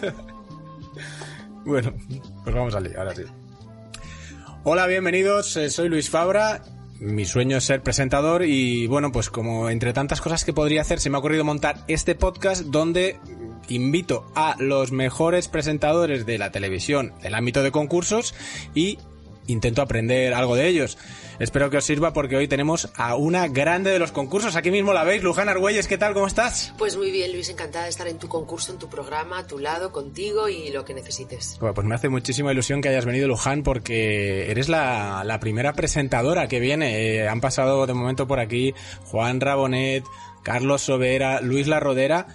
[1.64, 1.92] bueno,
[2.44, 3.22] pues vamos a leer, ahora sí.
[4.64, 6.62] Hola, bienvenidos, eh, soy Luis Fabra.
[6.98, 11.00] Mi sueño es ser presentador y bueno, pues como entre tantas cosas que podría hacer,
[11.00, 13.18] se me ha ocurrido montar este podcast donde
[13.68, 18.34] invito a los mejores presentadores de la televisión del ámbito de concursos
[18.74, 18.98] y
[19.50, 20.98] intento aprender algo de ellos.
[21.38, 24.56] Espero que os sirva porque hoy tenemos a una grande de los concursos.
[24.56, 26.12] Aquí mismo la veis, Luján Argüelles, ¿qué tal?
[26.12, 26.74] ¿Cómo estás?
[26.76, 29.58] Pues muy bien, Luis, encantada de estar en tu concurso, en tu programa, a tu
[29.58, 31.56] lado, contigo y lo que necesites.
[31.58, 35.72] Bueno, pues me hace muchísima ilusión que hayas venido, Luján, porque eres la, la primera
[35.72, 37.16] presentadora que viene.
[37.16, 38.74] Eh, han pasado de momento por aquí
[39.06, 40.04] Juan Rabonet,
[40.42, 42.26] Carlos Sobera, Luis La Rodera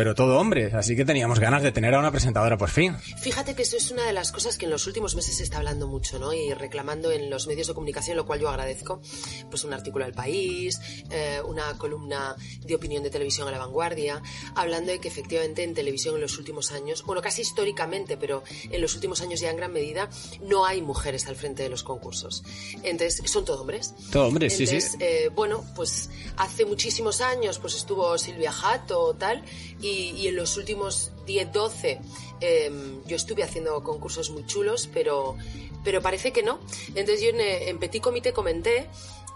[0.00, 2.96] pero todo hombres, así que teníamos ganas de tener a una presentadora por fin.
[3.20, 5.58] Fíjate que eso es una de las cosas que en los últimos meses se está
[5.58, 6.32] hablando mucho, ¿no?
[6.32, 9.02] Y reclamando en los medios de comunicación, lo cual yo agradezco,
[9.50, 10.80] pues un artículo del país,
[11.10, 14.22] eh, una columna de opinión de televisión a la vanguardia,
[14.54, 18.80] hablando de que efectivamente en televisión en los últimos años, bueno, casi históricamente, pero en
[18.80, 20.08] los últimos años ya en gran medida,
[20.40, 22.42] no hay mujeres al frente de los concursos.
[22.84, 23.92] Entonces, son todo hombres.
[24.10, 24.78] Todo hombres, sí, sí.
[24.98, 26.08] Eh, bueno, pues
[26.38, 29.44] hace muchísimos años, pues estuvo Silvia Jato, tal,
[29.82, 32.00] y, en los últimos 10, 12
[32.40, 35.36] em, yo estuve haciendo concursos muy chulos, pero,
[35.84, 36.58] pero parece que no.
[36.88, 38.88] Entonces yo en, Petit Comité comenté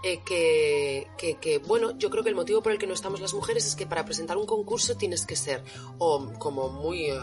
[0.03, 3.33] eh, que, que, bueno, yo creo que el motivo por el que no estamos las
[3.33, 5.63] mujeres es que para presentar un concurso tienes que ser
[5.97, 7.05] o como muy...
[7.11, 7.19] Eh,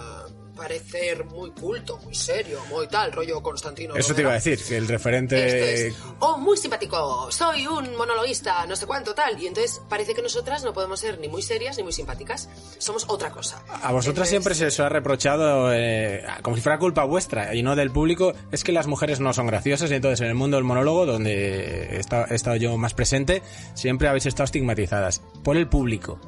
[0.55, 3.95] parecer muy culto, muy serio, muy tal, rollo Constantino.
[3.95, 5.92] Eso te iba a decir, que el referente...
[6.20, 9.41] oh, muy simpático, soy un monologuista, no sé cuánto, tal.
[9.41, 13.05] Y entonces parece que nosotras no podemos ser ni muy serias ni muy simpáticas, somos
[13.09, 13.62] otra cosa.
[13.83, 17.77] A vosotras siempre se os ha reprochado, eh, como si fuera culpa vuestra y no
[17.77, 20.64] del público, es que las mujeres no son graciosas y entonces en el mundo del
[20.64, 23.42] monólogo, donde he estado yo más presente,
[23.75, 26.20] siempre habéis estado estigmatizadas por el público.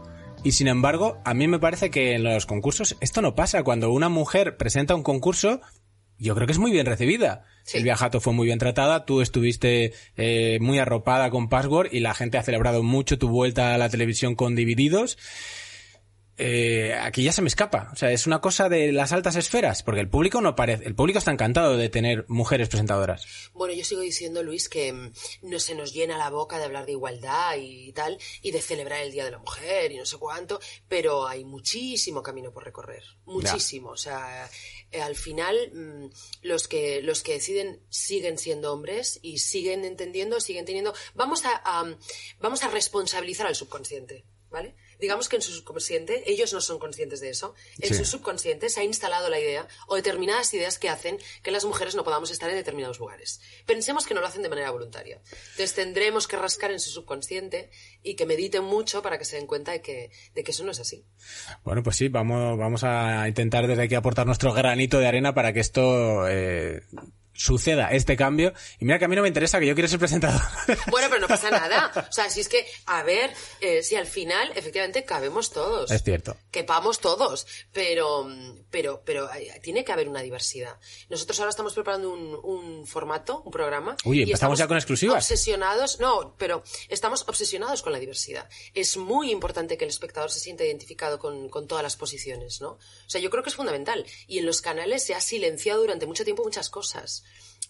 [0.45, 3.63] Y sin embargo, a mí me parece que en los concursos esto no pasa.
[3.63, 5.63] Cuando una mujer presenta un concurso,
[6.19, 7.47] yo creo que es muy bien recibida.
[7.65, 12.01] El Silvia Jato fue muy bien tratada, tú estuviste eh, muy arropada con Password y
[12.01, 15.17] la gente ha celebrado mucho tu vuelta a la televisión con Divididos
[16.37, 17.91] eh, aquí ya se me escapa.
[17.93, 20.95] O sea, es una cosa de las altas esferas, porque el público no parece, el
[20.95, 23.27] público está encantado de tener mujeres presentadoras.
[23.53, 25.13] Bueno, yo sigo diciendo, Luis, que mm,
[25.43, 29.03] no se nos llena la boca de hablar de igualdad y tal, y de celebrar
[29.03, 33.05] el Día de la Mujer y no sé cuánto, pero hay muchísimo camino por recorrer.
[33.27, 33.91] Muchísimo.
[33.91, 34.51] O sea,
[34.91, 36.07] eh, al final, mm,
[36.43, 40.95] los que, los que deciden siguen siendo hombres y siguen entendiendo, siguen teniendo.
[41.15, 41.63] Vamos a
[42.41, 44.75] vamos a responsabilizar al subconsciente, ¿vale?
[45.01, 48.81] Digamos que en su subconsciente, ellos no son conscientes de eso, en su subconsciente se
[48.81, 52.51] ha instalado la idea o determinadas ideas que hacen que las mujeres no podamos estar
[52.51, 53.41] en determinados lugares.
[53.67, 55.21] Pensemos que no lo hacen de manera voluntaria.
[55.51, 57.71] Entonces tendremos que rascar en su subconsciente
[58.03, 60.73] y que mediten mucho para que se den cuenta de que, de que eso no
[60.73, 61.05] es así.
[61.65, 65.53] Bueno, pues sí, vamos, vamos a intentar desde aquí aportar nuestro granito de arena para
[65.53, 66.83] que esto eh,
[67.35, 68.53] suceda este cambio.
[68.79, 70.41] Y mira que a mí no me interesa que yo quiera ser presentador.
[70.91, 71.91] Bueno, pero no pasa nada.
[72.09, 75.91] O sea, si es que, a ver, eh, si al final efectivamente cabemos todos.
[75.91, 76.37] Es cierto.
[76.51, 77.47] Quepamos todos.
[77.73, 78.29] Pero,
[78.71, 79.29] pero, pero
[79.63, 80.79] tiene que haber una diversidad.
[81.09, 83.97] Nosotros ahora estamos preparando un, un formato, un programa.
[84.05, 85.17] Uy, empezamos ya con exclusivas.
[85.17, 88.49] Obsesionados, no, pero estamos obsesionados con la diversidad.
[88.73, 92.71] Es muy importante que el espectador se sienta identificado con, con todas las posiciones, ¿no?
[92.73, 94.07] O sea, yo creo que es fundamental.
[94.29, 97.24] Y en los canales se ha silenciado durante mucho tiempo muchas cosas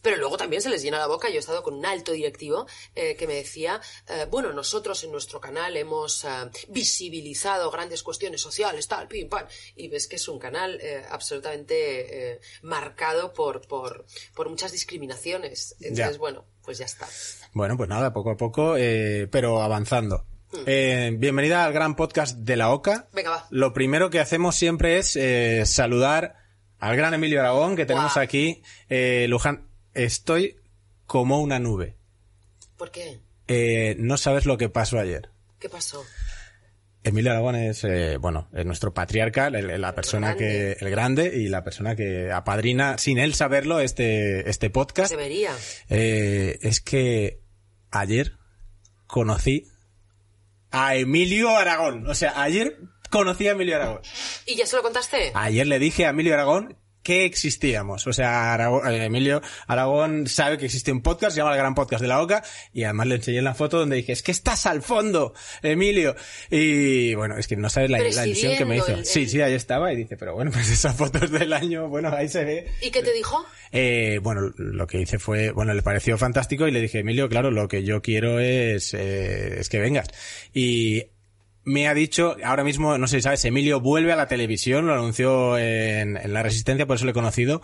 [0.04, 1.30] pero luego también se les llena la boca.
[1.30, 5.10] Yo he estado con un alto directivo eh, que me decía, eh, bueno, nosotros en
[5.10, 6.28] nuestro canal hemos eh,
[6.68, 10.78] visibilizado grandes cuestiones sociales, tal, pim, pam, y ves que es un canal
[11.08, 14.04] absolutamente marcado por, por,
[14.34, 15.74] por, muchas discriminaciones.
[15.80, 17.08] Entonces, bueno, pues ya está.
[17.54, 18.74] Bueno, pues nada, poco a poco,
[19.30, 20.26] pero avanzando.
[20.52, 21.18] Hmm.
[21.18, 23.08] bienvenida al gran podcast de la OCA.
[23.14, 23.46] Venga, va.
[23.48, 25.18] Lo primero que hacemos siempre es
[25.70, 26.43] saludar
[26.88, 28.62] al gran Emilio Aragón que tenemos aquí.
[29.28, 30.56] Luján, Estoy
[31.06, 31.96] como una nube.
[32.76, 33.20] ¿Por qué?
[33.46, 35.30] Eh, no sabes lo que pasó ayer.
[35.60, 36.04] ¿Qué pasó?
[37.04, 41.62] Emilio Aragón es, eh, bueno, es nuestro patriarca, la persona que, el grande y la
[41.62, 45.10] persona que apadrina, sin él saberlo, este, este podcast.
[45.10, 45.52] Debería.
[45.90, 47.40] Eh, es que
[47.90, 48.32] ayer
[49.06, 49.68] conocí
[50.70, 52.06] a Emilio Aragón.
[52.08, 52.78] O sea, ayer
[53.14, 54.00] conocí a Emilio Aragón.
[54.44, 55.30] ¿Y ya se lo contaste?
[55.34, 58.06] Ayer le dije a Emilio Aragón que existíamos.
[58.08, 62.02] O sea, eh, Emilio Aragón sabe que existe un podcast, se llama el Gran Podcast
[62.02, 64.82] de la OCA, y además le enseñé la foto donde dije, es que estás al
[64.82, 65.32] fondo,
[65.62, 66.16] Emilio.
[66.50, 69.04] Y bueno, es que no sabes la, ilusión que me hizo.
[69.04, 72.28] Sí, sí, ahí estaba, y dice, pero bueno, pues esas fotos del año, bueno, ahí
[72.28, 72.72] se ve.
[72.80, 73.44] ¿Y qué te dijo?
[73.70, 77.52] Eh, bueno, lo que hice fue, bueno, le pareció fantástico y le dije, Emilio, claro,
[77.52, 80.08] lo que yo quiero es, eh, es que vengas.
[80.54, 81.13] Y
[81.64, 84.94] me ha dicho, ahora mismo, no sé si sabes, Emilio vuelve a la televisión, lo
[84.94, 87.62] anunció en, La Resistencia, por eso lo he conocido,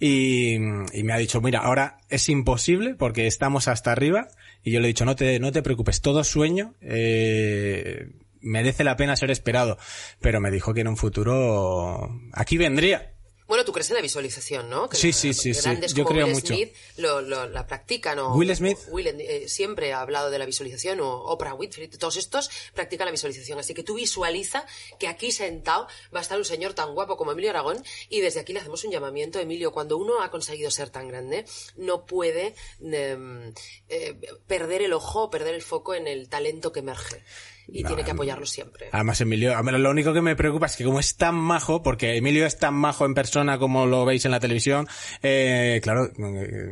[0.00, 4.28] y, y, me ha dicho, mira, ahora es imposible porque estamos hasta arriba,
[4.64, 8.08] y yo le he dicho, no te, no te preocupes, todo sueño, eh,
[8.40, 9.78] merece la pena ser esperado,
[10.20, 13.12] pero me dijo que en un futuro aquí vendría.
[13.46, 14.88] Bueno, tú crees en la visualización, ¿no?
[14.88, 15.70] Que sí, la, sí, sí, sí.
[15.94, 16.54] Yo creo Will mucho.
[16.54, 18.18] Smith lo, lo, la practican.
[18.18, 18.78] O, Will Smith.
[18.88, 23.10] Will, eh, siempre ha hablado de la visualización, o Oprah Winfrey, todos estos practican la
[23.10, 23.58] visualización.
[23.58, 24.64] Así que tú visualiza
[24.98, 28.40] que aquí sentado va a estar un señor tan guapo como Emilio Aragón y desde
[28.40, 29.38] aquí le hacemos un llamamiento.
[29.38, 31.44] Emilio, cuando uno ha conseguido ser tan grande,
[31.76, 33.52] no puede eh,
[33.88, 37.22] eh, perder el ojo, perder el foco en el talento que emerge
[37.68, 38.88] y no, tiene que apoyarlo siempre.
[38.92, 41.82] Además, Emilio, a mí lo único que me preocupa es que como es tan majo,
[41.82, 44.88] porque Emilio es tan majo en persona como lo veis en la televisión,
[45.22, 46.10] eh, claro,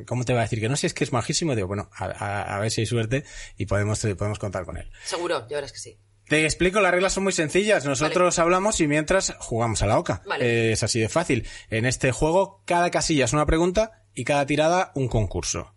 [0.06, 0.76] ¿cómo te va a decir que no?
[0.76, 3.24] Si es que es majísimo, digo, bueno, a, a, a ver si hay suerte
[3.56, 4.90] y podemos, podemos contar con él.
[5.04, 5.98] Seguro, ya verás que sí.
[6.30, 7.84] Te explico, las reglas son muy sencillas.
[7.84, 8.44] Nosotros vale.
[8.44, 10.22] hablamos y mientras jugamos a la oca.
[10.26, 10.68] Vale.
[10.68, 11.44] Eh, es así de fácil.
[11.70, 15.74] En este juego, cada casilla es una pregunta y cada tirada un concurso.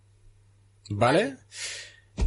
[0.88, 1.24] ¿Vale?
[1.24, 1.36] vale.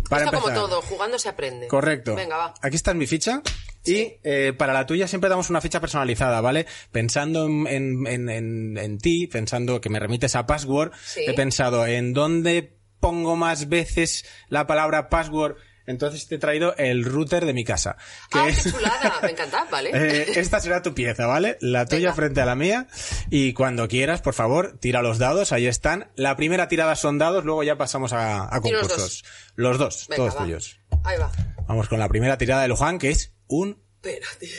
[0.10, 0.56] Para Esto empezar.
[0.56, 1.68] como todo, jugando se aprende.
[1.68, 2.16] Correcto.
[2.16, 2.54] Venga, va.
[2.62, 3.42] Aquí está mi ficha.
[3.86, 6.66] Y eh, para la tuya siempre damos una ficha personalizada, ¿vale?
[6.92, 11.22] Pensando en, en, en, en ti, pensando que me remites a password, Sí.
[11.26, 15.56] he pensado en dónde pongo más veces la palabra password.
[15.88, 17.98] Entonces te he traído el router de mi casa.
[18.30, 19.14] Que ¡Ah, qué chulada!
[19.24, 19.90] Me encanta, ¿vale?
[19.94, 21.58] eh, esta será tu pieza, ¿vale?
[21.62, 22.14] La tuya Venga.
[22.14, 22.88] frente a la mía.
[23.32, 26.12] Y cuando quieras, por favor, tira los dados, ahí están.
[26.16, 29.24] La primera tirada son dados, luego ya pasamos a, a los concursos.
[29.56, 30.44] Los dos, Venga, todos va.
[30.44, 30.80] tuyos.
[31.04, 31.32] Ahí va.
[31.68, 34.50] Vamos con la primera tirada de Luján, que es un Espera, tío.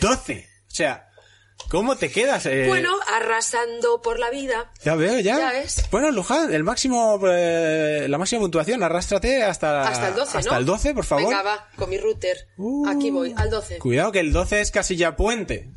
[0.00, 0.48] 12.
[0.66, 1.08] O sea,
[1.70, 2.46] ¿cómo te quedas?
[2.46, 4.70] Eh, Bueno, arrasando por la vida.
[4.84, 5.38] ya veo, ya.
[5.38, 5.84] ya ves.
[5.90, 10.58] Bueno, Luján, el máximo, eh, la máxima puntuación, arrástrate hasta, Hasta el 12, hasta ¿no?
[10.58, 11.24] el 12, por favor.
[11.24, 12.48] Venga, va, con mi router.
[12.56, 12.88] Uh.
[12.88, 13.78] Aquí voy, al 12.
[13.78, 15.68] Cuidado que el 12 es casilla puente.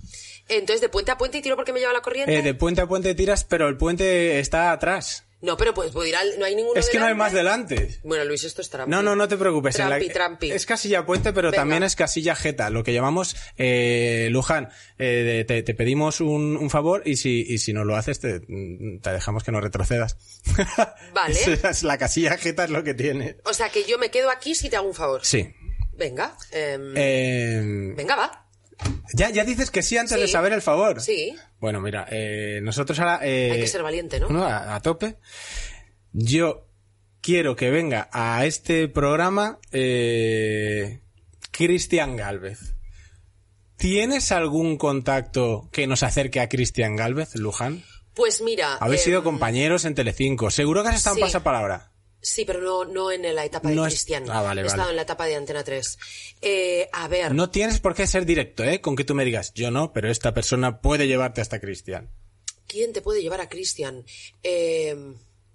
[0.50, 2.34] Entonces, de puente a puente y tiro porque me lleva la corriente.
[2.38, 5.26] Eh, de puente a puente tiras, pero el puente está atrás.
[5.40, 6.40] No, pero pues puedo ir al...
[6.40, 8.00] No hay ninguno Es que no hay más delante.
[8.04, 8.90] Bueno, Luis, esto es trampi.
[8.90, 9.76] No, no, no te preocupes.
[9.78, 10.52] En la- Trampi, trampi.
[10.52, 11.62] Es casilla puente, pero Venga.
[11.62, 16.70] también es casilla jeta, lo que llamamos, eh, Luján, eh, te, te pedimos un, un
[16.72, 20.18] favor y si, y si no lo haces te, te dejamos que no retrocedas.
[21.14, 21.40] Vale.
[21.64, 23.38] Es- la casilla jeta es lo que tiene.
[23.46, 25.22] O sea, que yo me quedo aquí si te hago un favor.
[25.24, 25.54] Sí.
[25.94, 26.36] Venga.
[26.52, 28.47] Eh, Venga, va.
[29.14, 30.22] Ya, ya dices que sí antes Sí.
[30.22, 31.02] de saber el favor.
[31.02, 31.36] Sí.
[31.60, 33.20] Bueno, mira, eh, nosotros ahora...
[33.24, 34.30] eh, Hay que ser valiente, ¿no?
[34.30, 35.18] No, a, a tope.
[36.14, 36.68] Yo
[37.22, 41.02] quiero que venga a este programa eh,
[41.52, 42.76] Cristian Galvez.
[43.78, 47.84] ¿Tienes algún contacto que nos acerque a Cristian Galvez, Luján?
[48.16, 48.76] Pues mira...
[48.76, 50.50] Habéis em, sido compañeros en Telecinco.
[50.50, 51.22] Seguro que has estado en sí.
[51.24, 51.92] pasapalabra.
[52.30, 54.30] Sí, pero no, no en la etapa de No es- Cristian.
[54.30, 54.68] Ah, vale, He vale.
[54.68, 55.98] estado en la etapa de Antena 3.
[56.42, 58.82] Eh, a ver, No tienes por qué ser directo, ¿eh?
[58.82, 62.10] Con que tú me digas, yo no, pero esta persona puede llevarte hasta Cristian.
[62.68, 64.04] ¿quién te puede llevar a Cristian?
[64.44, 64.94] Eh,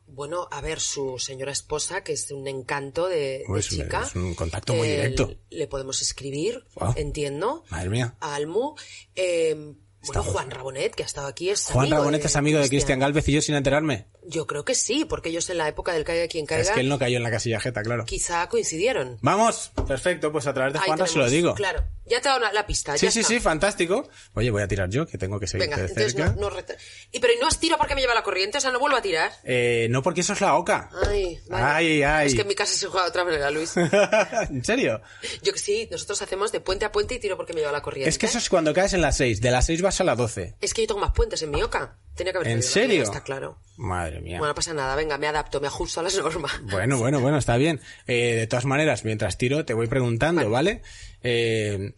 [0.06, 4.04] bueno, a ver, su señora esposa, que es un encanto de, de Pues, chica.
[4.06, 5.34] es un contacto muy Eh, directo.
[5.50, 6.94] Le podemos escribir, Wow.
[6.96, 7.64] entiendo.
[7.68, 8.14] Madre mía.
[8.20, 8.74] A Almu.
[9.14, 9.74] Eh,
[10.06, 12.98] bueno, Juan Rabonet, que ha estado aquí, es Juan amigo Rabonet es amigo de Cristian
[12.98, 14.06] Galvez y yo sin enterarme.
[14.24, 16.80] Yo creo que sí, porque ellos en la época del Caiga quien caiga, Es que
[16.80, 18.04] él no cayó en la casilla jeta, claro.
[18.04, 19.18] quizá coincidieron.
[19.20, 21.54] Vamos, perfecto, pues a través de Ahí Juanra se lo tenemos, digo.
[21.54, 22.96] Claro, ya te he dado la, la pista.
[22.96, 23.32] Sí, ya sí, está.
[23.34, 24.08] sí, fantástico.
[24.34, 26.28] Oye, voy a tirar yo, que tengo que seguirte Venga, de cerca.
[26.34, 26.76] no, no reta-
[27.10, 28.96] Y pero ¿y no has tirado porque me lleva la corriente, o sea, no vuelvo
[28.96, 29.32] a tirar.
[29.44, 30.88] Eh, no, porque eso es la oca.
[31.08, 31.64] Ay, vale.
[31.64, 32.26] Ay, ay.
[32.28, 33.74] Es que en mi casa se juega otra manera, Luis.
[34.50, 35.00] ¿En serio?
[35.42, 37.82] Yo que sí, nosotros hacemos de puente a puente y tiro porque me lleva la
[37.82, 38.08] corriente.
[38.08, 39.40] Es que eso es cuando caes en la 6.
[39.40, 40.56] De la 6 vas a la 12.
[40.60, 41.98] Es que yo tengo más puentes en mi oca.
[42.14, 43.02] Tenía que haber ¿En serio?
[43.02, 43.58] Está claro.
[43.76, 44.38] Madre mía.
[44.38, 46.52] Bueno, no pasa nada, venga, me adapto, me ajusto a las normas.
[46.70, 47.80] Bueno, bueno, bueno, está bien.
[48.06, 50.50] Eh, de todas maneras, mientras tiro, te voy preguntando, Vale.
[50.50, 50.82] ¿vale?
[51.22, 51.94] Eh,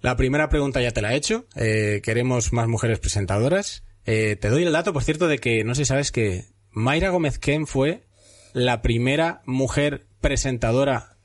[0.00, 1.46] la primera pregunta ya te la he hecho.
[1.56, 3.84] Eh, queremos más mujeres presentadoras.
[4.04, 7.38] Te doy el dato, por cierto, de que no sé si sabes que Mayra Gómez
[7.38, 8.08] Ken fue
[8.54, 11.16] la primera mujer presentadora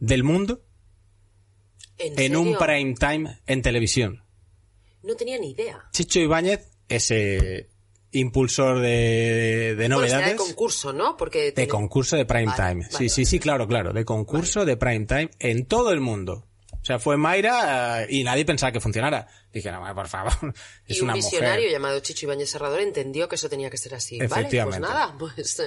[0.00, 0.64] del mundo
[1.98, 4.23] ¿En, en un prime time en televisión.
[5.04, 5.84] No tenía ni idea.
[5.92, 7.68] Chicho Ibáñez, ese
[8.12, 10.30] impulsor de, de Bueno, novedades.
[10.30, 11.16] de concurso, ¿no?
[11.16, 12.86] Porque De tiene- concurso de prime Vale, time.
[12.90, 13.92] vale, sí, sí, sí, claro, claro.
[13.92, 16.46] De concurso de prime time en todo el mundo.
[16.72, 19.26] O sea, fue Mayra eh, y nadie pensaba que funcionara.
[19.54, 20.32] Dije, no, por favor,
[20.88, 21.70] es y un una visionario mujer.
[21.72, 24.18] llamado Chicho Ibáñez Serrador entendió que eso tenía que ser así.
[24.18, 25.62] Vale, pues nada, pues,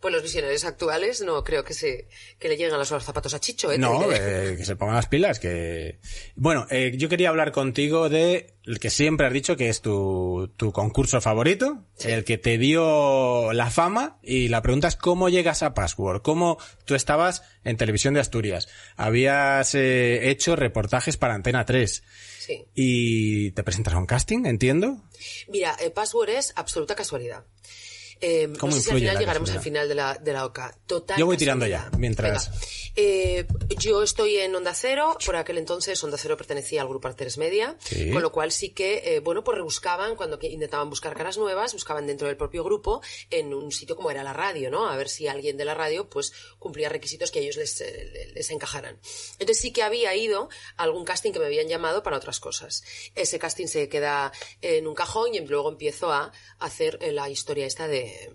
[0.00, 2.08] pues los visionarios actuales no creo que se
[2.38, 3.78] que le lleguen a los zapatos a Chicho, ¿eh?
[3.78, 5.98] No, eh, que se pongan las pilas, que...
[6.36, 10.52] Bueno, eh, yo quería hablar contigo de el que siempre has dicho que es tu,
[10.56, 15.64] tu concurso favorito, el que te dio la fama, y la pregunta es cómo llegas
[15.64, 21.64] a Password, cómo tú estabas en Televisión de Asturias, habías eh, hecho reportajes para Antena
[21.64, 22.04] 3,
[22.44, 22.64] Sí.
[22.74, 25.00] y te presentas a un casting, entiendo.
[25.48, 27.44] Mira, eh, Password es absoluta casualidad.
[28.20, 29.62] Eh, ¿Cómo no sé si al final llegaremos al casualidad?
[29.62, 30.76] final de la, de la OCA.
[30.86, 31.90] Total Yo voy tirando casualidad.
[31.92, 32.60] ya, mientras- Venga.
[32.94, 33.46] Eh,
[33.78, 37.76] yo estoy en Onda Cero, por aquel entonces Onda Cero pertenecía al grupo Arteres Media,
[37.80, 38.10] Sí.
[38.10, 42.06] con lo cual sí que, eh, bueno, pues rebuscaban, cuando intentaban buscar caras nuevas, buscaban
[42.06, 44.88] dentro del propio grupo, en un sitio como era la radio, ¿no?
[44.88, 48.30] A ver si alguien de la radio, pues, cumplía requisitos que a ellos les, eh,
[48.34, 48.98] les encajaran.
[49.38, 52.84] Entonces sí que había ido a algún casting que me habían llamado para otras cosas.
[53.14, 57.66] Ese casting se queda en un cajón y luego empiezo a hacer eh, la historia
[57.66, 58.30] esta de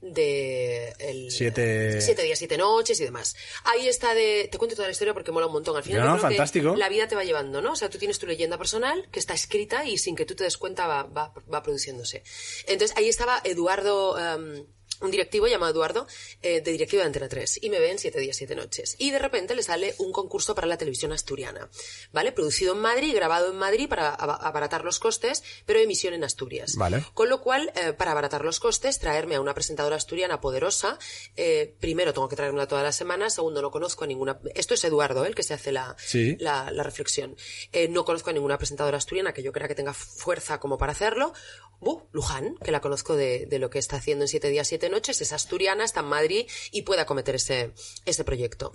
[0.00, 3.34] de el, Siete- siete días, siete noches y demás.
[3.64, 4.48] Ahí está de...
[4.50, 5.76] Te cuento toda la historia porque mola un montón.
[5.76, 6.76] Al final No, no, fantástico.
[6.76, 7.72] la vida te va llevando, ¿no?
[7.72, 10.44] O sea, tú tienes tu leyenda personal que está escrita y sin que tú te
[10.44, 12.22] des cuenta va, va, va produciéndose.
[12.66, 14.18] Entonces ahí estaba Eduardo...
[14.18, 14.66] em,
[15.00, 16.06] un directivo llamado Eduardo,
[16.42, 18.96] eh, de directivo de Antena 3, y me ven siete días, siete noches.
[18.98, 21.68] Y de repente le sale un concurso para la televisión asturiana,
[22.12, 22.32] ¿vale?
[22.32, 26.74] Producido en Madrid, grabado en Madrid para aba- abaratar los costes, pero emisión en Asturias.
[26.76, 27.04] Vale.
[27.14, 30.98] Con lo cual, eh, para abaratar los costes, traerme a una presentadora asturiana poderosa,
[31.36, 34.40] eh, primero tengo que traerla toda la semana, segundo no conozco a ninguna...
[34.54, 36.36] Esto es Eduardo, el que se hace la, Sí.
[36.40, 37.36] la, la reflexión.
[37.72, 40.92] Eh, no conozco a ninguna presentadora asturiana que yo crea que tenga fuerza como para
[40.92, 41.32] hacerlo.
[41.80, 44.88] Uh, Luján, que la conozco de, de lo que está haciendo en siete días, siete
[44.88, 47.72] noches, es asturiana, está en Madrid y puede acometer ese,
[48.04, 48.72] ese proyecto.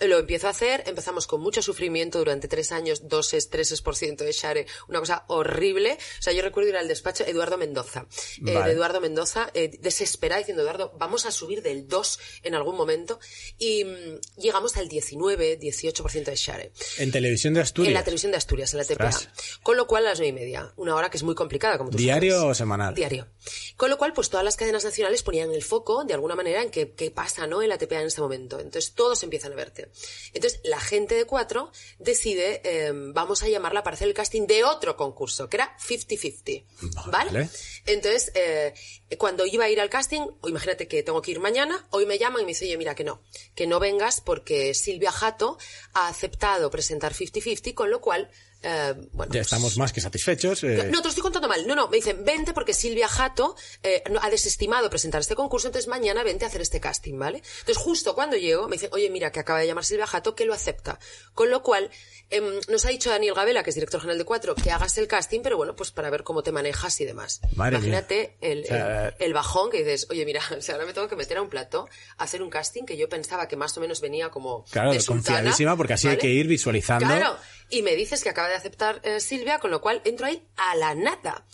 [0.00, 4.24] Lo empiezo a hacer, empezamos con mucho sufrimiento durante tres años, doses, treses por ciento
[4.24, 5.96] de share, una cosa horrible.
[6.18, 8.06] O sea, yo recuerdo ir al despacho Eduardo Mendoza,
[8.44, 12.76] eh, de Eduardo Mendoza, eh, desesperada, diciendo, Eduardo, vamos a subir del 2 en algún
[12.76, 13.20] momento.
[13.58, 16.72] Y mm, llegamos al 19, 18% de share.
[16.98, 17.88] En Televisión de Asturias.
[17.88, 19.08] En la televisión de Asturias, en la TPA.
[19.08, 19.60] Ostras.
[19.62, 21.90] Con lo cual a las nueve y media, una hora que es muy complicada, como
[21.90, 22.50] tú ¿Diario sabes.
[22.50, 22.94] o semanal?
[22.94, 23.28] Diario.
[23.76, 26.70] Con lo cual, pues todas las cadenas nacionales ponían el foco, de alguna manera, en
[26.70, 27.62] qué, qué pasa, ¿no?
[27.62, 28.58] En la TPA en este momento.
[28.58, 29.83] Entonces, todos empiezan a verte.
[30.32, 34.64] Entonces, la gente de cuatro decide, eh, vamos a llamarla para hacer el casting de
[34.64, 36.64] otro concurso, que era 50-50.
[37.06, 37.30] ¿Vale?
[37.30, 37.50] Vale.
[37.86, 38.74] Entonces, eh,
[39.18, 42.18] cuando iba a ir al casting, o imagínate que tengo que ir mañana, hoy me
[42.18, 43.22] llaman y me dicen, oye, mira, que no,
[43.54, 45.58] que no vengas porque Silvia Jato
[45.92, 48.30] ha aceptado presentar 50-50, con lo cual,
[48.64, 50.64] eh, bueno, Ya pues- estamos más que satisfechos.
[50.64, 51.66] eh, no, te lo estoy contando mal.
[51.66, 55.88] No, no, me dicen, vente porque Silvia Jato eh, ha desestimado presentar este concurso, entonces
[55.88, 57.42] mañana vente a hacer este casting, ¿vale?
[57.60, 60.44] Entonces justo cuando llego me dicen, oye, mira, que acaba de llamar Silvia Jato, que
[60.46, 60.98] lo acepta.
[61.34, 61.90] Con lo cual,
[62.30, 65.06] em, nos ha dicho Daniel Gabela, que es director general de Cuatro, que hagas el
[65.08, 67.40] casting, pero bueno, pues para ver cómo te manejas y demás.
[67.54, 67.76] Madre.
[67.76, 70.92] Imagínate el, O sea, el- el bajón que dices, oye, mira, o sea, ahora me
[70.94, 73.76] tengo que meter a un plato, a hacer un casting que yo pensaba que más
[73.76, 77.06] o menos venía como Claro, de sultana, confiadísima, porque así hay que ir visualizando.
[77.06, 77.36] Claro,
[77.70, 80.74] y me dices que acaba de aceptar eh, Silvia, con lo cual entro ahí a
[80.76, 81.46] la nada.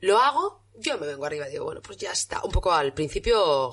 [0.00, 2.40] Lo hago, yo me vengo arriba y digo, bueno, pues ya está.
[2.44, 3.72] Un poco al principio O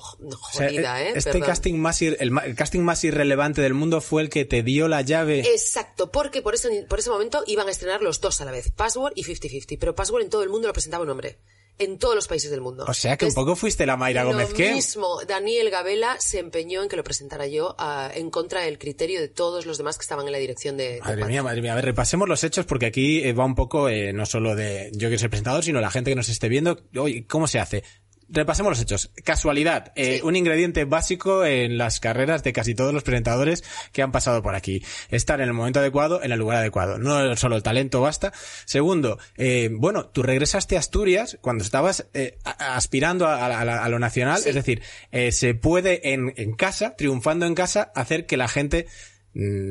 [0.52, 1.12] sea, jodida, ¿eh?
[1.14, 1.46] Este Perdón.
[1.48, 4.88] casting más ir- el, el casting más irrelevante del mundo fue el que te dio
[4.88, 5.40] la llave.
[5.52, 8.72] Exacto, porque por ese, por ese momento iban a estrenar los dos a la vez,
[8.72, 11.38] Password y 50-50, pero Password en todo el mundo lo presentaba un hombre.
[11.78, 12.84] En todos los países del mundo.
[12.88, 16.38] o sea que un poco fuiste la Mayra Gómez Lo que mismo, Daniel Gabela se
[16.38, 19.98] empeñó en que lo presentara yo ah, en contra del criterio de todos los demás
[19.98, 20.94] que estaban en la dirección de...
[20.94, 21.72] de Madre mía, madre mía.
[21.72, 24.90] A ver, repasemos los hechos porque aquí eh, va un poco, eh, no solo de
[24.94, 26.78] yo que soy presentador, sino la gente que nos esté viendo.
[26.96, 27.84] Oye, ¿cómo se hace?
[28.28, 29.12] Repasemos los hechos.
[29.24, 30.20] Casualidad, eh, Sí.
[30.24, 34.54] un ingrediente básico en las carreras de casi todos los presentadores que han pasado por
[34.56, 34.82] aquí.
[35.10, 36.98] Estar en el momento adecuado, en el lugar adecuado.
[36.98, 38.32] No solo el talento basta.
[38.64, 43.88] Segundo, eh, bueno, tú regresaste a Asturias cuando estabas eh, aspirando a, a- a- a
[43.88, 44.40] lo nacional.
[44.40, 44.48] Sí.
[44.48, 44.82] Es decir,
[45.30, 48.86] se puede en, en casa, triunfando en casa, hacer que la gente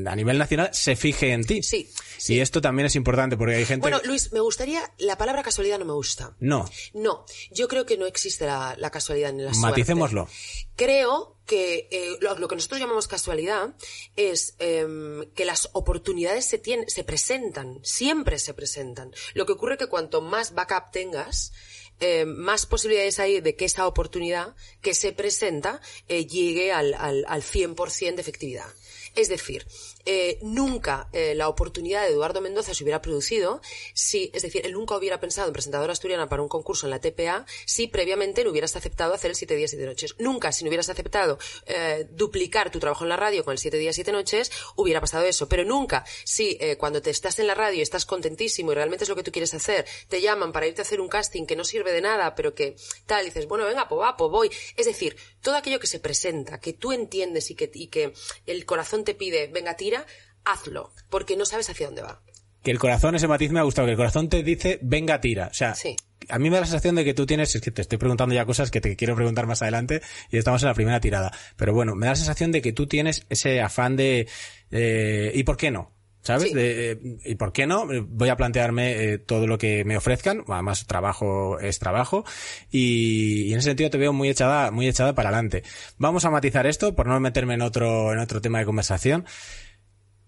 [0.08, 1.64] a nivel nacional se fije en ti.
[1.64, 1.90] Sí,
[2.28, 3.82] Y esto también es importante porque hay gente...
[3.82, 4.82] Bueno, Luis, me gustaría...
[5.00, 6.36] La palabra casualidad no me gusta.
[6.40, 9.70] No, No, yo creo que no existe la, la casualidad ni la suerte.
[9.70, 10.28] maticémoslo.
[10.76, 13.76] Creo que eh, lo, lo que nosotros llamamos casualidad
[14.16, 19.14] es em, que las oportunidades se, tienen, se presentan, siempre se presentan.
[19.34, 21.54] Lo que ocurre que cuanto más backup tengas,
[22.00, 27.26] eh, más posibilidades hay de que esa oportunidad que se presenta eh, llegue al, al,
[27.28, 28.68] al 100% de efectividad.
[29.16, 29.66] Es decir,
[30.06, 33.62] eh, nunca eh, la oportunidad de Eduardo Mendoza se hubiera producido
[33.94, 37.00] si, es decir, él nunca hubiera pensado en presentadora asturiana para un concurso en la
[37.00, 40.16] TPA si previamente no hubieras aceptado hacer el siete días, siete noches.
[40.20, 43.78] Nunca, si no hubieras aceptado eh, duplicar tu trabajo en la radio con el siete
[43.78, 45.50] días, siete noches, hubiera pasado eso.
[45.50, 49.16] Pero nunca, si cuando te estás en la radio estás contentísimo y realmente es lo
[49.16, 51.92] que tú quieres hacer, te llaman para irte a hacer un casting que no sirve
[51.92, 54.52] de nada, pero que tal, dices, bueno, venga, pues va, pues voy.
[54.78, 58.14] Es decir, todo aquello que se presenta, que tú entiendes y que, y que
[58.46, 59.95] el corazón te pide, venga, tira,
[60.44, 62.22] hazlo, porque no sabes hacia dónde va.
[62.64, 65.48] Que el corazón, ese matiz me ha gustado, que el corazón te dice, venga, tira.
[65.52, 65.96] O sea, Sí.
[66.30, 68.34] a mí me da la sensación de que tú tienes, es que te estoy preguntando
[68.34, 71.32] ya cosas que te quiero preguntar más adelante y estamos en la primera tirada.
[71.58, 74.28] Pero bueno, me da la sensación de que tú tienes ese afán de,
[74.72, 75.92] eh, ¿y por qué no?
[76.24, 76.46] ¿Sabes?
[76.46, 76.54] Sí.
[76.56, 77.86] De, eh, ¿Y por qué no?
[78.08, 80.44] Voy a plantearme eh, todo lo que me ofrezcan.
[80.48, 82.26] Además, trabajo es trabajo.
[82.72, 85.62] Y, y en ese sentido te veo muy echada, muy echada para adelante.
[86.00, 89.26] Vamos a matizar esto por no meterme en otro, en otro tema de conversación.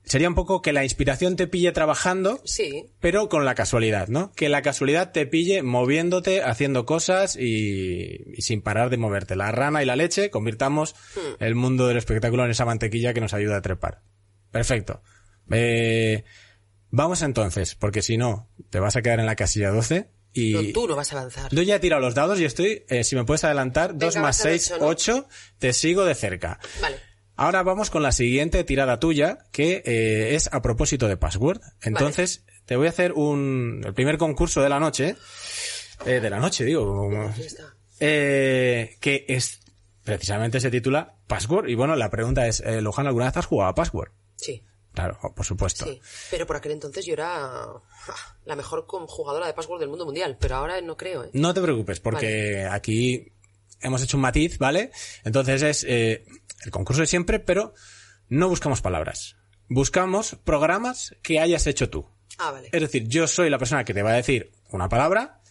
[0.07, 4.31] Sería un poco que la inspiración te pille trabajando, Sí, pero con la casualidad, ¿no?
[4.33, 9.35] Que la casualidad te pille moviéndote, haciendo cosas y, y sin parar de moverte.
[9.35, 11.43] La rana y la leche, convirtamos Hmm.
[11.43, 14.01] el mundo del espectáculo en esa mantequilla que nos ayuda a trepar.
[14.51, 15.01] Perfecto.
[15.51, 16.23] Eh,
[16.89, 20.53] vamos entonces, porque si no, te vas a quedar en la casilla 12 y...
[20.53, 21.53] no, tú no vas a avanzar.
[21.53, 24.27] Yo ya he tirado los dados y estoy, eh, si me puedes adelantar, 2 Venga,
[24.27, 25.21] más vas a ver 6, ocho, ¿no?
[25.23, 25.27] 8,
[25.59, 26.59] te sigo de cerca.
[26.81, 26.97] Vale.
[27.37, 31.61] Ahora vamos con la siguiente tirada tuya, que eh, es a propósito de password.
[31.81, 35.15] Entonces, te voy a hacer un el primer concurso de la noche,
[36.05, 37.09] eh, de la noche digo,
[37.99, 39.59] eh, que es
[40.03, 41.69] precisamente se titula Password.
[41.69, 44.11] Y bueno, la pregunta es, eh, Luján, ¿alguna vez has jugado a Password?
[44.35, 44.63] Sí,
[44.97, 45.85] Claro, por supuesto.
[45.85, 46.01] sí.
[46.31, 47.83] Pero por aquel entonces yo era ah,
[48.45, 51.29] la mejor jugadora de password del mundo mundial, pero ahora no creo, ¿eh?
[51.33, 53.31] No te preocupes, porque aquí
[53.81, 54.91] hemos hecho un matiz, ¿vale?
[55.23, 56.25] Entonces es eh,
[56.65, 57.73] el concurso de siempre, pero
[58.29, 59.35] no buscamos palabras.
[59.69, 62.09] Buscamos programas que hayas hecho tú.
[62.37, 62.69] Ah, vale.
[62.71, 65.41] Es decir, yo soy la persona que te va a decir una palabra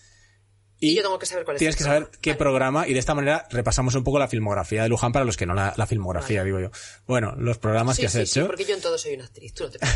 [0.78, 2.38] y, Y yo tengo que saber cuál es tienes que saber qué Vale.
[2.38, 5.46] programa y de esta manera repasamos un poco la filmografía de Luján para los que
[5.46, 6.70] no la, la filmografía, digo yo.
[7.06, 8.42] Bueno, los programas Sí, que has sí, hecho.
[8.42, 9.78] sí, porque yo en todo soy una actriz, tú no te.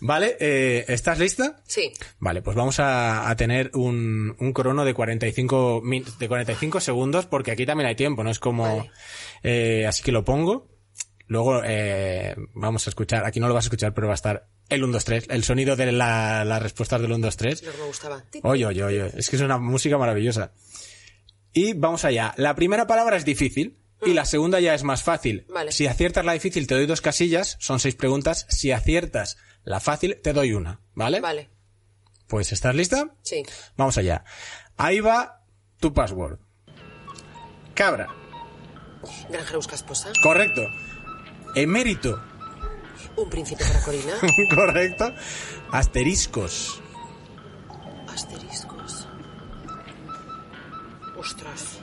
[0.00, 1.62] Vale, eh, ¿estás lista?
[1.66, 6.80] Sí, Vale, pues vamos a, a tener un, un crono de 45, min- de 45
[6.80, 8.78] segundos porque aquí también hay tiempo, no es como...
[8.78, 8.90] Vale.
[9.42, 10.68] Eh, así que lo pongo.
[11.26, 14.48] Luego eh, vamos a escuchar, aquí no lo vas a escuchar, pero va a estar
[14.68, 17.62] el 1, 2, 3, el sonido de la, las respuestas del 1, 2, 3.
[17.62, 18.24] lo que me gustaba.
[18.42, 20.52] Oye, oye, oye, es que es una música maravillosa.
[21.52, 22.34] Y vamos allá.
[22.36, 25.44] La primera palabra es difícil y la segunda ya es más fácil.
[25.48, 25.52] Mm.
[25.52, 25.72] Vale.
[25.72, 28.46] Si aciertas la difícil te doy dos casillas, son seis preguntas.
[28.48, 29.36] Si aciertas
[29.70, 31.20] la fácil te doy una, ¿vale?
[31.20, 31.48] Vale,
[32.26, 33.14] Pues ¿estás lista?
[33.22, 33.42] sí.
[33.76, 34.24] Vamos allá.
[34.76, 35.42] Ahí va
[35.78, 36.38] tu password.
[37.74, 38.08] Cabra.
[39.30, 40.10] Granjero busca esposa.
[40.22, 40.62] Correcto.
[41.54, 42.22] Emérito.
[43.16, 44.12] Un príncipe para Corina.
[44.54, 45.12] Correcto.
[45.72, 46.82] Asteriscos.
[48.12, 49.08] Asteriscos.
[51.16, 51.78] Ostras.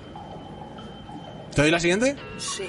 [1.55, 2.15] ¿Te doy la siguiente?
[2.37, 2.65] Sí.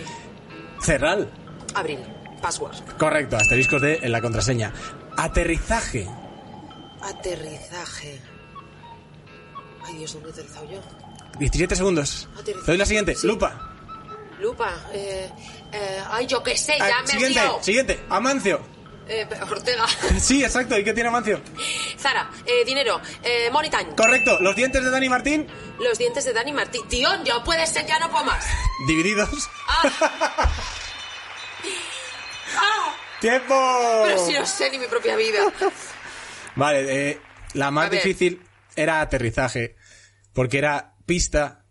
[0.83, 1.31] Cerral.
[1.75, 1.99] Abril.
[2.41, 2.77] Password.
[2.99, 3.37] Correcto.
[3.37, 4.73] Asteriscos de en la contraseña.
[5.19, 6.07] Aterrizaje.
[7.03, 8.21] Aterrizaje.
[9.85, 10.81] Ay, Dios, ¿dónde he aterrizado yo?
[11.39, 12.29] 17 segundos.
[12.35, 12.65] Aterrizaje.
[12.65, 13.15] Te doy la siguiente.
[13.17, 13.27] Sí.
[13.27, 13.75] Lupa.
[14.39, 14.73] Lupa.
[14.93, 15.29] Eh,
[15.73, 17.35] eh, ay, yo qué sé, Ah, ya me siguiente.
[17.41, 17.63] liado.
[17.63, 18.01] Siguiente.
[18.09, 18.61] Amancio.
[19.09, 19.87] Eh, Ortega.
[20.21, 20.79] Sí, exacto.
[20.79, 21.41] ¿Y qué tiene Amancio?
[21.99, 22.31] Zara.
[22.47, 23.01] Eh, dinero.
[23.25, 23.97] Eh, money time.
[23.97, 24.39] Correcto.
[24.41, 25.49] Los dientes de Dani Martín.
[25.81, 26.87] Los dientes de Dani Martín.
[26.89, 28.45] Tío, ya puede ser, ya no puedo más.
[28.87, 29.49] Divididos.
[29.67, 30.51] Ah.
[32.57, 33.55] Ah, ¡Tiempo!
[34.05, 35.41] pero si no sé ni mi propia vida.
[36.57, 37.21] Vale, eh,
[37.55, 38.43] la más difícil
[38.77, 39.77] era aterrizaje,
[40.33, 41.65] porque era pista,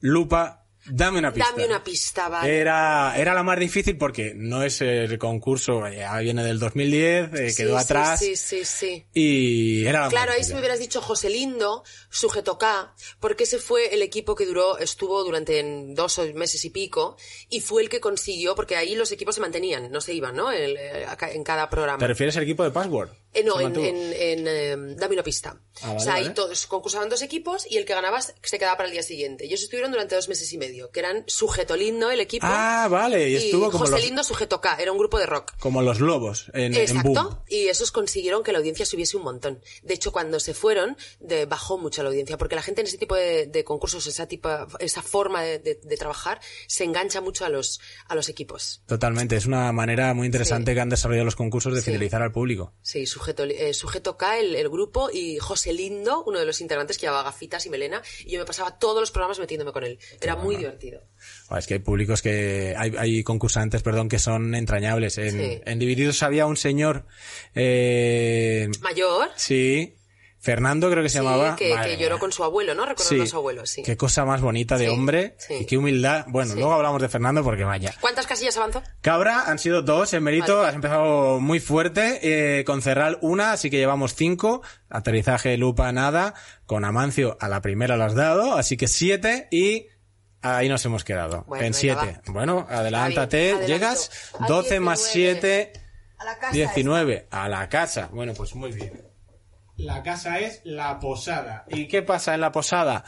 [0.00, 1.50] lupa, dame una pista.
[1.50, 2.58] Dame una pista, vale.
[2.58, 7.54] Era, era la más difícil porque no es el concurso, ya viene del 2010, eh,
[7.56, 9.06] quedó sí, atrás Sí, sí, sí.
[9.12, 13.44] y era la Claro, más ahí si me hubieras dicho José Lindo, sujeto K, porque
[13.44, 15.62] ese fue el equipo que duró, estuvo durante
[15.94, 17.16] dos meses y pico,
[17.48, 20.50] y fue el que consiguió, porque ahí los equipos se mantenían, no se iban, ¿no?
[20.52, 21.98] El- eh, en cada programa.
[21.98, 23.10] ¿Te refieres al equipo de Password?
[23.34, 25.60] Eh, no, ¿Se en, en, en, eh, Dame una pista.
[25.82, 26.34] Ah, vale, o sea, ahí vale.
[26.34, 29.44] todos concursaban dos equipos y el que ganaba se quedaba para el día siguiente.
[29.44, 32.46] Y ellos estuvieron durante dos meses y medio, que eran Sujeto Lindo, el equipo.
[32.48, 35.52] Ah, vale, y estuvo como José los, Lindo, Sujeto K, era un grupo de rock.
[35.58, 37.16] como los lobos en, en Boom.
[37.16, 39.60] Exacto, y esos consiguieron que la audiencia subiese un montón.
[39.82, 42.98] De hecho, cuando se fueron, de- bajó mucho la audiencia, porque la gente en ese
[42.98, 47.80] tipo de, de concursos, esa, tipo, esa forma de, trabajar, se engancha mucho a los,
[48.08, 48.82] a los equipos.
[48.86, 50.74] Totalmente, es una manera muy interesante Sí.
[50.76, 51.86] que han desarrollado los concursos de Sí.
[51.86, 52.72] fidelizar al público.
[52.82, 56.60] Sí, Sujeto sujeto, eh, sujeto K, el, el grupo, y José Lindo, uno de los
[56.60, 59.84] integrantes que llevaba gafitas y melena, y yo me pasaba todos los programas metiéndome con
[59.84, 59.98] él.
[60.20, 61.02] Era muy divertido.
[61.48, 65.16] Ah, Es que hay públicos que, hay, hay concursantes, perdón, que son entrañables.
[65.18, 65.60] En, Sí.
[65.64, 67.06] en Divididos había un señor,
[67.54, 69.94] eh, Mayor, sí,
[70.44, 71.56] Fernando creo que se sí, llamaba.
[71.56, 72.84] que, lloró con su abuelo, ¿no?
[72.84, 73.28] Recordando Sí.
[73.28, 73.82] a su abuelo, sí.
[73.82, 75.54] Qué cosa más bonita de Sí, hombre sí.
[75.60, 76.26] y qué humildad.
[76.28, 76.58] Bueno, Sí.
[76.58, 77.94] luego hablamos de Fernando porque vaya.
[78.00, 78.82] ¿Cuántas casillas avanzó?
[79.00, 80.68] Cabra han sido dos en mérito, Vale.
[80.68, 82.20] has empezado muy fuerte,
[82.60, 86.34] eh, con Cerral una, así que llevamos cinco, aterrizaje Lupa nada,
[86.66, 89.86] con Amancio a la primera lo has dado, así que siete y
[90.42, 92.20] ahí nos hemos quedado, Bueno, en siete.
[92.26, 92.32] va.
[92.32, 94.44] Bueno, adelántate, llegas, adelanto.
[94.44, 95.40] A 12 más 19.
[95.40, 95.72] 7,
[96.18, 98.10] A la casa 19, a la casa.
[98.12, 98.92] Bueno, pues muy bien.
[99.76, 101.64] La casa es la posada.
[101.68, 103.04] ¿Y qué pasa en la posada?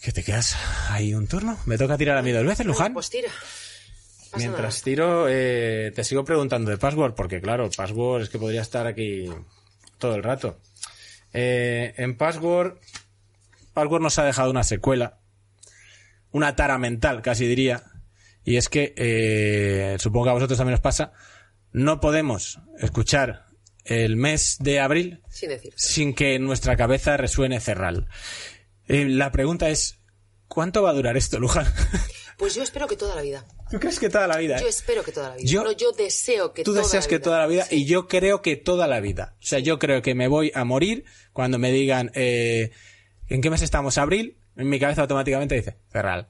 [0.00, 0.56] ¿Que te quedas
[0.90, 1.58] ahí un turno?
[1.66, 2.94] ¿Me toca tirar a mí dos veces, Luján?
[2.94, 3.28] Pues tira.
[3.28, 4.84] Pasa Mientras nada.
[4.84, 9.28] tiro, eh, te sigo preguntando de password, porque claro, password es que podría estar aquí
[9.98, 10.58] todo el rato.
[11.32, 12.78] Eh, en password,
[13.74, 15.18] password nos ha dejado una secuela,
[16.32, 17.82] una tara mental, casi diría,
[18.44, 21.12] y es que, eh, supongo que a vosotros también os pasa,
[21.72, 23.45] no podemos escuchar
[23.86, 28.08] el mes de abril Sin sin que en nuestra cabeza resuene Cerral.
[28.88, 29.98] Eh, la pregunta es,
[30.48, 31.66] ¿cuánto va a durar esto, Luján?
[32.38, 33.46] Pues yo espero que toda la vida.
[33.70, 34.58] ¿Tú crees que toda la vida?
[34.58, 34.60] eh?
[34.60, 35.46] Yo espero que toda la vida.
[35.48, 37.24] Yo- no, yo deseo que Tú toda deseas la que vida.
[37.24, 37.76] toda la vida Sí.
[37.76, 39.36] y yo creo que toda la vida.
[39.40, 42.72] O sea, yo creo que me voy a morir cuando me digan eh,
[43.28, 43.96] ¿en qué mes estamos?
[43.96, 44.36] ¿Abril?
[44.54, 46.28] En mi cabeza automáticamente dice Ferral.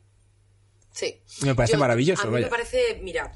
[0.93, 1.21] Sí.
[1.43, 2.47] Me parece maravilloso, A mí vaya.
[2.47, 3.33] me parece, mira,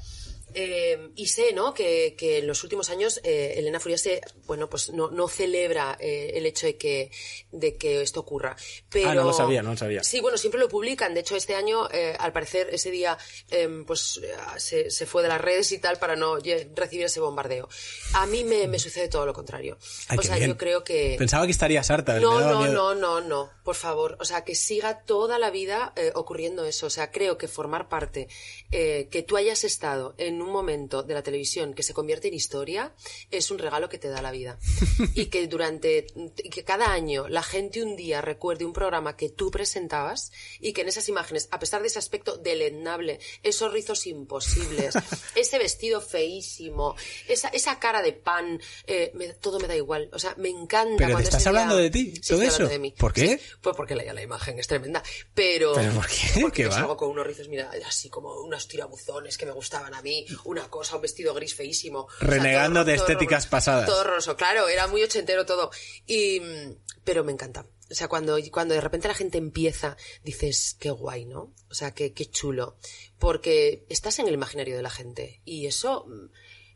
[0.53, 1.73] eh, y sé, ¿no?
[1.73, 6.31] Que, que en los últimos años eh, Elena Furiase, bueno, pues no, no celebra eh,
[6.35, 7.11] el hecho de que,
[7.51, 8.55] de que esto ocurra.
[8.89, 10.03] Pero, Ah, no lo sabía, no lo sabía.
[10.03, 11.13] Sí, bueno, siempre lo publican.
[11.13, 13.17] De hecho, este año, eh, al parecer, ese día,
[13.49, 16.37] eh, pues eh, se, se fue de las redes y tal para no
[16.75, 17.69] recibir ese bombardeo.
[18.13, 19.77] A mí me, me sucede todo lo contrario.
[20.07, 20.49] Ay, o sea, bien.
[20.49, 21.15] yo creo que...
[21.17, 22.19] Pensaba que estarías harta.
[22.19, 24.17] No, no, no, no, no, por favor.
[24.19, 26.87] O sea, que siga toda la vida eh, ocurriendo eso.
[26.87, 28.27] O sea, creo que formar parte,
[28.71, 32.33] eh, que tú hayas estado en un momento de la televisión que se convierte en
[32.33, 32.93] historia,
[33.29, 34.57] es un regalo que te da la vida.
[35.15, 36.07] y que durante,
[36.43, 40.73] y que cada año la gente un día recuerde un programa que tú presentabas y
[40.73, 44.95] que en esas imágenes, a pesar de ese aspecto deleznable, esos rizos imposibles,
[45.35, 46.95] ese vestido feísimo,
[47.27, 50.09] esa, esa cara de pan, eh, me- todo me da igual.
[50.13, 52.47] O sea, me encanta Pero te estás ese día- hablando de ti, Sí, todo estoy
[52.47, 52.55] eso.
[52.55, 52.91] hablando de mí.
[52.97, 53.37] ¿Por qué?
[53.37, 55.03] Sí, pues porque la, la imagen es tremenda.
[55.33, 55.73] Pero.
[55.73, 56.41] ¿Pero por qué?
[56.41, 56.75] Porque ¿Qué yo va?
[56.75, 60.69] salgo con unos rizos, mira, así como unos tirabuzones que me gustaban a mí, una
[60.69, 62.01] cosa, un vestido gris feísimo.
[62.01, 63.49] O sea, Renegando todo- de todo estéticas horroroso.
[63.51, 63.85] pasadas.
[63.85, 65.71] Todo horroroso, claro, era muy ochentero todo.
[66.05, 67.65] Y, mm, pero me encanta.
[67.89, 71.53] O sea, cuando, cuando de repente la gente empieza, dices, qué guay, ¿no?
[71.69, 72.77] O sea, qué, qué chulo.
[73.19, 75.41] Porque estás en el imaginario de la gente.
[75.43, 76.25] Y eso, mm,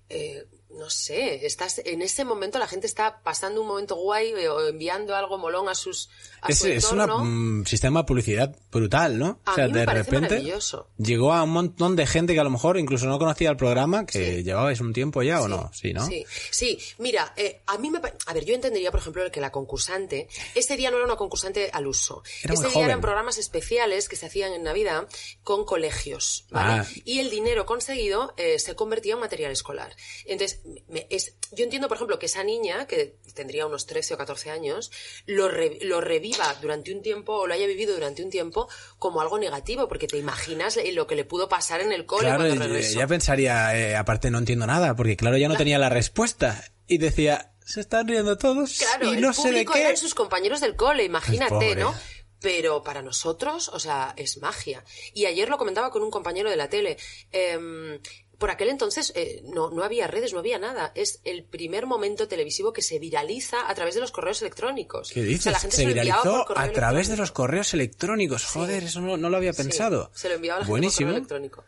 [0.09, 0.45] eh,
[0.77, 4.67] no sé, estás, en ese momento la gente está pasando un momento guay eh, o
[4.67, 6.09] enviando algo molón a sus,
[6.41, 7.65] a Es, su es un entorno.
[7.65, 9.39] sistema de publicidad brutal, ¿no?
[9.45, 10.53] A o sea, mí me de parece repente
[10.97, 14.05] llegó a un montón de gente que a lo mejor incluso no conocía el programa,
[14.05, 14.43] que Sí.
[14.43, 15.71] llevabais un tiempo ya o no.
[15.73, 16.05] Sí, ¿no?
[16.05, 16.77] Sí, sí.
[16.97, 17.99] Mira, eh, a mí me...
[18.27, 20.27] A ver, yo entendería, por ejemplo, que la concursante...
[20.55, 22.23] Ese día no era una concursante al uso.
[22.43, 22.85] Era Ese día joven.
[22.89, 25.07] eran programas especiales que se hacían en Navidad
[25.43, 26.81] con colegios, ¿vale?
[26.81, 26.85] Ah.
[27.05, 29.95] Y el dinero conseguido eh, se convertía en material escolar.
[30.25, 34.17] Entonces, me- es, yo entiendo, por ejemplo, que esa niña, que tendría unos 13 o
[34.17, 34.91] 14 años,
[35.25, 39.21] lo, re- lo reviva durante un tiempo o lo haya vivido durante un tiempo como
[39.21, 42.65] algo negativo, porque te imaginas lo que le pudo pasar en el cole Claro, cuando
[42.67, 42.99] regresó.
[42.99, 46.63] ya pensaría, eh, aparte no entiendo nada, porque claro, ya no tenía la respuesta.
[46.87, 49.81] Y decía, se están riendo todos Claro, y el no sé de qué.
[49.81, 51.75] eran sus compañeros del cole, imagínate, pobre.
[51.75, 51.95] ¿no?
[52.41, 54.83] Pero para nosotros, o sea, es magia.
[55.15, 56.97] Y ayer lo comentaba con un compañero de la tele.
[57.31, 57.99] em,
[58.37, 60.91] por aquel entonces eh, no, no había redes, no había nada.
[60.95, 65.11] Es el primer momento televisivo que se viraliza a través de los correos electrónicos.
[65.13, 65.51] ¿Qué O sea, dices?
[65.53, 68.45] la gente se por viralizó a través de los correos electrónicos.
[68.45, 70.11] Joder, eso no, no lo había Sí, pensado.
[70.13, 71.07] se lo enviaba a la gente Buenísimo.
[71.11, 71.63] por correo electrónico.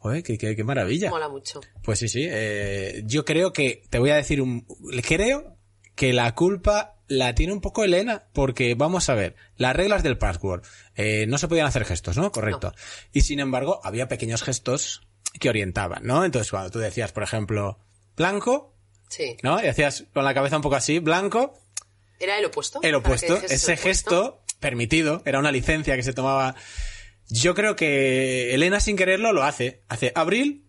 [0.00, 1.10] Joder, qué, qué- qué maravilla.
[1.10, 1.60] Mola mucho.
[1.82, 2.24] Pues sí, sí.
[2.28, 4.64] eh, yo creo que, te voy a decir un...
[5.06, 5.56] Creo
[5.96, 10.16] que la culpa la tiene un poco Elena, porque vamos a ver, las reglas del
[10.18, 10.62] password,
[10.94, 12.30] eh, no se podían hacer gestos, ¿no?
[12.30, 12.72] Correcto.
[13.12, 15.07] Y sin embargo, había pequeños gestos
[15.38, 16.24] que orientaban, ¿no?
[16.24, 17.78] Entonces, cuando tú decías, por ejemplo,
[18.16, 18.74] blanco,
[19.08, 19.36] Sí.
[19.42, 19.62] ¿no?
[19.62, 21.58] Y hacías con la cabeza un poco así, blanco,
[22.20, 22.80] ¿Era el opuesto?
[22.82, 23.76] el opuesto, ese el opuesto.
[23.88, 26.54] gesto permitido, era una licencia que se tomaba.
[27.28, 29.82] Yo creo que Elena sin quererlo lo hace.
[29.88, 30.66] Hace abril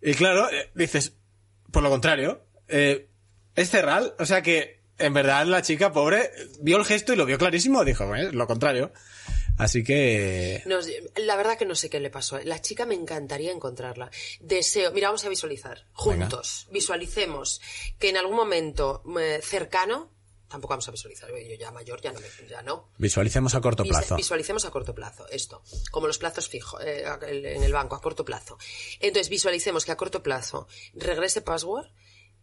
[0.00, 1.14] y claro, eh, dices,
[1.70, 3.08] por lo contrario, eh,
[3.54, 7.24] es cerral, o sea que en verdad la chica pobre vio el gesto y lo
[7.26, 8.92] vio clarísimo, dijo, "Eh, lo contrario.
[9.58, 10.62] Así que...
[11.16, 12.38] La verdad que no sé qué le pasó.
[12.44, 14.10] La chica me encantaría encontrarla.
[14.40, 17.60] Deseo, mira, vamos a visualizar, juntos, visualicemos
[17.98, 20.10] que en algún momento eh, cercano,
[20.48, 22.90] tampoco vamos a visualizar, yo ya mayor ya no, me- ya no.
[22.98, 24.16] Visualicemos a corto plazo.
[24.16, 28.24] Visualicemos a corto plazo, esto, como los plazos fijos eh, en el banco, a corto
[28.24, 28.58] plazo.
[29.00, 31.86] Entonces, visualicemos que a corto plazo regrese password,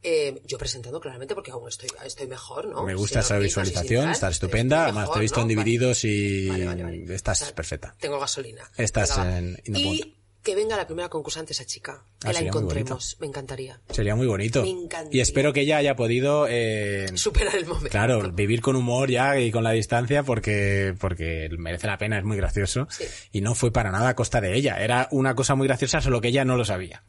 [0.03, 2.83] eh, yo presentando claramente porque aún estoy, estoy mejor, ¿no?
[2.83, 4.83] Me gusta esa visualización, está estupenda.
[4.83, 5.41] Además, mejor, te he visto ¿no?
[5.49, 5.63] en Vale.
[5.65, 7.15] Divididos y Vale, vale, vale.
[7.15, 7.95] estás O sea, perfecta.
[7.99, 8.69] Tengo gasolina.
[8.77, 12.01] Estás Venga, en- in the Y que venga la primera concursante esa chica.
[12.17, 13.17] Que Ah, la sería muy encontremos.
[13.19, 13.81] Me encantaría.
[13.89, 14.63] Sería muy bonito.
[14.63, 15.17] Me encantaría.
[15.17, 17.89] Y espero que ella haya podido, eh, Superar el momento.
[17.89, 22.23] claro, vivir con humor ya y con la distancia porque, porque merece la pena, es
[22.23, 22.87] muy gracioso.
[22.89, 23.03] Sí.
[23.33, 24.77] Y no fue para nada a costa de ella.
[24.81, 27.03] Era una cosa muy graciosa, solo que ella no lo sabía.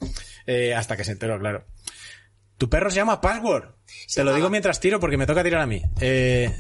[0.46, 1.64] Eh, hasta que se enteró, claro.
[2.61, 3.75] Tu perro se llama Password.
[4.07, 5.81] Se Te lo digo mientras tiro porque me toca tirar a mí.
[5.99, 6.55] Eh,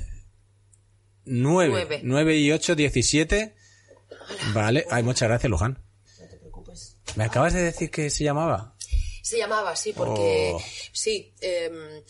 [1.26, 1.68] nueve.
[1.70, 2.00] Nueve.
[2.02, 3.54] Nueve y ocho, diecisiete.
[4.54, 4.86] Vale.
[4.90, 5.78] Ay, muchas gracias, Luján.
[6.18, 6.96] No te preocupes.
[7.16, 8.74] ¿Me acabas de decir que se llamaba?
[9.22, 10.62] Se llamaba así porque, Oh.
[10.90, 12.02] sí, em,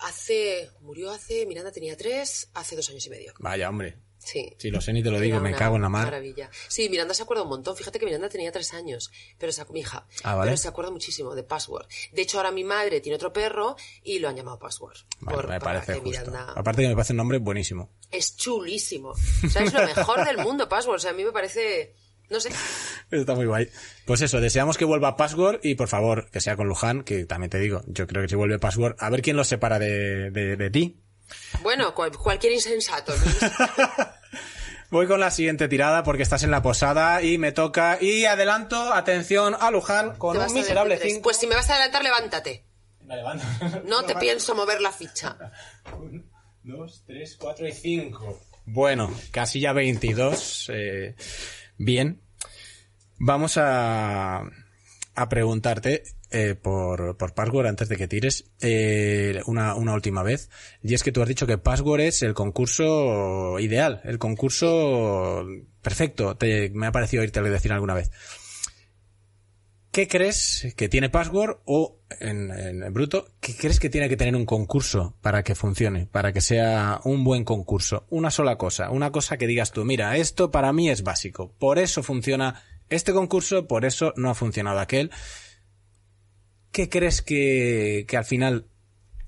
[0.00, 3.34] hace, murió hace, Miranda tenía tres, hace dos años y medio.
[3.38, 3.98] Vaya, hombre.
[4.24, 4.54] Sí.
[4.70, 6.04] Lo sé ni te lo digo, me cago en la mar.
[6.04, 6.48] Maravilla.
[6.68, 7.76] Sí, Miranda se acuerda un montón.
[7.76, 10.06] Fíjate que Miranda tenía tres años, pero se, mi hija.
[10.22, 10.50] Ah, vale.
[10.50, 11.86] Pero se acuerda muchísimo de Password.
[12.12, 14.96] De hecho, ahora mi madre tiene otro perro y lo han llamado Password.
[15.20, 16.08] Vale, Por- me parece justo.
[16.08, 17.90] Miranda- Aparte que me parece un nombre buenísimo.
[18.10, 19.10] Es chulísimo.
[19.10, 20.96] O sea, es lo mejor del mundo, Password.
[20.96, 21.94] O sea, a mí me parece,
[22.30, 22.50] no sé.
[23.10, 23.68] Está muy guay.
[24.06, 27.50] Pues eso, deseamos que vuelva Password y por favor, que sea con Luján, que también
[27.50, 30.56] te digo, yo creo que si vuelve Password, a ver quién lo separa de, de,
[30.56, 30.98] de ti.
[31.62, 33.12] Bueno, cual- cualquier insensato.
[34.90, 37.96] Voy con la siguiente tirada porque estás en la posada y me toca.
[38.00, 41.12] Y adelanto, atención a Luján con un miserable 23.
[41.14, 41.22] 5.
[41.22, 42.64] Pues si me vas a adelantar, levántate.
[43.84, 45.36] No te pienso mover la ficha.
[46.62, 48.40] 2, 3, 4 y 5.
[48.66, 50.70] Bueno, casilla 22.
[50.72, 51.14] eh,
[51.78, 52.20] bien.
[53.18, 54.42] Vamos a,
[55.14, 60.50] a preguntarte eh, por, por Password antes de que tires eh, una, una última vez.
[60.82, 65.46] Y es que tú has dicho que Password es el concurso ideal, el concurso
[65.82, 66.36] perfecto.
[66.36, 68.10] Te, me ha parecido oírte decir alguna vez.
[69.90, 74.34] ¿Qué crees que tiene Password o, en, en bruto, qué crees que tiene que tener
[74.34, 78.06] un concurso para que funcione, para que sea un buen concurso?
[78.08, 81.78] Una sola cosa, una cosa que digas tú, mira, esto para mí es básico, por
[81.78, 85.10] eso funciona este concurso, por eso no ha funcionado aquel.
[86.72, 88.66] ¿Qué crees que, que al final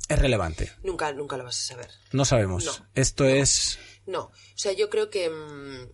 [0.09, 0.73] es relevante?
[0.83, 1.91] Nunca, nunca lo vas a saber.
[2.13, 2.65] No sabemos.
[2.65, 2.73] No.
[2.95, 3.79] Esto es...
[4.07, 5.89] No, o sea, yo creo que mm,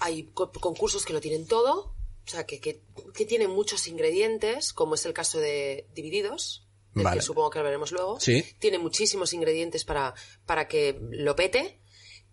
[0.00, 1.94] hay co- concursos que lo tienen todo,
[2.26, 2.82] o sea, que, que,
[3.14, 7.16] que tienen muchos ingredientes, como es el caso de Divididos, del Vale.
[7.18, 8.20] que supongo que hablaremos luego.
[8.20, 8.44] Sí.
[8.60, 10.14] Tiene muchísimos ingredientes para,
[10.46, 11.79] para que lo pete,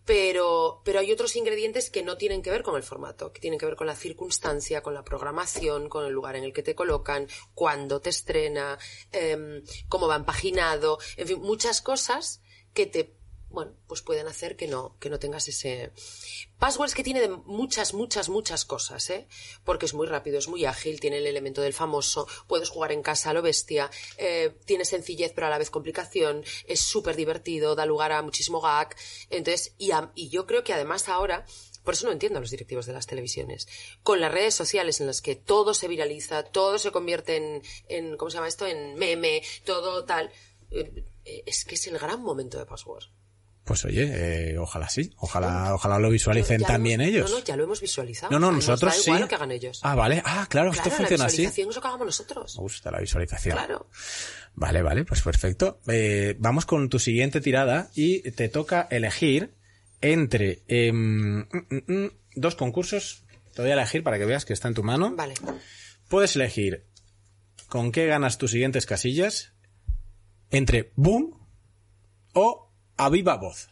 [0.07, 3.59] pero, pero hay otros ingredientes que no tienen que ver con el formato, que tienen
[3.59, 6.75] que ver con la circunstancia, con la programación, con el lugar en el que te
[6.75, 8.79] colocan, cuándo te estrena,
[9.11, 12.41] em, cómo va empaginado, en fin, muchas cosas
[12.73, 13.16] que te
[13.49, 15.91] bueno, pues pueden hacer que no, que no tengas ese.
[16.59, 19.27] Passwords que tiene de muchas, muchas, muchas cosas, ¿eh?
[19.63, 23.01] Porque es muy rápido, es muy ágil, tiene el elemento del famoso, puedes jugar en
[23.01, 27.75] casa a lo bestia, eh, tiene sencillez pero a la vez complicación, es súper divertido,
[27.75, 28.95] da lugar a muchísimo gag.
[29.29, 31.45] Entonces, y, y yo creo que además ahora,
[31.83, 33.67] por eso no entiendo a los directivos de las televisiones.
[34.03, 38.17] Con las redes sociales en las que todo se viraliza, todo se convierte en, en
[38.17, 38.67] ¿cómo se llama esto?
[38.67, 40.31] En meme, todo tal.
[40.71, 43.05] eh, es que es el gran momento de Password.
[43.67, 47.31] Pues oye, eh, ojalá sí, ojalá, ojalá lo visualicen también hemos- ellos.
[47.31, 48.31] No, no, ya lo hemos visualizado.
[48.31, 49.09] No, no, O sea, nos nosotros da sí.
[49.09, 49.79] igual lo que hagan ellos.
[49.83, 50.21] Ah, vale.
[50.25, 51.37] Ah, claro, claro, esto funciona la así.
[51.41, 52.55] visualización es lo que hagamos nosotros.
[52.55, 53.55] Me gusta la visualización.
[53.57, 53.89] Claro.
[54.55, 55.81] Vale, vale, pues perfecto.
[55.87, 59.53] Eh, vamos con tu siguiente tirada y te toca elegir
[60.01, 63.25] entre mm, mm, dos concursos.
[63.53, 65.13] Te voy a elegir para que veas que está en tu mano.
[65.15, 65.33] Vale.
[66.07, 66.85] Puedes elegir
[67.67, 69.51] con qué ganas tus siguientes casillas
[70.51, 71.37] entre Boom
[72.33, 72.66] o
[72.97, 73.67] A Viva Voz.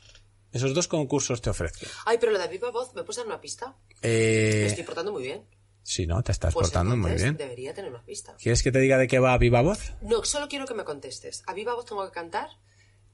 [0.51, 1.85] Esos dos concursos te ofrezco.
[2.05, 3.75] Ay, pero lo de viva voz, ¿me puedes dar una pista?
[4.01, 5.43] Me Eh, estoy portando muy bien.
[5.83, 7.35] si no, te estás Pues portando muy bien.
[7.35, 8.35] Debería tener una pista.
[8.41, 9.93] ¿Quieres que te diga de qué va A Viva Voz?
[10.01, 11.43] No, solo quiero que me contestes.
[11.47, 12.47] ¿A viva voz tengo que cantar?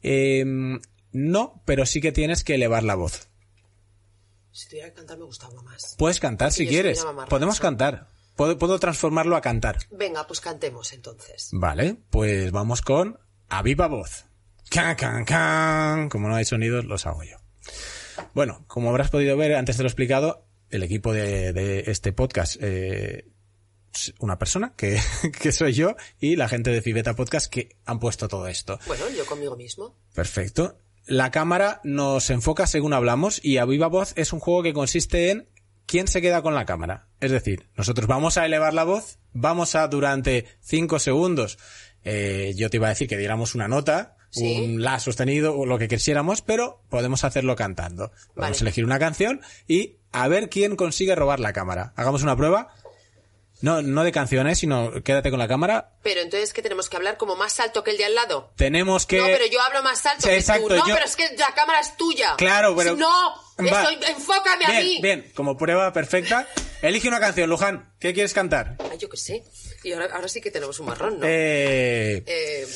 [0.03, 0.79] Em,
[1.13, 3.27] no, pero sí que tienes que elevar la voz.
[4.51, 5.95] Si tuviera que cantar me gustaba más.
[5.97, 7.03] Puedes cantar si quieres.
[7.27, 8.07] Podemos cantar.
[8.35, 9.77] Puedo, puedo transformarlo a cantar.
[9.89, 11.49] Venga, pues cantemos entonces.
[11.53, 13.17] Vale, pues vamos con
[13.49, 14.25] A Viva Voz.
[14.71, 16.07] Can, can, can.
[16.07, 17.35] Como no hay sonidos, los hago yo.
[18.33, 22.55] Bueno, como habrás podido ver antes de lo explicado, el equipo de, de este podcast,
[22.61, 23.27] eh,
[24.19, 24.97] una persona que,
[25.41, 28.79] que soy yo y la gente de Fibeta Podcast que han puesto todo esto.
[28.87, 29.97] Bueno, yo conmigo mismo.
[30.15, 30.77] Perfecto.
[31.05, 35.31] la cámara nos enfoca según hablamos y a viva voz es un juego que consiste
[35.31, 35.49] en
[35.85, 37.09] quién se queda con la cámara.
[37.19, 41.57] Es decir, nosotros vamos a elevar la voz, vamos a durante 5 segundos,
[42.05, 44.61] eh, yo te iba a decir que diéramos una nota, Sí.
[44.61, 48.09] un la sostenido o lo que quisiéramos, pero podemos hacerlo cantando.
[48.33, 48.57] Podemos Vale.
[48.61, 51.93] elegir una canción y a ver quién consigue robar la cámara.
[51.95, 52.73] Hagamos una prueba.
[53.61, 55.91] No, no de canciones, sino quédate con la cámara.
[56.01, 57.17] Pero entonces, ¿qué tenemos que hablar?
[57.17, 58.51] ¿Como más alto que el de al lado?
[58.55, 59.17] Tenemos que...
[59.19, 60.73] No, pero yo hablo más alto Sí, que exacto, tú.
[60.77, 62.33] No, yo- pero es que la cámara es tuya.
[62.37, 63.07] Claro, pero- No,
[63.59, 63.83] Va.
[63.83, 64.99] estoy- enfócame a bien, mí.
[65.03, 66.47] Bien, como prueba perfecta.
[66.81, 67.93] Elige una canción, Luján.
[67.99, 68.77] ¿Qué quieres cantar?
[68.91, 69.43] Ay, yo qué sé.
[69.83, 71.25] Y ahora, ahora sí que tenemos un marrón, ¿no?
[71.27, 72.67] Eh, Eh,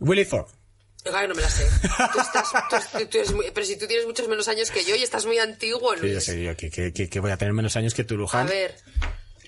[0.00, 0.46] Willy Ford.
[1.04, 1.66] No me la sé.
[2.12, 2.50] Tú estás,
[2.92, 5.24] tú- tú eres muy- pero si tú tienes muchos menos años que yo y estás
[5.26, 7.94] muy antiguo, Sí, yo sé, yo que, que- que- que voy a tener menos años
[7.94, 8.46] que tú, A Luján.
[8.46, 8.74] ver,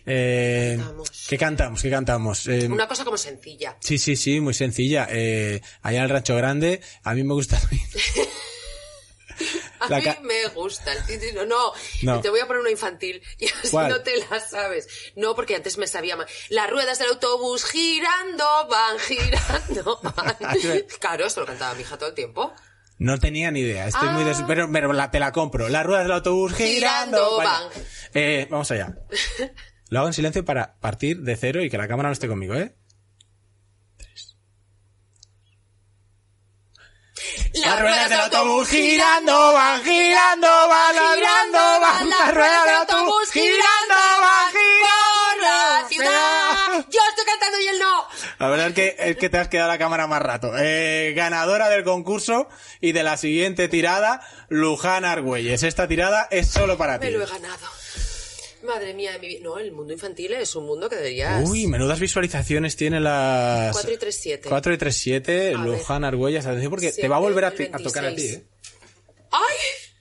[0.07, 1.27] Eh, Cantamos.
[1.29, 1.83] ¿Qué cantamos?
[1.83, 2.47] ¿Qué cantamos?
[2.47, 3.77] Eh, una cosa como sencilla.
[3.81, 5.07] Sí, sí, sí, muy sencilla.
[5.11, 7.61] Eh, allá en el Rancho Grande, a mí me gusta...
[9.81, 11.47] A La mí me gusta el título.
[11.47, 12.21] No, No.
[12.21, 13.89] te voy a poner una infantil y así ¿Cuál?
[13.89, 14.87] no te la sabes.
[15.17, 16.31] No, porque antes me sabía más.
[16.51, 20.37] Las ruedas del autobús girando, van girando, van.
[21.01, 22.53] claro, esto lo cantaba mi hija todo el tiempo.
[22.99, 23.87] No tenía ni idea.
[23.87, 24.13] Estoy Ah.
[24.13, 24.43] muy des...
[24.47, 25.69] Pero, pero la, te la compro.
[25.71, 27.39] Las ruedas del autobús girando.
[27.39, 27.69] Van.
[28.13, 28.95] Eh, vamos allá.
[29.89, 32.55] Lo hago en silencio para partir de cero y que la cámara no esté conmigo,
[32.55, 32.77] ¿eh?
[37.55, 43.95] Las ruedas del autobús girando, van girando, van girando, van las ruedas del autobús girando,
[44.21, 45.89] van por la girando.
[45.89, 46.87] ciudad.
[46.91, 48.07] Yo estoy cantando y él no.
[48.39, 50.53] La verdad es que, es que te has quedado la cámara más rato.
[50.59, 52.49] Eh, ganadora del concurso
[52.81, 55.63] y de la siguiente tirada, Luján Argüelles.
[55.63, 57.07] Esta tirada es solo para ti.
[57.07, 57.80] Me lo he ganado.
[58.63, 59.41] Madre mía mi vida.
[59.43, 61.49] No, el mundo infantil es un mundo que deberías...
[61.49, 63.73] Uy, menudas visualizaciones tiene las...
[63.73, 64.49] 4 y 3, 7.
[64.49, 66.45] 4 y 3, 7, A Luján Argüelles.
[66.47, 68.37] Atención porque te va a volver a, ti- a tocar a ti, 26.
[68.37, 68.47] ¿eh?
[69.33, 69.57] ¡Ay!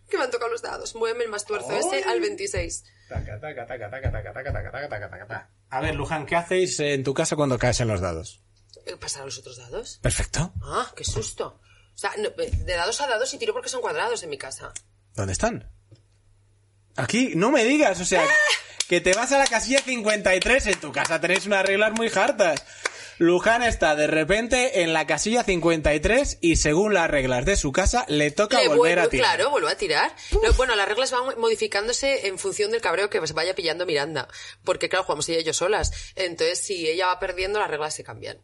[0.09, 0.95] Que me han tocado los dados.
[0.95, 2.83] Muéveme el más tuerzo ese al 26.
[3.07, 5.49] Taca, taca, taca, taca, taca, taca, taca, taca, taca, taca, taca.
[5.69, 8.41] A ver, Luján, ¿qué hacéis en tu casa cuando caes en los dados?
[8.85, 9.99] Eh, ¿Pasar a los otros dados?
[10.01, 10.51] Perfecto.
[10.63, 11.59] Ah, qué susto.
[11.93, 14.37] O sea, no, eh, de dados a dados y tiro porque son cuadrados en mi
[14.37, 14.73] casa.
[15.15, 15.69] ¿Dónde están?
[16.99, 18.23] Aquí, no me digas, o sea,
[18.87, 22.63] que te vas a la casilla 53, en tu casa tenéis unas reglas muy hartas.
[23.21, 28.05] Luján está de repente en la casilla 53 y según las reglas de su casa
[28.07, 29.35] le toca Le volver vuelvo- a tirar.
[29.35, 30.15] Claro, vuelvo a tirar.
[30.41, 34.29] No, bueno, las reglas van modificándose en función del cabreo que se vaya pillando Miranda.
[34.63, 35.91] Porque, claro, jugamos ella y yo solas.
[36.15, 38.39] Entonces, si ella va perdiendo, las reglas se cambian.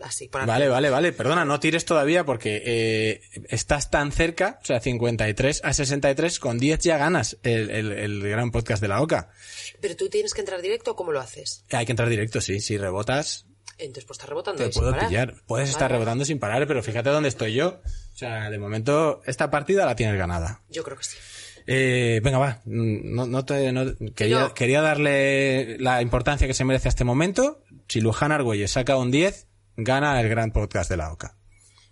[0.00, 1.12] Así, por Vale, vale, vale.
[1.12, 6.58] Perdona, no tires todavía porque eh, estás tan cerca, o sea, 53 a 63, con
[6.58, 9.30] 10 ya ganas el, el- el gran podcast de la OCA.
[9.80, 11.64] Pero tú tienes que entrar directo o cómo lo haces.
[11.72, 12.60] Hay que entrar directo, sí.
[12.60, 13.46] Si rebotas,
[13.78, 14.58] Entonces, pues estás rebotando.
[14.58, 15.08] te ahí sin puedo parar.
[15.08, 15.34] pillar.
[15.46, 17.80] Puedes Vale, estar rebotando sin parar, pero fíjate dónde estoy yo.
[18.14, 20.62] O sea, de momento, esta partida la tienes ganada.
[20.68, 21.16] Yo creo que sí.
[21.70, 22.62] Eh, venga, va.
[22.64, 27.62] No, no te, no- quería, quería darle la importancia que se merece a este momento.
[27.88, 29.47] Si Luján Argüelles saca un 10,
[29.78, 31.36] gana el gran podcast de la OCA.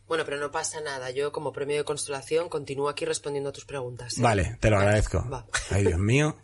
[0.08, 1.10] Bueno, pero no pasa nada.
[1.10, 4.18] Yo, como premio de constelación, continúo aquí respondiendo a tus preguntas.
[4.18, 4.20] ¿eh?
[4.22, 5.28] Vale, te lo agradezco.
[5.28, 5.46] va.
[5.70, 6.36] Ay, Dios mío.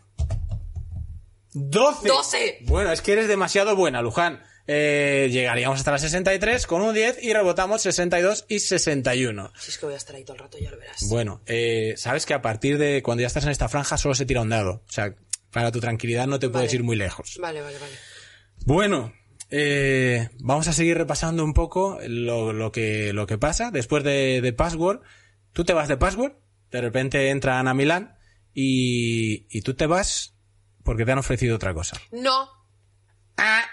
[1.53, 2.07] ¡12!
[2.07, 2.57] ¡Doce!
[2.61, 4.41] Bueno, es que eres demasiado buena, Luján.
[4.65, 9.51] Eh, llegaríamos hasta la 63 con un 10 y rebotamos 62 y 61.
[9.59, 11.05] Si es que voy a estar ahí todo el rato, ya lo verás.
[11.09, 14.25] Bueno, eh, sabes que a partir de cuando ya estás en esta franja solo se
[14.25, 14.81] tira un dado.
[14.87, 15.13] O sea,
[15.51, 16.75] para tu tranquilidad no te puedes Vale.
[16.77, 17.37] ir muy lejos.
[17.41, 17.93] Vale, vale, vale.
[18.65, 19.13] Bueno,
[19.55, 23.69] eh, vamos a seguir repasando un poco lo, lo que, lo que pasa.
[23.69, 25.01] Después de, de Password,
[25.51, 26.33] tú te vas de Password,
[26.71, 28.17] de repente entra Ana Milán
[28.51, 30.35] y, y tú te vas
[30.83, 32.01] porque te han ofrecido otra cosa.
[32.11, 32.49] No.
[33.37, 33.63] Ah.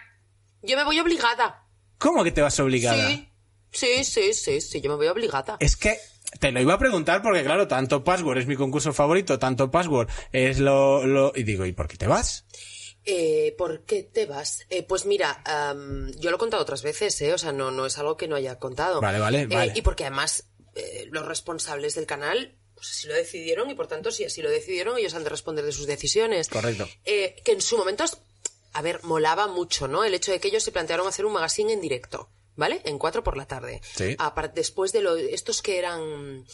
[0.62, 1.66] Yo me voy obligada.
[1.96, 3.08] ¿Cómo que te vas obligada?
[3.08, 3.26] Sí.
[3.72, 5.56] Sí, sí, sí, sí, yo me voy obligada.
[5.60, 5.96] Es que
[6.40, 10.10] te lo iba a preguntar porque, claro, tanto Password es mi concurso favorito, tanto Password
[10.32, 11.32] es lo, lo...
[11.34, 12.44] Y digo, ¿y por qué te vas?
[13.04, 14.66] Eh, ¿Por qué te vas?
[14.68, 15.42] Eh, pues mira,
[16.16, 17.32] yo lo he contado otras veces, ¿eh?
[17.32, 19.00] O sea, no, no es algo que no haya contado.
[19.00, 19.72] Vale, vale, Eh, vale.
[19.74, 24.10] Y porque además eh, los responsables del canal pues así lo decidieron y por tanto
[24.10, 26.48] si así lo decidieron ellos han de responder de sus decisiones.
[26.48, 26.88] Correcto.
[27.04, 28.04] Eh, que en su momento,
[28.72, 30.02] a ver, molaba mucho, ¿no?
[30.04, 32.30] El hecho de que ellos se plantearon hacer un magazine en directo.
[32.56, 32.82] ¿Vale?
[32.84, 33.80] En cuatro por la tarde.
[33.96, 34.16] Sí.
[34.54, 36.44] Después de lo, estos que eran,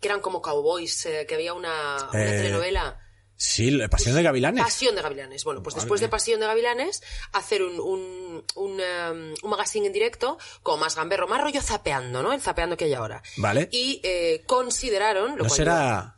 [0.00, 2.98] que eran como cowboys, eh, que había una, una Eh, telenovela.
[3.44, 4.62] Sí, Pasión de Gavilanes.
[4.62, 5.42] Pasión de Gavilanes.
[5.42, 6.08] Bueno, pues Madre después de.
[6.08, 7.02] Pasión de Gavilanes,
[7.32, 12.22] hacer un, un, un, um, un magazine en directo con más gamberro, más rollo zapeando,
[12.22, 12.32] ¿no?
[12.32, 13.20] El zapeando que hay ahora.
[13.38, 13.68] Vale.
[13.72, 15.32] Y eh, consideraron...
[15.32, 16.16] Lo ¿No cual será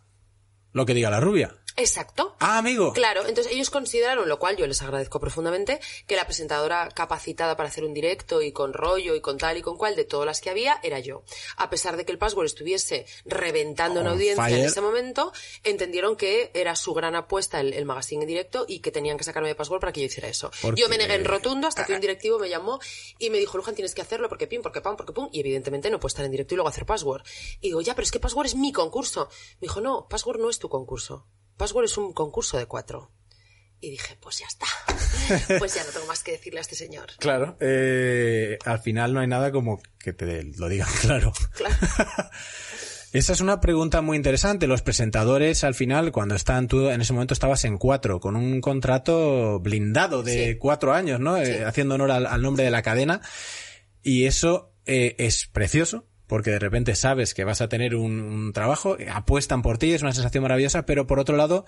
[0.73, 1.57] lo que diga la rubia?
[1.77, 2.37] Exacto.
[2.39, 2.93] Ah, amigo.
[2.93, 7.69] Claro, entonces ellos consideraron, lo cual yo les agradezco profundamente, que la presentadora capacitada para
[7.69, 10.41] hacer un directo y con rollo y con tal y con cual de todas las
[10.41, 11.25] que había era yo.
[11.57, 15.33] A pesar de que el password estuviese reventando en audiencia en ese momento,
[15.65, 19.25] entendieron que era su gran apuesta el, el magazine en directo y que tenían que
[19.25, 20.51] sacarme de password para que yo hiciera eso.
[20.63, 22.79] Porque- Yo me negué en rotundo hasta que un directivo me llamó
[23.19, 25.91] y me dijo, Luján, tienes que hacerlo porque pim, porque pam, porque pum, y evidentemente
[25.91, 27.23] no puedo estar en directo y luego hacer password.
[27.61, 29.29] Y digo, ya, pero es que password es mi concurso.
[29.61, 31.27] Me dijo, no, password no es tu concurso.
[31.57, 33.11] Password es un concurso de cuatro.
[33.81, 34.67] Y dije, pues ya está.
[35.59, 37.07] Pues ya no tengo más que decirle a este señor.
[37.19, 41.33] Claro, eh, al final no hay nada como que te lo digan claro.
[41.55, 41.75] Claro.
[43.13, 44.67] Esa es una pregunta muy interesante.
[44.67, 48.61] Los presentadores, al final, cuando están tú, en ese momento estabas en cuatro, con un
[48.61, 50.59] contrato blindado de Sí.
[50.59, 51.37] cuatro años, ¿no?
[51.39, 53.21] Eh, haciendo honor al, al nombre de la cadena.
[54.03, 58.53] Y eso eh, es precioso, porque de repente sabes que vas a tener un, un
[58.53, 61.65] trabajo, apuestan por ti, es una sensación maravillosa, pero por otro lado,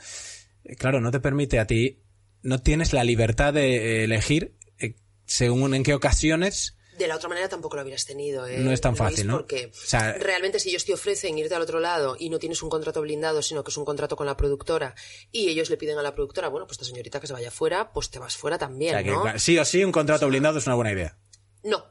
[0.64, 2.02] eh, claro, no te permite a ti,
[2.42, 7.28] no tienes la libertad de eh, elegir eh, según en qué ocasiones De la otra
[7.28, 8.44] manera tampoco lo hubieras tenido.
[8.48, 8.98] ¿eh, No es tan Luis?
[8.98, 9.36] fácil, ¿no?
[9.36, 12.60] Porque O sea- realmente si ellos te ofrecen irte al otro lado y no tienes
[12.64, 14.96] un contrato blindado, sino que es un contrato con la productora
[15.30, 17.92] y ellos le piden a la productora, bueno, pues esta señorita que se vaya fuera,
[17.92, 19.38] pues te vas fuera también, O sea, ¿no?
[19.38, 21.16] sí o sí, un contrato blindado es una buena idea.
[21.62, 21.84] No.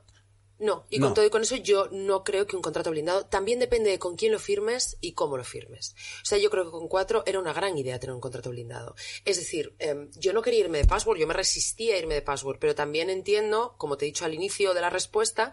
[0.58, 1.08] No, y No.
[1.08, 4.00] con todo y con eso yo no creo que un contrato blindado también depende de
[4.00, 5.96] con quién lo firmes y cómo lo firmes.
[6.24, 8.96] O sea, yo creo que con cuatro era una gran idea tener un contrato blindado.
[9.26, 12.22] Es decir, em, yo no quería irme de password, yo me resistía a irme de
[12.22, 15.52] password, pero también entiendo, como te he dicho al inicio de la respuesta,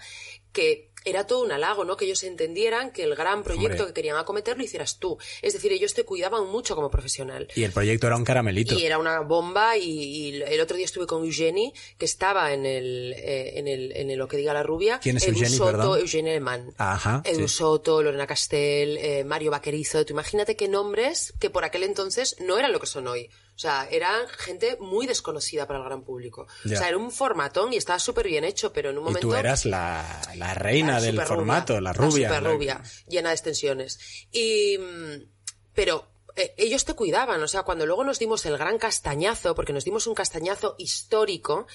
[0.52, 1.96] que era todo un halago, ¿no?
[1.96, 3.86] Que ellos entendieran que el gran proyecto Hombre.
[3.88, 5.18] que querían acometer lo hicieras tú.
[5.40, 7.48] Es decir, ellos te cuidaban mucho como profesional.
[7.54, 8.78] Y el proyecto era un caramelito.
[8.78, 12.66] Y era una bomba y, y el otro día estuve con Eugenie, que estaba en
[12.66, 15.00] el, eh, en el, en el Lo que diga la rubia.
[15.00, 15.98] ¿Quién es Edu Eugenie, Soto, perdón?
[16.00, 16.40] Eugenie.
[16.76, 17.56] Ajá, Edu sí.
[17.56, 20.04] Soto, Lorena Castel, eh, Mario Vaquerizo.
[20.04, 23.28] Tú imagínate qué nombres que por aquel entonces no eran lo que son hoy.
[23.62, 26.48] O sea, eran gente muy desconocida para el gran público.
[26.64, 26.74] Ya.
[26.74, 29.28] O sea, era un formatón y estaba súper bien hecho, pero en un Y momento...
[29.28, 32.28] tú eras la, la reina La del formato, la rubia.
[32.28, 34.00] La superrubia, llena de extensiones.
[34.32, 35.28] Y, mm,
[35.74, 39.72] pero eh, ellos te cuidaban, o sea, cuando luego nos dimos el gran castañazo, porque
[39.72, 41.68] nos dimos un castañazo histórico,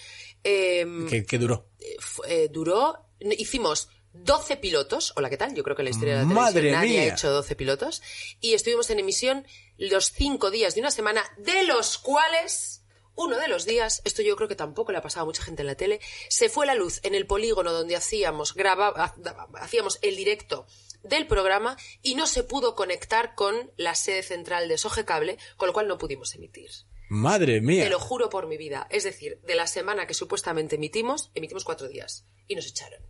[0.43, 1.69] em, que duró.
[1.99, 3.87] fu- eh, duró, hicimos
[4.23, 5.53] 12 pilotos, hola, ¿qué tal?
[5.55, 7.11] Yo creo que en la historia de la ¡Madre televisión nadie mía!
[7.11, 8.01] ha hecho 12 pilotos,
[8.41, 9.45] y estuvimos en emisión
[9.77, 12.83] los 5 días de una semana, de los cuales...
[13.19, 15.63] Uno de los días, esto yo creo que tampoco le ha pasado a mucha gente
[15.63, 15.99] en la tele,
[16.29, 19.15] se fue la luz en el polígono donde hacíamos, graba, ha-
[19.59, 20.67] hacíamos el directo
[21.01, 25.73] del programa y no se pudo conectar con la sede central de Sogecable, con lo
[25.73, 26.69] cual no pudimos emitir.
[27.09, 27.85] Madre mía.
[27.85, 28.85] Te lo juro por mi vida.
[28.91, 32.27] Es decir, de la semana que supuestamente emitimos, emitimos cuatro días.
[32.47, 33.01] Y nos echaron.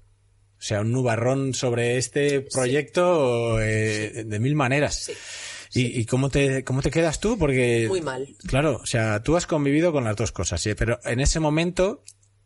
[0.59, 4.95] O sea, un nubarrón sobre este proyecto eh, de mil maneras.
[5.05, 5.13] Sí.
[5.73, 7.37] ¿Y, y cómo, te, cómo te quedas tú?
[7.37, 7.85] Porque.
[7.87, 8.27] Muy mal.
[8.47, 10.73] Claro, o sea, tú has convivido con las dos cosas, ¿sí?
[10.73, 12.03] pero en ese momento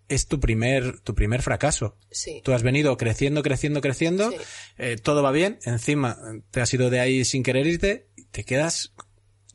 [0.10, 1.98] es tu primer, tu primer fracaso.
[2.10, 2.42] Sí.
[2.44, 4.38] Tú has venido creciendo, creciendo, creciendo, Sí.
[4.78, 6.18] eh, todo va bien, encima
[6.52, 8.94] te has ido de ahí sin querer irte, te quedas,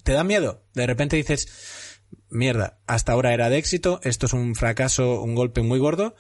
[0.02, 0.64] te da miedo.
[0.72, 1.48] De repente dices,
[2.30, 6.14] mierda, hasta ahora era de éxito, esto es un fracaso, un golpe muy gordo,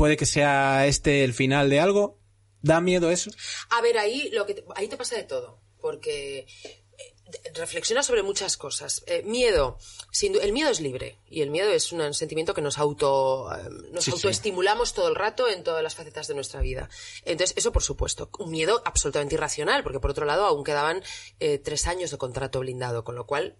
[0.00, 2.18] puede que sea este el final de algo,
[2.62, 3.30] da miedo eso.
[3.68, 5.60] A ver, ahí, lo que te, ahí te pasa de todo.
[5.78, 6.46] Porque
[6.94, 7.14] eh,
[7.54, 9.02] reflexiona sobre muchas cosas.
[9.06, 9.76] Eh, miedo.
[10.10, 11.18] Sin el miedo es libre.
[11.28, 14.16] Y el miedo es un sentimiento que nos auto, eh, nos Sí, sí.
[14.16, 16.88] autoestimulamos todo el rato en todas las facetas de nuestra vida.
[17.26, 18.30] Entonces, eso por supuesto.
[18.38, 21.02] Un miedo absolutamente irracional, porque por otro lado aún quedaban
[21.40, 23.58] eh, tres años de contrato blindado, con lo cual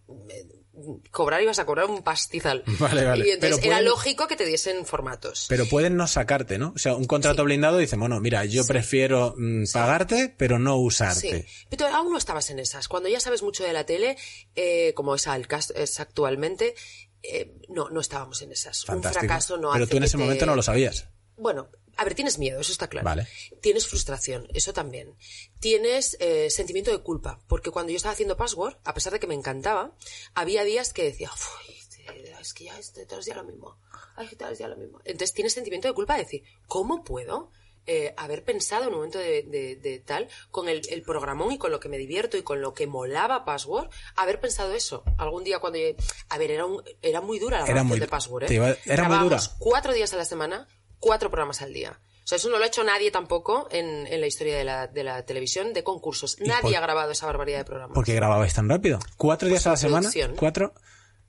[1.11, 2.62] cobrar ibas a cobrar un pastizal.
[2.78, 3.26] Vale, vale.
[3.28, 5.47] Y entonces Pero era lógico que te diesen formatos.
[5.49, 6.72] Pero pueden no sacarte, ¿no?
[6.74, 11.43] O sea, un contrato blindado dice, bueno, mira, yo prefiero mm, pagarte, pero no usarte.
[11.49, 12.89] Sí, pero aún no estabas en esas.
[12.89, 14.16] Cuando ya sabes mucho de la tele,
[14.55, 16.74] eh, como es, caso, es actualmente,
[17.22, 18.85] eh, no, no estábamos en esas.
[18.85, 19.22] Fantástico.
[19.22, 21.09] Un fracaso no pero hace tú en ese te- momento no lo sabías.
[21.37, 21.70] Bueno,
[22.01, 23.05] a ver, tienes miedo, eso está claro.
[23.05, 23.26] Vale.
[23.61, 25.14] Tienes frustración, eso también.
[25.59, 29.26] Tienes eh, sentimiento de culpa, porque cuando yo estaba haciendo Password, a pesar de que
[29.26, 29.94] me encantaba,
[30.34, 31.30] había días que decía,
[31.68, 31.74] "Uy,
[32.40, 33.76] es que ya es todos los días lo mismo.
[34.16, 35.01] Ay, todos los días lo mismo.
[35.05, 37.51] Entonces tienes sentimiento de culpa de decir, ¿cómo puedo
[37.86, 41.59] eh, haber pensado en un momento de, de- de tal, con el, el programón y
[41.59, 45.03] con lo que me divierto y con lo que molaba Password, haber pensado eso?
[45.18, 45.78] Algún día cuando...
[45.78, 45.94] yo-
[46.28, 48.55] A ver, era, un- era muy dura la Era muy- de Password, ¿eh?
[48.55, 49.40] iba- era muy dura.
[49.59, 50.68] Cuatro días a la semana,
[51.01, 51.98] cuatro programas al día.
[52.22, 54.86] O sea, eso no lo ha hecho nadie tampoco en, en la historia de la,
[54.86, 56.36] de la televisión de concursos.
[56.40, 57.94] Nadie por- ha grabado esa barbaridad de programas.
[57.94, 59.01] ¿Por qué grababais tan rápido?
[59.16, 60.01] ¿Cuatro días a la semana?
[60.11, 60.36] producción.
[60.36, 60.74] ¿Cuatro?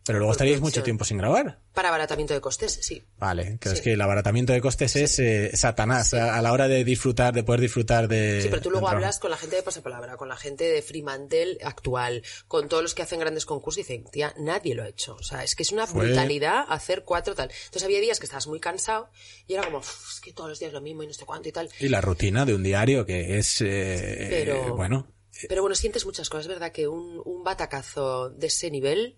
[0.03, 1.59] Pero luego estaríais mucho tiempo sin grabar.
[1.73, 3.03] Para abaratamiento de costes, sí.
[3.19, 3.81] Vale, es Sí.
[3.83, 7.43] que el abaratamiento de costes es eh, Satanás a, a la hora de disfrutar, de
[7.43, 8.41] poder disfrutar de.
[8.41, 11.59] Sí, pero tú luego hablas con la gente de Pasapalabra, con la gente de Fremantle
[11.63, 15.13] actual, con todos los que hacen grandes concursos y dicen, tía, nadie lo ha hecho.
[15.15, 17.51] O sea, es que es una Fue- brutalidad hacer cuatro tal.
[17.51, 19.09] Entonces había días que estabas muy cansado
[19.47, 21.47] y era como, "Uf, es que todos los días lo mismo y no sé cuánto
[21.47, 21.69] y tal.
[21.79, 23.61] Y la rutina de un diario que es.
[23.61, 25.07] eh, Pero- bueno.
[25.47, 29.17] Pero bueno, sientes muchas cosas, es verdad que un, un batacazo de ese nivel,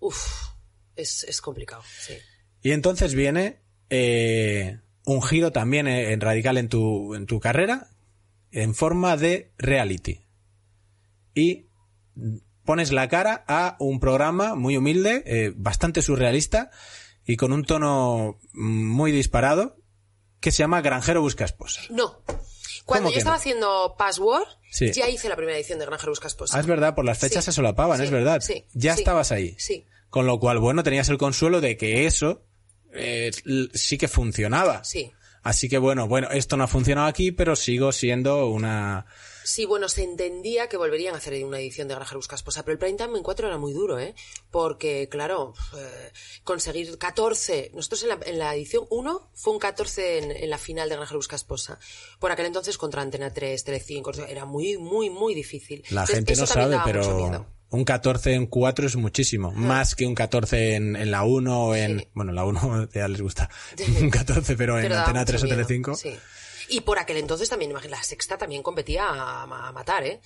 [0.00, 0.48] uff,
[0.94, 2.14] es, es complicado, sí.
[2.62, 7.90] Y entonces viene eh, un giro también eh, en radical en tu, en tu carrera
[8.50, 10.22] en forma de reality.
[11.34, 11.68] Y
[12.64, 16.70] pones la cara a un programa muy humilde, eh, bastante surrealista
[17.24, 19.76] y con un tono muy disparado
[20.40, 21.82] que se llama Granjero Busca Esposa.
[21.90, 22.22] No.
[22.86, 23.40] Cuando ¿Cómo yo estaba no?
[23.40, 24.92] haciendo Password, Sí.
[24.92, 26.56] ya hice la primera edición de Granjero Busca Esposa.
[26.56, 27.50] Ah, es verdad, por las fechas Sí.
[27.50, 28.40] se solapaban, Sí, es verdad.
[28.40, 29.54] sí, ya estabas ahí.
[29.58, 29.84] Sí.
[30.08, 32.44] Con lo cual, bueno, tenías el consuelo de que eso
[32.94, 33.30] eh,
[33.74, 34.82] sí que funcionaba.
[34.84, 35.12] Sí.
[35.42, 39.04] Así que bueno, bueno, esto no ha funcionado aquí, pero sigo siendo una...
[39.46, 42.72] Sí, bueno, se entendía que volverían a hacer una edición de Granjero Busca Esposa, pero
[42.72, 44.12] el prime time en cuatro era muy duro, ¿eh?
[44.50, 47.70] Porque, claro, eh, conseguir 14...
[47.72, 50.96] Nosotros en la, en la edición 1 fue un 14 en, en la final de
[50.96, 51.78] Granjero Busca Esposa.
[52.18, 55.84] Por aquel entonces contra Antena 3, Telecinco, era muy, muy, muy difícil.
[55.90, 59.52] La Entonces, gente no sabe, pero un 14 en 4 es muchísimo.
[59.52, 62.00] Más que un 14 en, en la 1 o en...
[62.00, 62.08] Sí.
[62.14, 63.48] Bueno, la 1 ya les gusta.
[64.00, 65.94] un 14, pero en Pero daba Antena mucho 3 o Telecinco.
[65.94, 66.16] Sí.
[66.68, 70.20] Y por aquel entonces también, imagínate, la sexta también competía a, a matar, ¿eh?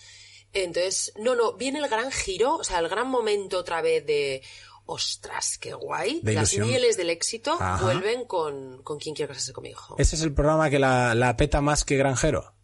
[0.53, 4.43] Entonces, no, no, viene el gran giro, o sea, el gran momento otra vez de,
[4.86, 6.20] ostras, qué guay.
[6.22, 7.84] De Las mieles del éxito Ajá.
[7.84, 9.95] vuelven con, con quien quiere casarse con mi hijo.
[9.99, 12.55] Ese es el programa que la, la peta más que Granjero.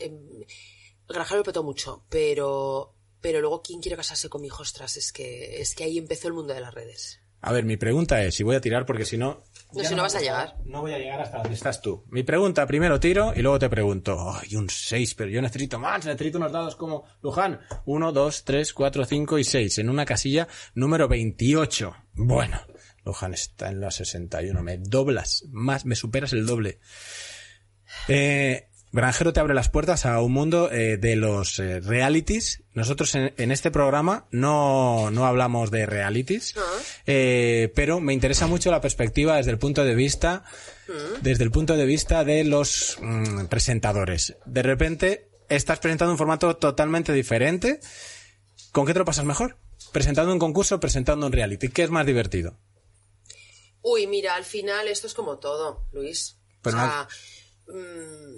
[0.00, 0.44] Em,
[1.06, 5.12] Granjero lo petó mucho, pero, pero luego quien quiere casarse con mi hijo, ostras, es
[5.12, 7.20] que, es que ahí empezó el mundo de las redes.
[7.40, 9.42] A ver, mi pregunta es, y voy a tirar porque si no...
[9.72, 10.56] No, si no vas a llegar.
[10.64, 12.04] No voy a llegar hasta donde estás tú.
[12.08, 14.32] Mi pregunta, primero tiro y luego te pregunto.
[14.32, 17.60] Ay, un 6, pero yo necesito más, necesito unos dados como Luján.
[17.84, 21.94] 1, 2, 3, 4, 5 y 6 en una casilla número 28.
[22.14, 22.58] Bueno,
[23.04, 24.62] Luján está en la 61.
[24.62, 26.80] Me doblas más, me superas el doble.
[28.08, 32.62] Eh, Granjero te abre las puertas a un mundo eh, de los eh, realities.
[32.72, 36.62] Nosotros en, en este programa no, no hablamos de realities, Ah.
[37.06, 40.42] eh, pero me interesa mucho la perspectiva desde el punto de vista,
[41.20, 44.36] desde el punto de vista de los mm, presentadores.
[44.46, 47.80] De repente estás presentando un formato totalmente diferente.
[48.72, 49.58] ¿Con qué te lo pasas mejor?
[49.92, 51.68] ¿Presentando un concurso o presentando un reality?
[51.68, 52.58] ¿Qué es más divertido?
[53.82, 56.36] Uy, mira, al final esto es como todo, Luis.
[56.62, 57.47] Pero o sea, mm,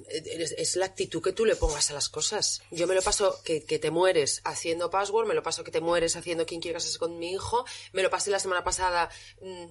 [0.08, 2.62] es, es la actitud que tú le pongas a las cosas.
[2.70, 5.80] Yo me lo paso que, que te mueres haciendo password, me lo paso que te
[5.80, 9.10] mueres haciendo quién quiere casarse con mi hijo, me lo pasé la semana pasada,
[9.40, 9.64] mm,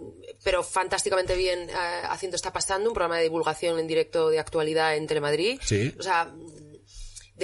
[0.44, 1.74] pero fantásticamente bien eh,
[2.10, 5.60] haciendo Está Pasando, un programa de divulgación en directo de actualidad en Telemadrid.
[5.62, 5.94] Sí.
[6.00, 6.34] O sea,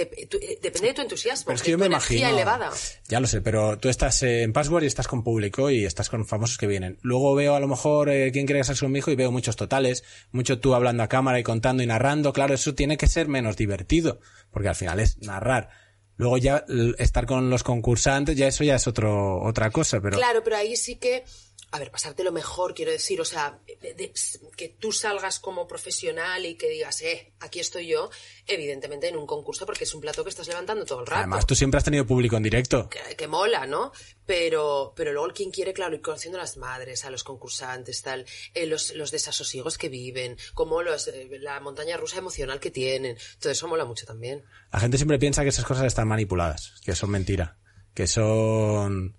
[0.02, 2.28] eh, depende de tu entusiasmo, Pero es que yo me imagino.
[2.28, 2.70] elevada.
[3.08, 6.26] Ya lo sé, pero tú estás en Password y estás con público y estás con
[6.26, 6.98] famosos que vienen.
[7.02, 9.56] Luego veo a lo mejor eh, quién quiere casarse con mi hijo y veo muchos
[9.56, 12.32] totales, mucho tú hablando a cámara y contando y narrando.
[12.32, 14.20] Claro, eso tiene que ser menos divertido,
[14.50, 15.70] porque al final es narrar.
[16.18, 16.64] Luego ya
[16.98, 20.74] estar con los concursantes, ya eso ya es otro otra cosa, pero Claro, pero ahí
[20.76, 21.24] sí que,
[21.72, 24.12] a ver, pasarte lo mejor, quiero decir, o sea, de- de-
[24.56, 28.08] que tú salgas como profesional y que digas, eh, aquí estoy yo,
[28.46, 31.18] evidentemente en un concurso, porque es un plato que estás levantando todo el rato.
[31.20, 32.88] además tú siempre has tenido público en directo.
[32.88, 33.92] que, que mola, ¿no?
[34.24, 38.24] Pero, pero luego quien quiere, claro, ir conociendo a las madres, a los concursantes, tal,
[38.54, 43.18] eh, los, los desasosiegos que viven, como los, eh, la montaña rusa emocional que tienen,
[43.40, 44.44] todo eso mola mucho también.
[44.72, 47.58] La gente siempre piensa que esas cosas están manipuladas, que son mentira,
[47.94, 49.16] que son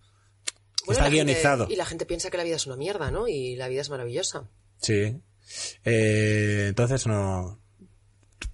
[0.87, 1.67] Bueno, está gente- guionizado.
[1.69, 3.27] y la gente piensa que la vida es una mierda, ¿no?
[3.27, 4.49] Y la vida es maravillosa.
[4.81, 5.21] Sí.
[5.85, 7.61] Eh, entonces no.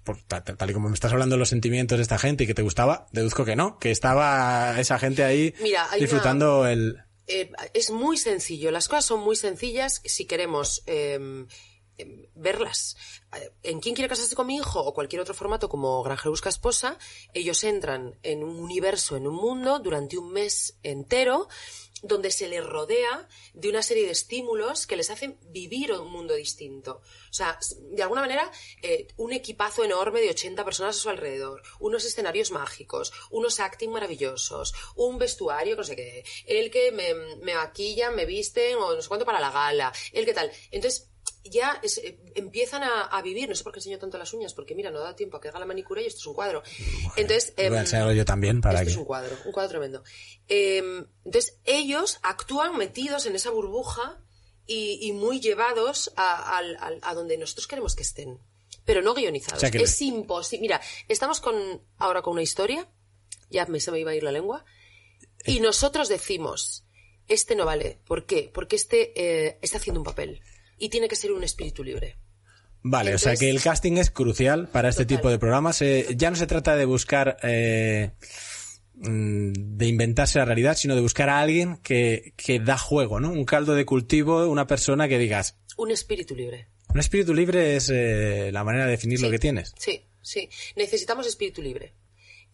[0.04, 2.54] por- tal y como me estás hablando de los sentimientos de esta gente y que
[2.54, 6.98] te gustaba, deduzco que no, que estaba esa gente ahí Mira, disfrutando el.
[7.26, 11.46] Eh, es muy sencillo, las cosas son muy sencillas si queremos eh,
[11.96, 12.96] eh, verlas.
[13.62, 16.98] En quién quiere casarse con mi hijo o cualquier otro formato como Granjero busca esposa,
[17.32, 21.48] ellos entran en un universo, en un mundo durante un mes entero
[22.04, 26.34] donde se les rodea de una serie de estímulos que les hacen vivir un mundo
[26.34, 27.00] distinto.
[27.30, 28.50] O sea, de alguna manera,
[28.82, 33.90] eh, un equipazo enorme de 80 personas a su alrededor, unos escenarios mágicos, unos acting
[33.90, 37.54] maravillosos, un vestuario, no sé qué, el que me, me
[38.14, 40.52] me visten o no sé cuánto para la gala, el que tal.
[40.70, 41.13] Entonces,
[41.44, 44.54] ya es- eh, empiezan a, a vivir, no sé por qué enseño tanto las uñas,
[44.54, 46.62] porque mira, no da tiempo a que haga la manicura y esto es un cuadro.
[47.16, 48.90] Entonces, Voy a em, enseñarlo yo también para esto que...
[48.92, 50.02] es un cuadro, un cuadro tremendo.
[50.48, 54.20] Eh, entonces, ellos actúan metidos en esa burbuja
[54.66, 58.38] y, y muy llevados a, al- a donde nosotros queremos que estén,
[58.86, 59.58] pero no guionizados.
[59.58, 60.62] O sea que- Es imposible.
[60.62, 61.54] Mira, estamos con
[61.98, 62.88] ahora con una historia,
[63.50, 64.64] ya me, se me iba a ir la lengua,
[65.44, 66.84] y nosotros decimos,
[67.28, 67.98] este no vale.
[68.06, 68.50] ¿Por qué?
[68.52, 69.12] Porque este
[69.46, 70.40] eh, está haciendo un papel
[70.78, 72.16] y tiene que ser un espíritu libre.
[72.82, 75.16] Vale, o sea que el casting es crucial para este Total.
[75.18, 75.80] tipo de programas.
[75.80, 78.10] Eh, ya no se trata de buscar, eh,
[78.94, 83.30] mm, de inventarse la realidad, sino de buscar a alguien que, que da juego, ¿no?
[83.30, 86.68] Un caldo de cultivo, una persona que digas, Un espíritu libre.
[86.88, 89.72] un espíritu libre es eh, la manera de definir lo que tienes.
[89.78, 90.48] Sí, sí.
[90.76, 91.94] Necesitamos espíritu libre.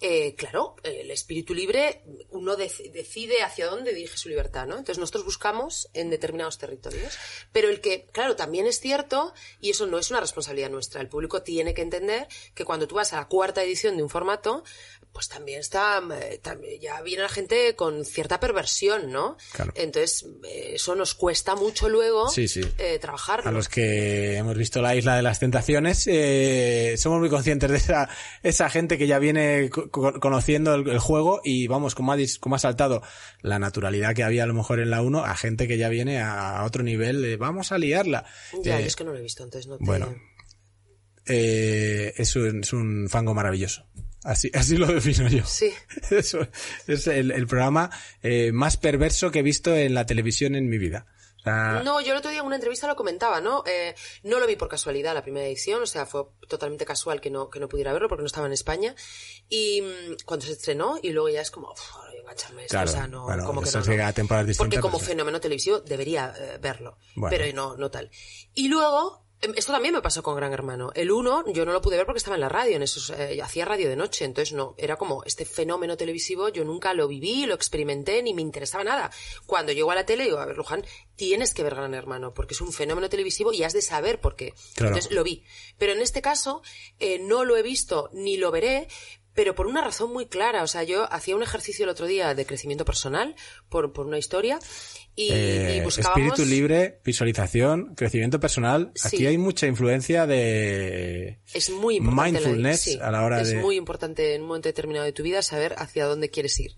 [0.02, 4.78] Eh, claro, el espíritu libre, uno dec- decide hacia dónde dirige su libertad, ¿no?
[4.78, 7.18] Entonces nosotros buscamos en determinados territorios.
[7.52, 11.08] Pero el que, claro, también es cierto, y eso no es una responsabilidad nuestra, el
[11.08, 14.64] público tiene que entender que cuando tú vas a la cuarta edición de un formato,
[15.12, 19.36] pues también está, eh, tam- ya viene la gente con cierta perversión, ¿no?
[19.52, 19.72] Claro.
[19.74, 22.60] Entonces, eh, eso nos cuesta mucho luego Sí, sí.
[22.78, 23.48] eh, trabajarlo.
[23.48, 27.76] A los que hemos visto la isla de las tentaciones, eh, somos muy conscientes de
[27.76, 28.08] esa,
[28.44, 32.16] esa gente que ya viene co- co- conociendo el, el juego y vamos, como ha,
[32.38, 33.02] como ha saltado
[33.42, 36.20] la naturalidad que había a lo mejor en la 1, a gente que ya viene
[36.20, 38.24] a otro nivel, vamos a liarla.
[38.62, 39.84] Ya, yo es que no lo he visto, entonces no te...
[39.84, 40.14] bueno.
[41.26, 43.86] eh, es, un, es un fango maravilloso.
[44.24, 45.44] Así, así lo defino yo.
[45.46, 45.72] Sí.
[46.10, 46.46] Eso
[46.86, 47.90] es el, el programa
[48.22, 51.06] eh, más perverso que he visto en la televisión en mi vida.
[51.38, 53.64] O sea, No, yo el otro día en una entrevista lo comentaba, ¿no?
[53.66, 53.94] Eh,
[54.24, 57.48] no lo vi por casualidad la primera edición, o sea, fue totalmente casual que no,
[57.48, 58.94] que no pudiera verlo porque no estaba en España.
[59.48, 62.62] Y mm, cuando se estrenó, y luego ya es como, "Uf, ahora voy a engancharme
[62.64, 64.54] esto", Claro, o sea, no, bueno, como que no, no.
[64.58, 65.06] Porque como sí.
[65.06, 67.34] fenómeno televisivo debería eh, verlo, Bueno.
[67.34, 68.10] pero no, no tal.
[68.52, 70.90] Y luego, esto también me pasó con Gran Hermano.
[70.94, 73.40] El 1 yo no lo pude ver porque estaba en la radio, en esos, eh,
[73.42, 77.46] hacía radio de noche, entonces no, era como este fenómeno televisivo, yo nunca lo viví,
[77.46, 79.10] lo experimenté, ni me interesaba nada.
[79.46, 80.84] Cuando llego a la tele digo, a ver, Luján,
[81.16, 84.36] tienes que ver Gran Hermano, porque es un fenómeno televisivo y has de saber por
[84.36, 84.52] qué.
[84.74, 84.94] Claro.
[84.94, 85.44] Entonces lo vi.
[85.78, 86.62] Pero en este caso,
[86.98, 88.88] eh, no lo he visto ni lo veré,
[89.40, 90.62] pero por una razón muy clara.
[90.62, 93.34] O sea, yo hacía un ejercicio el otro día de crecimiento personal
[93.70, 94.58] por, por una historia
[95.16, 96.18] y, Eh, y buscábamos...
[96.26, 98.92] espíritu libre, visualización, crecimiento personal.
[99.02, 102.32] Aquí hay mucha influencia de Es muy importante.
[102.32, 103.56] la- mindfulness sí, a la hora es de.
[103.62, 106.74] muy importante en un momento determinado de tu vida saber hacia dónde quieres ir.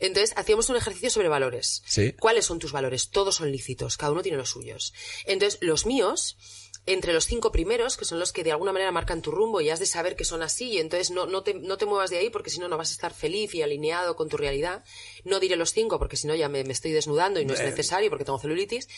[0.00, 1.84] Entonces, hacíamos un ejercicio sobre valores.
[1.86, 2.14] Sí.
[2.18, 3.10] ¿Cuáles son tus valores?
[3.10, 4.92] Todos son lícitos, cada uno tiene los suyos.
[5.24, 6.36] Entonces, los míos,
[6.84, 9.70] entre los cinco primeros, que son los que de alguna manera marcan tu rumbo y
[9.70, 12.18] has de saber que son así, y entonces no, no, te, no te muevas de
[12.18, 14.82] ahí porque si no, no vas a estar feliz y alineado con tu realidad.
[15.24, 17.60] No diré los cinco porque si no ya me, me estoy desnudando y no es
[17.60, 18.88] necesario porque tengo celulitis.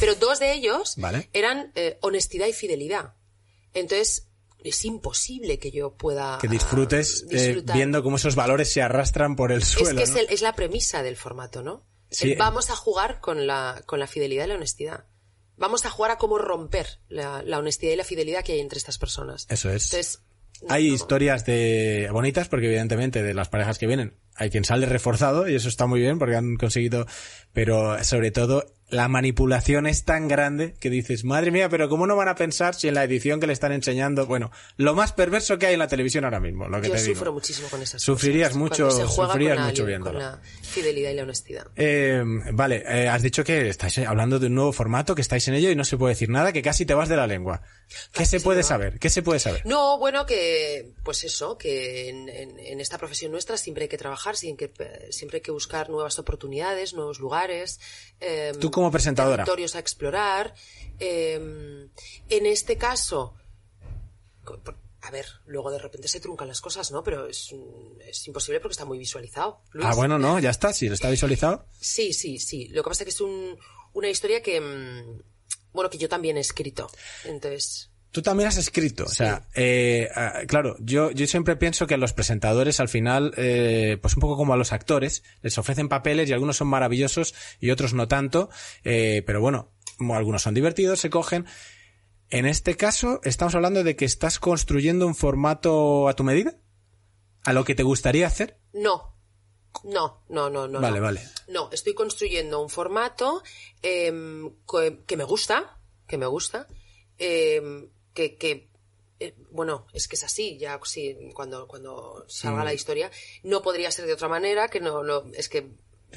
[0.00, 1.28] Pero dos de ellos Vale.
[1.34, 3.14] eran eh, honestidad y fidelidad.
[3.74, 4.28] Entonces,
[4.62, 9.36] es imposible que yo pueda que disfrutes ah, eh, viendo cómo esos valores se arrastran
[9.36, 9.98] por el Es suelo.
[9.98, 11.84] que es, el- es la premisa del formato, ¿no?
[12.10, 12.32] Sí.
[12.32, 15.04] El vamos a jugar con la, con la fidelidad y la honestidad.
[15.56, 18.78] Vamos a jugar a cómo romper la, la honestidad y la fidelidad que hay entre
[18.78, 19.46] estas personas.
[19.48, 19.84] Eso es.
[19.92, 20.22] Entonces,
[20.68, 24.86] Hay no- historias de bonitas porque evidentemente de las parejas que vienen hay quien sale
[24.86, 27.06] reforzado y eso está muy bien porque han conseguido,
[27.52, 32.16] pero sobre todo la manipulación es tan grande que dices, madre mía, pero ¿cómo no
[32.16, 35.58] van a pensar si en la edición que le están enseñando, bueno, lo más perverso
[35.58, 37.32] que hay en la televisión ahora mismo, lo que Yo te sufro digo.
[37.34, 41.10] muchísimo con esas Sufrirías cosas, mucho- se juega sufrirías con la, mucho con la fidelidad
[41.10, 41.66] y la honestidad.
[41.76, 42.22] Eh,
[42.52, 45.70] vale, eh, has dicho que estáis hablando de un nuevo formato, que estáis en ello
[45.70, 47.62] y no se puede decir nada, que casi te vas de la lengua.
[48.12, 48.98] ¿Qué Casi se puede saber?
[48.98, 49.64] ¿Qué se puede saber?
[49.66, 53.98] No, bueno, que, pues eso, que en, en- en esta profesión nuestra siempre hay que
[53.98, 57.80] trabajar, siempre, que- siempre hay que buscar nuevas oportunidades, nuevos lugares.
[58.20, 59.44] eh, Tú como presentadora.
[59.44, 60.54] Territorios a explorar.
[60.98, 61.88] eh,
[62.28, 63.34] en este caso,
[65.02, 67.02] a ver, luego de repente se truncan las cosas, ¿no?
[67.02, 67.50] Pero es,
[68.06, 69.60] es imposible porque está muy visualizado.
[69.72, 69.86] Luis.
[69.90, 71.66] Ah, bueno, no, ya está, lo está visualizado.
[71.80, 72.68] Sí, sí, sí.
[72.68, 73.58] Lo que pasa es que es un-
[73.92, 75.22] una historia que, mm,
[75.72, 76.90] bueno, que yo también he escrito.
[77.24, 81.94] Entonces, Tú también has escrito, o sea, eh, ah, claro, yo, yo siempre pienso que
[81.94, 85.88] a los presentadores al final, eh, pues un poco como a los actores, les ofrecen
[85.88, 88.50] papeles y algunos son maravillosos y otros no tanto,
[88.84, 89.72] eh, pero bueno,
[90.12, 91.46] algunos son divertidos, se cogen.
[92.30, 96.54] En este caso, estamos hablando de que estás construyendo un formato a tu medida,
[97.42, 98.60] a lo que te gustaría hacer.
[98.72, 99.12] no.
[99.82, 100.80] No, no, no, no.
[100.80, 101.04] Vale, no.
[101.04, 101.28] vale.
[101.48, 103.42] No, estoy construyendo un formato
[103.82, 104.52] em,
[105.04, 106.68] que me gusta, que me gusta,
[107.18, 108.68] em, que, que
[109.20, 112.64] eh, bueno, es que es así, ya sí, cuando, cuando salga Mm.
[112.64, 113.10] la historia,
[113.42, 115.70] no podría ser de otra manera, que no, no, es que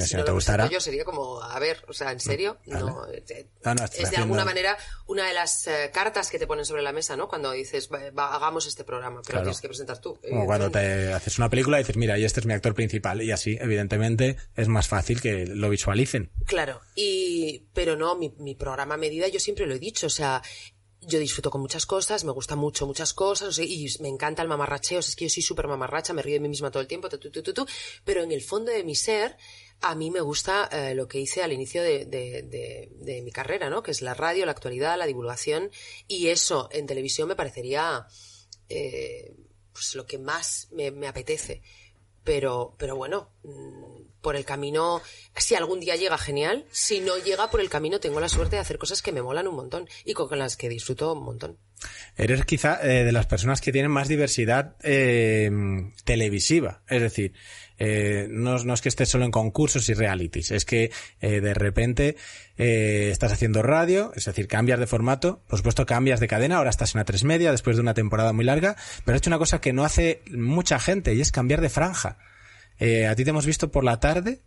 [0.05, 0.69] si, no, te gustara.
[0.69, 2.57] Yo sería como, a ver, o sea, ¿en serio?
[2.65, 3.25] No, es
[4.11, 4.77] de alguna manera
[5.07, 7.27] una de las eh, cartas que te ponen sobre la mesa, ¿no?
[7.27, 10.19] Cuando dices, hagamos este programa, pero tienes que presentar tú.
[10.27, 13.21] Como cuando te haces una película y dices, mira, y este es mi actor principal,
[13.23, 16.31] y así, evidentemente, es más fácil que lo visualicen.
[16.45, 20.11] Claro, y, pero no, mi, mi programa a medida yo siempre lo he dicho, o
[20.11, 20.43] sea,
[21.07, 24.99] yo disfruto con muchas cosas, me gusta mucho muchas cosas, y me encanta el mamarracheo,
[24.99, 27.07] es que yo soy súper mamarracha, me río de mí misma todo el tiempo,
[28.03, 29.37] pero en el fondo de mi ser,
[29.79, 33.83] a mí me gusta eh, lo que hice al inicio de, de, mi carrera, ¿no?
[33.83, 35.71] Que es la radio, la actualidad, la divulgación,
[36.07, 38.05] y eso en televisión me parecería
[38.67, 39.33] eh,
[39.71, 41.61] pues lo que más me, me apetece.
[42.23, 45.01] Pero, pero bueno, mm, por el camino,
[45.35, 46.65] si algún día llega, genial.
[46.71, 49.47] Si no llega por el camino, tengo la suerte de hacer cosas que me molan
[49.47, 51.57] un montón y con las que disfruto un montón.
[52.15, 55.51] Eres quizá eh, de las personas que tienen más diversidad eh,
[56.03, 56.81] televisiva.
[56.89, 57.33] Es decir,
[57.79, 60.91] eh, no, es que estés solo en concursos y realities, es que
[61.21, 62.15] eh, de repente
[62.57, 66.71] eh, estás haciendo radio, es decir, cambias de formato, por supuesto cambias de cadena, ahora
[66.71, 69.37] estás en una tres media después de una temporada muy larga, pero has hecho una
[69.37, 72.17] cosa que no hace mucha gente y es cambiar de franja.
[72.79, 74.41] Eh, a ti te hemos visto por la tarde,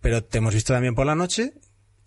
[0.00, 1.54] pero te hemos visto también por la noche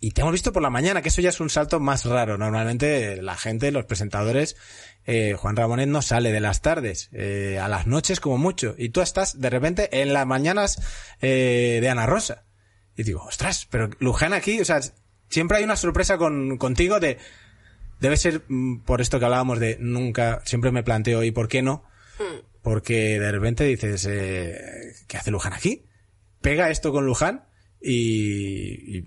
[0.04, 2.36] y te hemos visto por la mañana, que eso ya es un salto más raro.
[2.36, 4.54] Normalmente la gente, los presentadores,
[5.06, 8.90] eh, Juan Ramonet no sale de las tardes, eh, a las noches como mucho, y
[8.90, 10.78] tú estás de repente en las mañanas
[11.22, 12.44] eh, de Ana Rosa.
[12.96, 14.80] Y digo, ostras, pero Luján aquí, o sea,
[15.30, 17.16] siempre hay una sorpresa con, contigo de,
[17.98, 21.62] debe ser mm, por esto que hablábamos de nunca, siempre me planteo, ¿y por qué
[21.62, 21.82] no?
[22.18, 22.53] Hmm.
[22.64, 25.84] Porque de repente dices, eh, ¿qué hace Luján aquí?
[26.40, 27.44] Pega esto con Luján
[27.78, 29.02] y,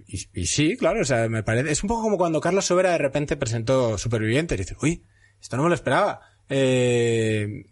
[0.46, 3.36] sí, claro, o sea, me parece, es un poco como cuando Carlos Sobera de repente
[3.36, 5.04] presentó Supervivientes y dices, uy,
[5.42, 6.22] esto no me lo esperaba.
[6.50, 7.66] Eh,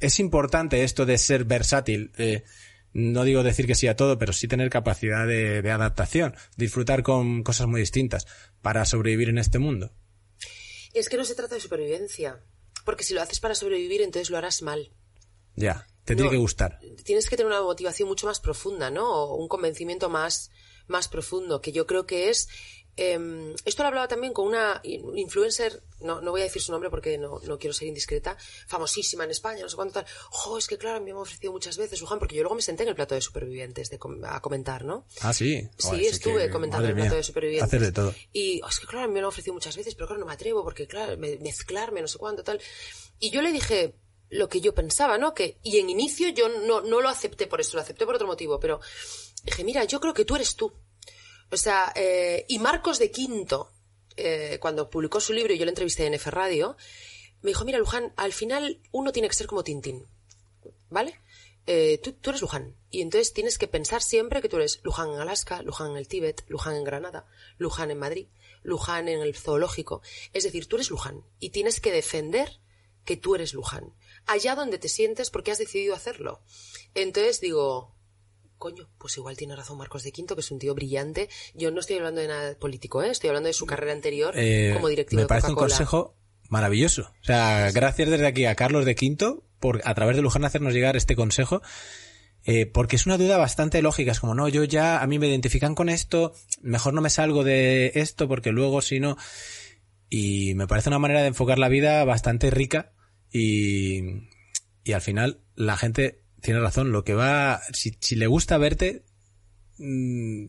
[0.00, 2.12] es importante esto de ser versátil.
[2.18, 2.44] Eh,
[2.92, 7.02] no digo decir que sí a todo, pero sí tener capacidad de, de, adaptación, disfrutar
[7.02, 8.26] con cosas muy distintas
[8.60, 9.94] para sobrevivir en este mundo.
[10.92, 12.44] Es que no se trata de supervivencia,
[12.84, 14.92] porque si lo haces para sobrevivir, entonces lo harás mal.
[15.56, 16.78] Ya, te tiene que gustar.
[17.04, 19.08] Tienes que tener una motivación mucho más profunda, ¿no?
[19.08, 20.50] O un convencimiento más,
[20.88, 22.48] más profundo, que yo creo que es...
[22.94, 26.90] Eh, esto lo hablaba también con una influencer, no, no voy a decir su nombre
[26.90, 28.36] porque no, no, quiero ser indiscreta,
[28.66, 30.06] famosísima en España, no sé cuánto tal.
[30.28, 30.58] ¡Jo!
[30.58, 32.90] es que claro, me han ofrecido muchas veces, Juan, porque yo luego me senté en
[32.90, 35.06] el plato de supervivientes de a comentar, ¿no?
[35.22, 35.66] Ah, sí.
[35.78, 37.66] Sí, estuve comentando en el plato de supervivientes.
[37.66, 38.14] Hacer de todo.
[38.30, 40.62] Y oh, es que claro, me han ofrecido muchas veces, pero claro, no me atrevo
[40.62, 42.60] porque, claro, mezclarme, no sé cuánto, tal.
[43.18, 43.94] Y yo le dije,
[44.32, 45.34] lo que yo pensaba, ¿no?
[45.34, 48.26] Que, y en inicio yo no, no lo acepté por eso, lo acepté por otro
[48.26, 48.80] motivo, pero
[49.44, 50.72] dije, mira, yo creo que tú eres tú.
[51.50, 53.70] O sea, eh, y Marcos de Quinto,
[54.16, 56.78] eh, cuando publicó su libro y yo le entrevisté en F Radio,
[57.42, 60.06] me dijo, mira, Luján, al final uno tiene que ser como Tintín,
[60.88, 61.20] ¿vale?
[61.66, 62.74] Eh, tú, eres Luján.
[62.90, 66.08] Y entonces tienes que pensar siempre que tú eres Luján en Alaska, Luján en el
[66.08, 67.26] Tíbet, Luján en Granada,
[67.58, 68.28] Luján en Madrid,
[68.62, 70.00] Luján en el zoológico.
[70.32, 72.60] Es decir, tú eres Luján y tienes que defender
[73.04, 73.92] que tú eres Luján
[74.26, 76.40] allá donde te sientes porque has decidido hacerlo.
[76.94, 77.94] Entonces digo,
[78.58, 81.28] coño, pues igual tiene razón Marcos de Quinto, que es un tío brillante.
[81.54, 83.10] Yo no estoy hablando de nada político, ¿eh?
[83.10, 86.14] estoy hablando de su carrera anterior eh, como directivo Me parece un consejo
[86.48, 87.12] maravilloso.
[87.20, 90.74] O sea, gracias desde aquí a Carlos de Quinto por a través de Luján hacernos
[90.74, 91.60] llegar este consejo.
[92.44, 95.28] Eh, porque es una duda bastante lógica, es como, no, yo ya, a mí me
[95.28, 99.16] identifican con esto, mejor no me salgo de esto porque luego si no...
[100.08, 102.92] Y me parece una manera de enfocar la vida bastante rica
[103.32, 104.28] y,
[104.84, 106.92] y al final la gente tiene razón.
[106.92, 109.04] Lo que va, si, si le gusta verte,
[109.78, 110.46] mm,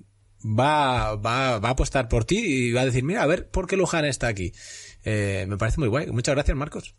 [0.60, 3.68] va, va, va a apostar por ti y va a decir, mira, a ver, ¿por
[3.68, 4.54] qué Luján está aquí?
[5.04, 6.08] Eh, me parece muy guay.
[6.08, 6.96] Muchas gracias, Marcos.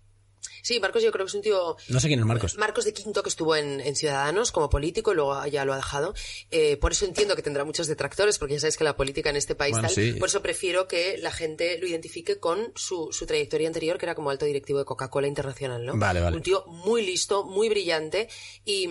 [0.64, 1.76] Sí, Marcos yo creo que es un tío...
[1.88, 2.56] No sé quién es Marcos.
[2.56, 5.76] Marcos de Quinto, que estuvo en, en Ciudadanos como político y luego ya lo ha
[5.76, 6.14] dejado.
[6.50, 9.36] Eh, por eso entiendo que tendrá muchos detractores, porque ya sabes que la política en
[9.36, 9.94] este país Bueno, tal.
[9.94, 10.12] sí.
[10.14, 14.14] Por eso prefiero que la gente lo identifique con su, su trayectoria anterior, que era
[14.14, 15.98] como alto directivo de Coca-Cola Internacional, ¿no?
[15.98, 16.34] Vale, vale.
[16.34, 18.30] Un tío muy listo, muy brillante.
[18.64, 18.88] Y,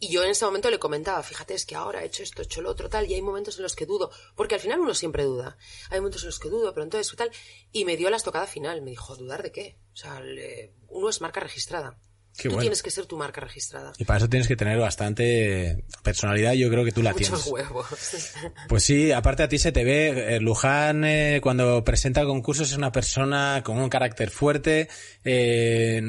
[0.00, 2.44] y yo en ese momento le comentaba, fíjate, es que ahora he hecho esto, he
[2.46, 3.08] hecho lo otro, tal.
[3.08, 5.56] Y hay momentos en los que dudo, porque al final uno siempre duda.
[5.90, 7.30] Hay momentos en los que dudo, pero entonces tal.
[7.70, 8.82] Y me dio la estocada final.
[8.82, 9.76] Me dijo, ¿dudar de qué?
[9.94, 11.96] O sea, le- uno es marca registrada.
[12.36, 12.62] Qué Tú bueno.
[12.62, 13.92] tienes que ser tu marca registrada.
[13.96, 16.52] Y para eso tienes que tener bastante personalidad.
[16.54, 17.46] Yo creo que tú la Muchos tienes.
[17.46, 17.86] huevos.
[18.68, 22.76] Pues sí, aparte a ti se te ve, eh, Luján eh, cuando presenta concursos es
[22.76, 24.88] una persona con un carácter fuerte,
[25.22, 26.02] eh,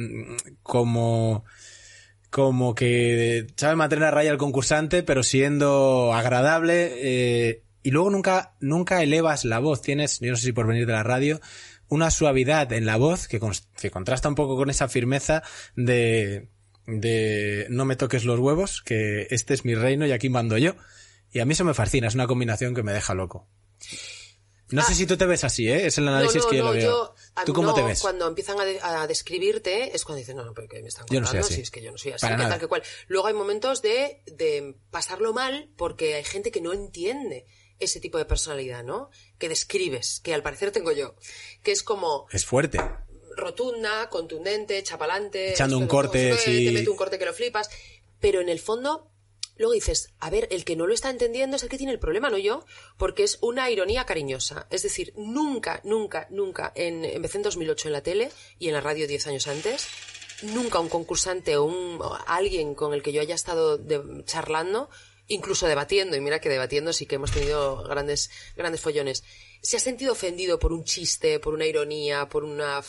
[0.63, 1.45] como,
[2.31, 8.55] como que sabe mantener a raya al concursante, pero siendo agradable, eh, y luego nunca,
[8.59, 11.39] nunca elevas la voz, tienes, yo no sé si por venir de la radio,
[11.89, 15.43] una suavidad en la voz que, cons- que contrasta un poco con esa firmeza
[15.75, 16.49] de,
[16.87, 20.75] de no me toques los huevos, que este es mi reino y aquí mando yo.
[21.31, 23.47] Y a mí eso me fascina, es una combinación que me deja loco.
[24.71, 24.85] No Ah.
[24.85, 25.85] sé si tú te ves así, ¿eh?
[25.85, 26.89] Es el análisis no, no, que yo no, lo veo.
[26.89, 28.01] yo- ¿Tú cómo no, te ves?
[28.01, 31.05] Cuando empiezan a, de- a describirte es cuando dicen, no, no, pero que me están
[31.11, 31.55] Yo no contando, soy así.
[31.57, 32.81] si es que yo no soy así, que tal que cual.
[33.07, 37.45] Luego hay momentos de, de pasarlo mal porque hay gente que no entiende
[37.77, 39.09] ese tipo de personalidad, ¿no?
[39.37, 41.15] Que describes, que al parecer tengo yo,
[41.63, 42.79] que es como Es fuerte.
[43.35, 45.51] rotunda, contundente, chapalante.
[45.51, 46.65] Echando un corte, no sí.
[46.65, 47.69] Te mete un corte que lo flipas.
[48.21, 49.11] Pero en el fondo,
[49.57, 51.99] luego dices, a ver, el que no lo está entendiendo es el que tiene el
[51.99, 52.65] problema, no yo,
[52.97, 54.67] porque es una ironía cariñosa.
[54.71, 58.81] Es decir, nunca, nunca, nunca, en, empecé en 2008 en la tele y en la
[58.81, 59.85] radio 10 años antes,
[60.43, 64.89] nunca un concursante o, un, o alguien con el que yo haya estado de- charlando,
[65.27, 69.23] incluso debatiendo, y mira que debatiendo sí que hemos tenido grandes, grandes follones,
[69.61, 72.83] se ha sentido ofendido por un chiste, por una ironía, por una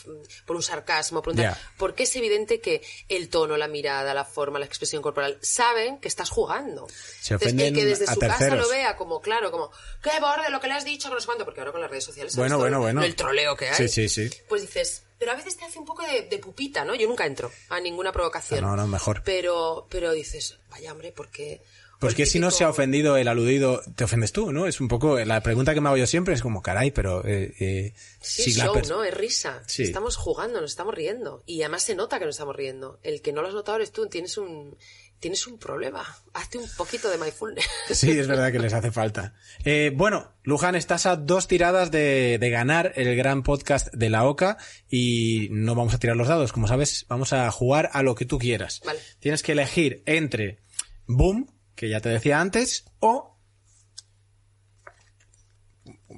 [0.45, 1.59] por un sarcasmo, por un Ya.
[1.78, 6.09] porque es evidente que el tono, la mirada, la forma, la expresión corporal saben que
[6.09, 6.87] estás jugando.
[7.22, 8.66] Se Entonces, el que desde su casa terceros.
[8.66, 9.70] lo vea como claro, como
[10.03, 11.91] qué borde lo que le has dicho, que no sé cuánto, porque ahora con las
[11.91, 13.03] redes sociales Bueno, bueno, bueno.
[13.03, 13.89] el troleo que Sí, hay.
[13.89, 14.28] sí, sí.
[14.47, 16.95] Pues dices, pero a veces te hace un poco de, de pupita, ¿no?
[16.95, 18.61] Yo nunca entro a ninguna provocación.
[18.61, 19.22] No, no, mejor.
[19.24, 21.62] Pero, pero dices, vaya hombre, ¿por qué?
[21.99, 24.66] Pues que si no se ha ofendido el aludido, te ofendes tú, ¿no?
[24.66, 27.55] Es un poco la pregunta que me hago yo siempre es como, caray, pero eh,
[27.59, 29.05] eh, Sí, si es show, ¿no?
[29.05, 29.62] Es risa.
[29.66, 29.84] Sí.
[29.84, 31.42] Estamos jugando, nos estamos riendo.
[31.47, 32.99] Y además se nota que nos estamos riendo.
[33.03, 34.09] El que no lo has notado eres tú.
[34.09, 34.76] Tienes un,
[35.20, 36.05] tienes un problema.
[36.34, 37.66] Hazte un poquito de mindfulness.
[37.90, 39.34] Sí, es verdad que les hace falta.
[39.64, 44.24] Eh, bueno, Luján, estás a dos tiradas de, de ganar el gran podcast de la
[44.24, 44.59] OCA
[44.90, 46.53] y no vamos a tirar los dados.
[46.53, 48.82] Como sabes, vamos a jugar a lo que tú quieras.
[48.84, 49.01] Vale.
[49.18, 50.59] Tienes que elegir entre
[51.07, 53.39] Boom, que ya te decía antes, o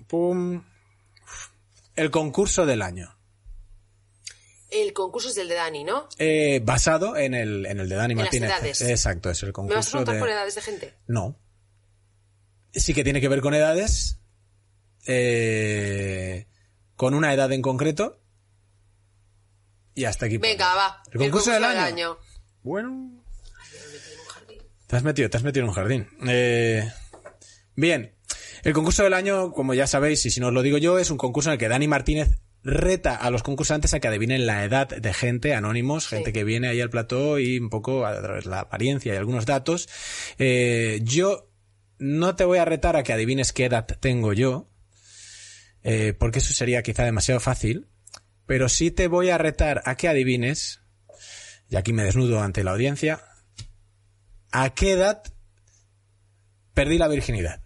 [0.07, 0.65] Pum,
[1.97, 3.15] el concurso del año.
[4.71, 6.09] El concurso es el de Dani, ¿no?
[6.19, 8.51] Eh, basado en el, en el de Dani En las Martínez.
[8.51, 8.81] edades.
[8.83, 10.21] Exacto, es el ¿Me concurso vas a preguntar de...
[10.21, 10.95] por edades de gente?
[11.07, 11.39] No.
[12.73, 14.21] Sí que tiene que ver con edades.
[15.07, 16.47] eh,
[16.97, 18.21] con una edad en concreto.
[19.95, 20.37] Y hasta aquí.
[20.39, 21.03] Venga, va.
[21.13, 21.81] El concurso, del, año.
[21.81, 22.19] año.
[22.63, 23.18] Bueno.
[24.89, 26.09] Te has metido, te has metido en un jardín.
[26.27, 26.91] Eh,
[27.77, 28.15] bien.
[28.65, 31.11] El concurso del año, como ya sabéis, y si no os lo digo yo, es
[31.11, 34.65] un concurso en el que Dani Martínez reta a los concursantes a que adivinen la
[34.65, 36.17] edad de gente, anónimos, Sí.
[36.17, 39.17] gente que viene ahí al plató y un poco a través de la apariencia y
[39.17, 39.89] algunos datos.
[40.39, 41.51] Eh, yo
[41.99, 44.69] no te voy a retar a que adivines qué edad tengo yo,
[45.83, 47.89] eh, porque eso sería quizá demasiado fácil,
[48.47, 50.81] pero sí te voy a retar a que adivines,
[51.71, 53.21] y aquí me desnudo ante la audiencia,
[54.53, 55.23] a qué edad
[56.75, 57.61] perdí la virginidad.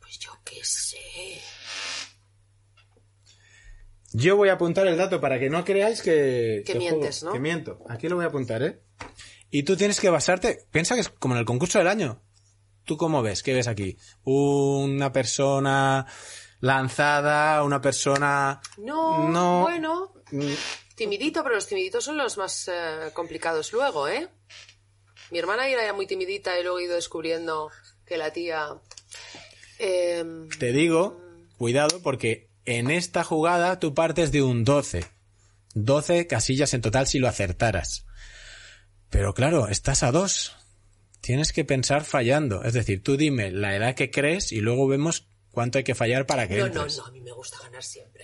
[0.00, 1.40] Pues yo qué sé.
[4.12, 6.62] Yo voy a apuntar el dato para que no creáis que...
[6.64, 7.32] Que mientes, juego, ¿no?
[7.34, 7.78] Que miento.
[7.88, 8.82] Aquí lo voy a apuntar, ¿eh?
[9.50, 10.66] Y tú tienes que basarte...
[10.70, 12.22] Piensa que es como en el concurso del año.
[12.84, 13.42] ¿Tú cómo ves?
[13.42, 13.98] ¿Qué ves aquí?
[14.24, 16.06] Una persona
[16.60, 18.60] lanzada, una persona...
[18.78, 19.60] No, No.
[19.62, 20.14] bueno.
[20.96, 24.28] Timidito, pero los timiditos son los más eh, complicados luego, ¿eh?
[25.30, 27.70] Mi hermana era ya muy timidita y luego he ido descubriendo
[28.06, 28.68] que la tía...
[29.78, 31.20] em, Te digo,
[31.58, 35.04] cuidado, porque en esta jugada tú partes de un 12.
[35.74, 38.06] 12 casillas en total si lo acertaras.
[39.10, 40.56] Pero claro, estás a dos.
[41.20, 42.62] Tienes que pensar fallando.
[42.62, 46.24] Es decir, tú dime la edad que crees y luego vemos cuánto hay que fallar
[46.26, 48.15] para que no, no, no, a mí me gusta ganar siempre.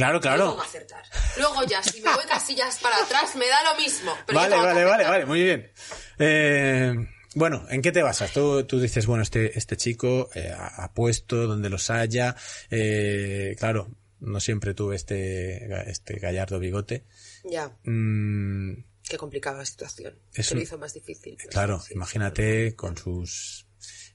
[0.00, 0.56] Claro, claro.
[0.56, 1.02] que acertar.
[1.38, 4.12] Luego ya, si me voy casillas para atrás, me da lo mismo.
[4.26, 5.70] pero Vale, vale, vale, vale, muy bien.
[6.18, 6.94] Eh,
[7.34, 8.32] bueno, ¿en qué te basas?
[8.32, 12.34] Tú, tú dices, bueno, este, este chico eh, ha puesto donde los haya.
[12.70, 13.88] eh, claro,
[14.20, 17.04] no siempre tuve este, este gallardo bigote.
[17.44, 18.74] Ya, Mm,
[19.08, 20.18] qué complicada la situación.
[20.34, 21.36] Es Se un- lo hizo más difícil.
[21.50, 21.94] claro, sí, sí.
[21.94, 23.66] imagínate con sus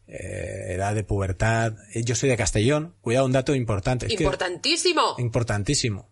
[0.07, 1.73] eh, edad de pubertad.
[1.93, 2.95] Eh, Yo soy de Castellón.
[3.01, 4.05] Cuidado, un dato importante.
[4.07, 5.15] Es que- ¡Importantísimo!
[5.17, 6.09] importantísimo.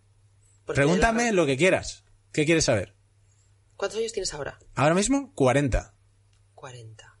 [0.64, 2.04] Porque Pregúntame lo que quieras.
[2.32, 2.94] ¿Qué quieres saber?
[3.76, 4.58] ¿Cuántos años tienes ahora?
[4.74, 5.94] Ahora mismo, 40.
[6.54, 7.18] 40.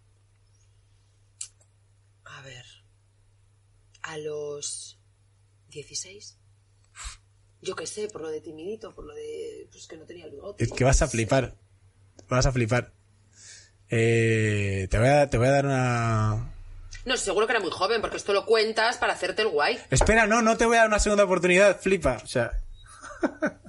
[2.24, 2.64] A ver.
[4.02, 4.98] A los
[5.68, 6.38] 16.
[7.60, 9.68] Yo qué sé, por lo de timidito, por lo de.
[9.70, 10.64] Pues que no tenía el bigote.
[10.64, 11.56] Es que vas a flipar.
[12.28, 12.94] Vas a flipar.
[13.88, 16.53] Eh, te, voy a, te voy a dar una...
[17.04, 19.78] No, seguro que era muy joven, porque esto lo cuentas para hacerte el guay.
[19.90, 21.80] Espera, no, no te voy a dar una segunda oportunidad.
[21.80, 22.18] Flipa.
[22.22, 22.50] O sea...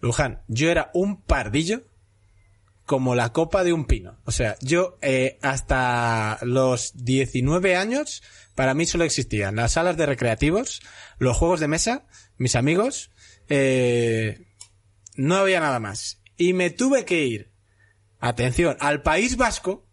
[0.00, 1.82] Luján, yo era un pardillo
[2.84, 4.18] como la copa de un pino.
[4.24, 8.22] O sea, yo eh, hasta los 19 años,
[8.54, 10.80] para mí solo existían las salas de recreativos,
[11.18, 12.06] los juegos de mesa,
[12.38, 13.10] mis amigos,
[13.48, 14.46] eh,
[15.16, 16.22] no había nada más.
[16.36, 17.52] Y me tuve que ir
[18.20, 19.87] atención, al País Vasco,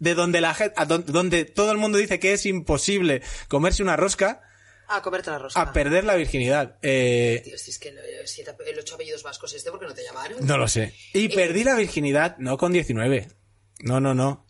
[0.00, 0.74] de donde la gente,
[1.06, 4.42] donde todo el mundo dice que es imposible comerse una rosca,
[4.88, 5.60] A comerte la rosca.
[5.60, 6.78] a perder la virginidad.
[6.82, 10.44] Eh, es que te- el ocho apellidos vascos este, ¿por qué no te llamaron?
[10.44, 10.92] no lo sé.
[11.12, 11.30] Y Eh.
[11.32, 13.28] perdí la virginidad, no con 19.
[13.84, 14.44] No, no, no.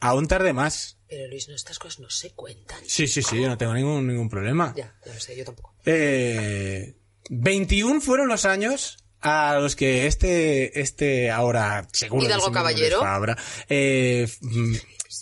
[0.00, 0.98] Aún tarde más.
[1.08, 2.82] Pero Luis, no, estas cosas no se cuentan.
[2.86, 4.74] Sí, sí, sí, yo no tengo ningún, ningún problema.
[4.76, 5.74] Ya, ya lo sé, yo tampoco.
[5.86, 6.96] Eh,
[7.30, 12.22] 21 fueron los años a los que este, este ahora seguro.
[12.22, 12.96] que Hidalgo me Caballero.
[12.98, 13.36] desfabra,
[13.68, 14.74] eh, mm,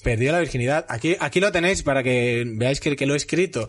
[0.03, 0.87] perdió la virginidad.
[0.89, 3.69] Aquí, aquí lo tenéis para que veáis que, que lo he escrito.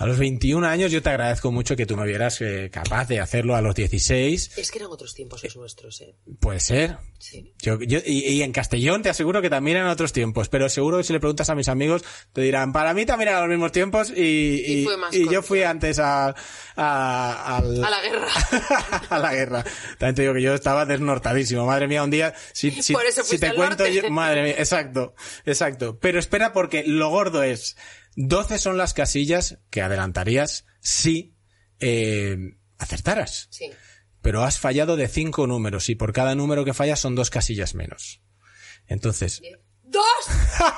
[0.00, 3.20] A los 21 años yo te agradezco mucho que tú me vieras eh, capaz de
[3.20, 4.56] hacerlo a los 16.
[4.56, 6.14] Es que eran otros tiempos los nuestros, ¿eh?
[6.40, 6.96] Puede ser.
[7.18, 7.52] Sí.
[7.60, 10.96] Yo, yo, y, y en Castellón te aseguro que también eran otros tiempos, pero seguro
[10.96, 13.72] que si le preguntas a mis amigos te dirán, para mí también eran los mismos
[13.72, 16.34] tiempos y, y, Y yo fui antes a,
[16.76, 18.28] a, al- A la guerra.
[19.10, 19.64] a la guerra.
[19.98, 21.66] También te digo que yo estaba desnortadísimo.
[21.66, 23.92] Madre mía, un día, si, si, Por eso si te cuento norte.
[23.94, 25.98] yo, madre mía, exacto, exacto.
[26.00, 27.76] Pero espera porque lo gordo es,
[28.16, 31.36] 12 son las casillas que adelantarías si,
[31.78, 33.48] eh, acertaras.
[33.50, 33.70] Sí.
[34.22, 37.74] Pero has fallado de cinco números y por cada número que fallas son dos casillas
[37.74, 38.20] menos.
[38.86, 39.40] Entonces,
[39.90, 40.02] ¡Dos!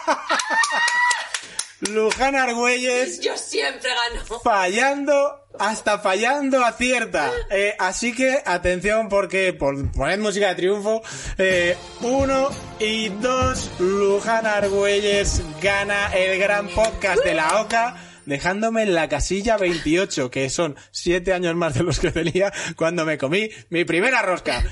[1.91, 4.41] Luján Argüelles Yo siempre gano.
[4.43, 7.30] fallando, hasta fallando acierta.
[7.51, 11.03] Eh, así que atención porque por, poned música de triunfo.
[11.39, 17.97] Eh, uno y dos, Luján Argüelles gana el gran podcast de la OCA.
[18.26, 23.05] Dejándome en la casilla 28, que son siete años más de los que tenía cuando
[23.05, 24.62] me comí mi primera rosca.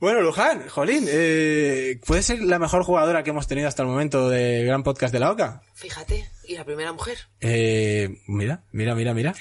[0.00, 4.28] Bueno, Luján, Jolín, eh, ¿puede ser la mejor jugadora que hemos tenido hasta el momento
[4.28, 5.62] de Gran Podcast de la OCA?
[5.74, 7.18] Fíjate, y la primera mujer.
[7.40, 9.34] Eh, mira, mira, mira, mira.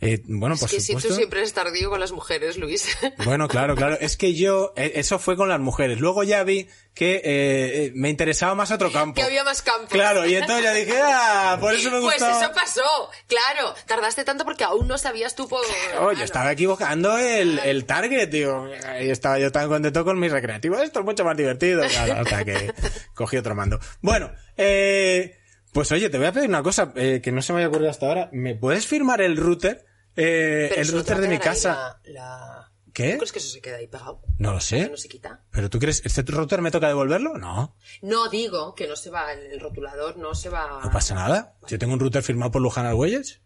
[0.00, 1.08] Eh, bueno, por es que si supuesto.
[1.10, 2.96] tú siempre eres tardío con las mujeres, Luis.
[3.24, 3.96] Bueno, claro, claro.
[4.00, 6.00] Es que yo, eh, eso fue con las mujeres.
[6.00, 9.14] Luego ya vi que eh, eh, me interesaba más otro campo.
[9.16, 9.88] que había más campos.
[9.90, 12.44] Claro, y entonces ya dije, ah, por eso me Pues gustaba.
[12.44, 13.74] eso pasó, claro.
[13.86, 15.64] Tardaste tanto porque aún no sabías tú por...
[16.00, 18.68] Oh, yo estaba equivocando el, el target, tío.
[19.02, 20.76] Y estaba yo tan contento con mi recreativo.
[20.78, 21.82] Esto es mucho más divertido.
[21.88, 22.72] Claro, hasta que
[23.14, 23.80] cogí otro mando.
[24.00, 25.38] Bueno, eh,
[25.74, 27.90] pues oye, te voy a pedir una cosa eh, que no se me había ocurrido
[27.90, 28.30] hasta ahora.
[28.32, 29.84] ¿Me puedes firmar el router?
[30.16, 32.00] Eh, el router de mi casa.
[32.04, 33.10] La, la- ¿Qué?
[33.14, 34.22] ¿Tú crees que eso se queda ahí pegado?
[34.38, 34.88] No lo sé.
[34.88, 35.42] no se quita.
[35.50, 37.36] ¿Pero tú crees, este router me toca devolverlo?
[37.36, 40.80] No, No digo que no se va, el rotulador no se va...
[40.82, 41.56] no pasa nada.
[41.66, 43.40] Yo tengo un router firmado por Luján Argüelles.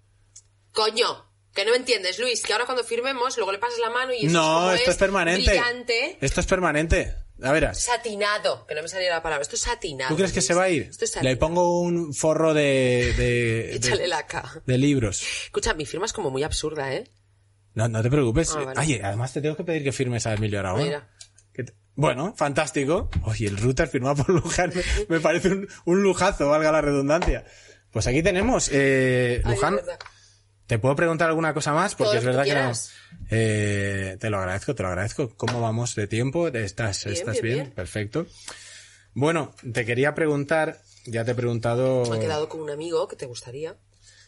[0.73, 4.13] Coño, que no me entiendes, Luis, que ahora cuando firmemos luego le pasas la mano
[4.13, 5.49] y eso No, como esto es permanente.
[5.51, 7.17] brillante, Esto es permanente.
[7.43, 7.81] A verás.
[7.81, 10.11] satinado, que no me salía la palabra, esto es satinado.
[10.11, 10.83] ¿Tú crees que se va a ir?
[10.91, 11.39] Esto es Le satinado.
[11.39, 14.63] pongo un forro de, de, Échale de, la K.
[14.67, 15.23] de libros.
[15.45, 17.05] Escucha, mi firma es como muy absurda, ¿eh?
[17.75, 18.55] No, no te preocupes.
[18.57, 18.81] Ah, vale.
[18.81, 20.83] Oye, además te tengo que pedir que firmes a Emilio Aragón.
[20.85, 21.09] Mira.
[21.55, 23.09] Te- Bueno, fantástico.
[23.25, 27.45] Oye, el router firmado por Luján me, me parece un, un lujazo, valga la redundancia.
[27.93, 29.79] Pues aquí tenemos, eh, Luján.
[30.69, 31.97] ¿Te puedo preguntar alguna cosa más?
[31.97, 32.55] Porque Todo es que verdad tú que
[33.17, 33.27] no.
[33.31, 35.31] Eh, te lo agradezco, te lo agradezco.
[35.37, 36.47] ¿Cómo vamos de tiempo?
[36.47, 37.71] ¿Estás Bien, estás bien, bien?
[37.73, 38.27] Perfecto.
[39.15, 42.05] Bueno, te quería preguntar, ya te he preguntado...
[42.09, 43.77] Me he quedado con un amigo que te gustaría.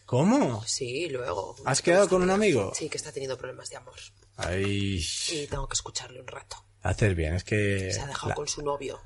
[0.07, 0.65] ¿Cómo?
[0.67, 1.55] Sí, luego.
[1.65, 2.73] ¿Has quedado con un amigo?
[2.75, 3.95] Sí, que está teniendo problemas de amor.
[4.37, 6.57] Ay, Y tengo que escucharle un rato.
[6.83, 7.93] haces bien, es que...
[7.93, 9.01] Se ha dejado la- con su novio.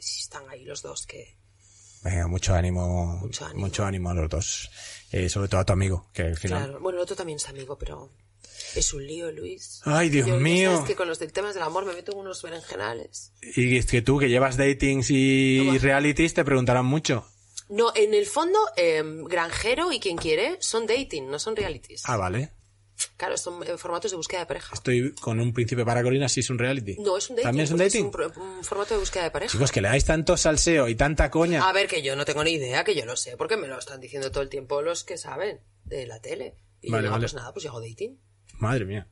[0.00, 1.38] Si están ahí los dos, que.
[2.02, 4.10] Venga, mucho ánimo, Mucho mucho ánimo.
[4.10, 4.70] ánimo, a los dos.
[5.12, 6.64] Eh, sobre todo a tu amigo, que al final...
[6.64, 6.80] Claro.
[6.80, 8.10] Bueno, el otro también es amigo, pero.
[8.74, 9.82] Es un lío, Luis.
[9.84, 10.72] Ay, Dios Yo, mío.
[10.72, 13.32] sabes que con los temas del amor me meto en unos berenjenales.
[13.54, 15.78] Y es que tú, que llevas datings y Toma.
[15.78, 17.26] realities, te preguntarán mucho.
[17.68, 22.02] No, en el fondo, eh, Granjero y quien quiere son dating, no son realities.
[22.06, 22.50] Ah, vale.
[23.16, 24.74] Claro, son formatos de búsqueda de pareja.
[24.74, 26.96] Estoy con un príncipe para Corina, sí es un reality.
[26.98, 27.46] No, es un dating.
[27.48, 28.04] ¿También es un porque dating?
[28.06, 29.52] un, pro- un formato de búsqueda de pareja.
[29.52, 31.68] Chicos, que le dais tanto salseo y tanta coña.
[31.68, 33.78] A ver, que yo no tengo ni idea, que yo lo sé, porque me lo
[33.78, 36.56] están diciendo todo el tiempo los que saben de la tele.
[36.80, 37.22] Y Vale, yo, no, vale.
[37.22, 38.18] pues nada, pues yo hago dating.
[38.58, 39.08] Madre mía.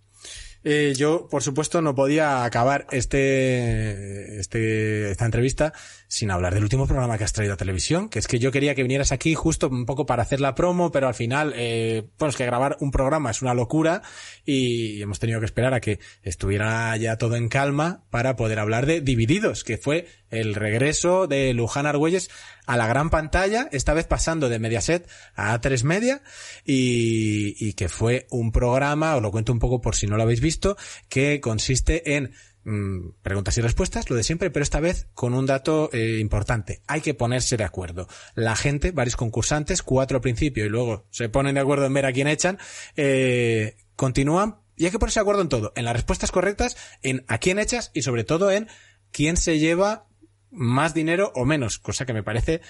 [0.63, 5.73] Eh, yo, por supuesto, no podía acabar este, este, esta entrevista
[6.11, 8.75] sin hablar del último programa que has traído a televisión, que es que yo quería
[8.75, 12.31] que vinieras aquí justo un poco para hacer la promo, pero al final, eh, bueno,
[12.31, 14.03] es que grabar un programa es una locura
[14.45, 18.87] y hemos tenido que esperar a que estuviera ya todo en calma para poder hablar
[18.87, 22.29] de Divididos, que fue el regreso de Luján Argüelles
[22.67, 26.23] a la gran pantalla, esta vez pasando de Mediaset a A3 Media
[26.65, 30.25] y, y que fue un programa, os lo cuento un poco por si no lo
[30.25, 30.77] habéis visto,
[31.09, 32.33] que consiste en
[32.71, 36.83] mm, preguntas y respuestas, lo de siempre, pero esta vez con un dato eh, importante.
[36.87, 38.09] Hay que ponerse de acuerdo.
[38.35, 42.07] La gente, varios concursantes, cuatro al principio y luego se ponen de acuerdo en ver
[42.07, 42.59] a quién echan,
[42.97, 47.25] eh, continúan y hay que ponerse de acuerdo en todo, en las respuestas correctas, en
[47.29, 48.69] a quién echas y sobre todo en
[49.11, 50.07] quién se lleva
[50.51, 52.61] más dinero o menos, cosa que me parece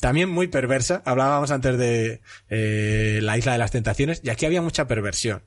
[0.00, 1.02] también muy perversa.
[1.04, 5.42] Hablábamos antes de eh, la isla de las tentaciones y aquí había mucha perversión.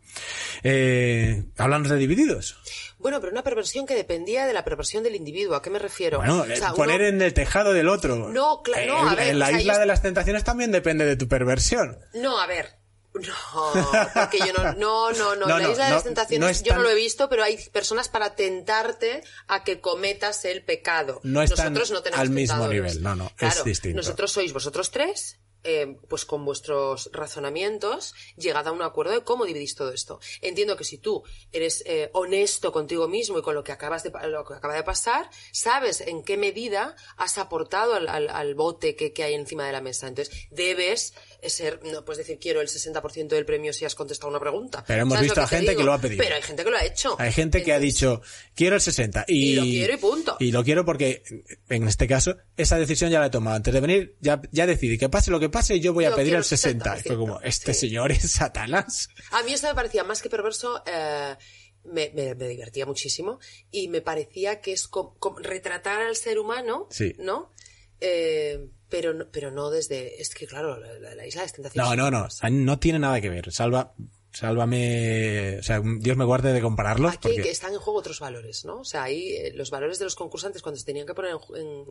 [0.63, 2.57] Eh, hablamos de divididos.
[2.99, 5.55] Bueno, pero una perversión que dependía de la perversión del individuo.
[5.55, 6.17] ¿A qué me refiero?
[6.17, 8.29] Bueno, eh, poner en el tejado del otro.
[8.29, 9.29] No, claro, no, a ver.
[9.29, 11.97] En la isla de las tentaciones también depende de tu perversión.
[12.13, 12.80] No, a ver.
[13.13, 13.73] No,
[14.13, 15.47] porque yo no, no, no, no.
[15.59, 19.23] la isla de las tentaciones yo no lo he visto, pero hay personas para tentarte
[19.47, 21.19] a que cometas el pecado.
[21.23, 23.97] No están nosotros no tenemos al mismo nivel, no, no, es distinto.
[23.97, 29.45] Nosotros sois vosotros tres eh, pues con vuestros razonamientos, llegad a un acuerdo de cómo
[29.45, 30.19] dividís todo esto.
[30.41, 34.11] Entiendo que si tú eres eh, honesto contigo mismo y con lo que acabas de
[34.27, 39.13] lo que acaba de pasar, sabes en qué medida has aportado al, al, bote que,
[39.13, 40.07] que, hay encima de la mesa.
[40.07, 41.13] Entonces, debes
[41.49, 44.83] ser, no puedes decir quiero el 60% del premio si has contestado una pregunta.
[44.87, 46.23] Pero hemos visto a gente que lo ha pedido.
[46.23, 47.15] Pero hay gente que lo ha hecho.
[47.19, 48.21] Hay gente que ha dicho
[48.55, 50.37] quiero el 60 y, y, lo quiero y punto.
[50.39, 51.23] Y lo quiero porque
[51.69, 54.97] en este caso esa decisión ya la he tomado antes de venir, ya, ya decidí
[54.97, 56.97] que pase lo que pase yo voy a pedir el 60.
[56.97, 59.09] y fue como, este señor es Satanás.
[59.31, 61.35] A mí esto me parecía más que perverso, eh,
[61.83, 63.39] me, divertía muchísimo
[63.71, 66.87] y me parecía que es como, retratar al ser humano,
[67.17, 67.51] ¿no?
[67.99, 71.83] Eh, pero, pero no desde, es que claro, la, isla de tentación.
[71.83, 73.51] No, no, no, no tiene nada que ver.
[73.51, 73.95] Salva,
[74.33, 77.13] Sálvame, o sea, Dios me guarde de compararlos.
[77.13, 78.79] Aquí que están en juego otros valores, ¿no?
[78.79, 81.85] O sea, ahí eh, los valores de los concursantes cuando se tenían que poner en,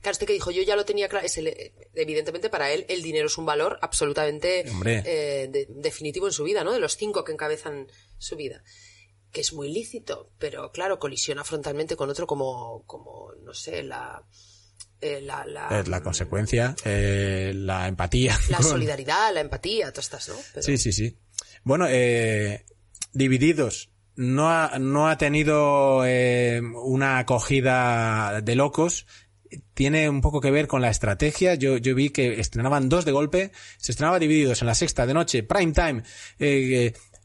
[0.00, 1.38] Claro, este que dijo, yo ya lo tenía claro, es
[1.94, 6.72] evidentemente para él el dinero es un valor absolutamente eh, definitivo en su vida, ¿no?
[6.72, 7.86] De los cinco que encabezan
[8.16, 8.64] su vida.
[9.30, 14.24] Que es muy lícito, pero claro, colisiona frontalmente con otro como, como no sé, la...
[15.02, 18.38] Eh, la, la, la, consecuencia, la empatía.
[18.50, 20.62] La solidaridad, la empatía, todas estas, ¿no?
[20.62, 21.16] Sí, sí, sí.
[21.64, 22.64] Bueno, eh,
[23.12, 29.06] Divididos no ha, no ha tenido eh, una acogida de locos.
[29.74, 31.54] Tiene un poco que ver con la estrategia.
[31.54, 33.50] Yo, yo vi que estrenaban dos de golpe.
[33.78, 36.02] Se estrenaba Divididos en la sexta de noche, prime time.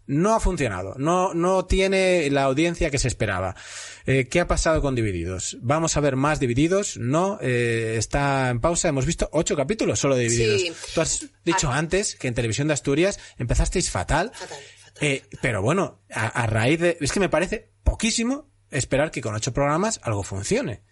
[0.07, 3.55] No ha funcionado, no, no tiene la audiencia que se esperaba.
[4.05, 5.57] Eh, ¿Qué ha pasado con Divididos?
[5.61, 6.97] ¿Vamos a ver más Divididos?
[6.97, 8.87] No, eh, está en pausa.
[8.87, 10.61] Hemos visto ocho capítulos solo de Divididos.
[10.61, 10.73] Sí.
[10.93, 11.77] Tú has dicho ah.
[11.77, 14.31] antes que en Televisión de Asturias empezasteis fatal.
[14.35, 14.59] Fatal,
[15.01, 16.97] Eh, pero bueno, a, a, raíz de...
[17.01, 20.83] Es que me parece poquísimo esperar que con ocho programas algo funcione.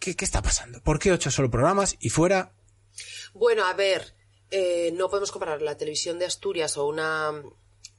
[0.00, 0.82] ¿Qué, qué está pasando?
[0.82, 2.54] ¿Por qué ocho solo programas y fuera?
[3.34, 4.14] Bueno, a ver,
[4.94, 7.32] no podemos comparar la televisión de Asturias o una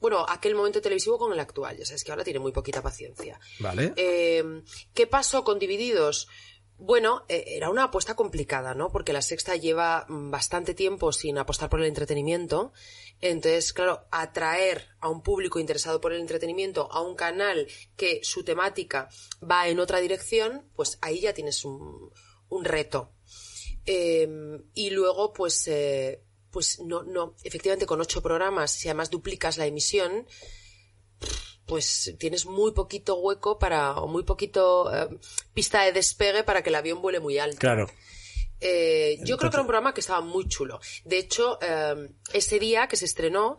[0.00, 1.76] bueno, aquel momento televisivo con el actual.
[1.76, 3.40] Ya sabes que ahora tiene muy poquita paciencia.
[3.60, 3.92] Vale.
[3.96, 4.62] Eh,
[4.94, 6.28] ¿Qué pasó con Divididos?
[6.78, 8.90] Bueno, eh, era una apuesta complicada, ¿no?
[8.90, 12.72] Porque la sexta lleva mm, bastante tiempo sin apostar por el entretenimiento.
[13.22, 17.66] Entonces, claro, atraer a un público interesado por el entretenimiento a un canal
[17.96, 19.08] que su temática
[19.42, 22.12] va en otra dirección, pues ahí ya tienes un,
[22.62, 23.12] reto.
[23.86, 24.28] Eh,
[24.74, 25.66] y luego, pues,
[26.56, 30.26] pues no, no, efectivamente con ocho programas, si además duplicas la emisión,
[31.66, 35.18] pues tienes muy poquito hueco para, o muy poquito eh,
[35.52, 37.58] pista de despegue para que el avión vuele muy alto.
[37.58, 37.90] Claro.
[38.58, 40.80] Eh, yo creo que era un programa que estaba muy chulo.
[41.04, 43.58] De hecho, eh, ese día que se estrenó,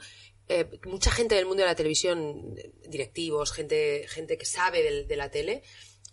[0.85, 2.55] mucha gente del mundo de la televisión,
[2.89, 5.61] directivos, gente, gente que sabe de la tele,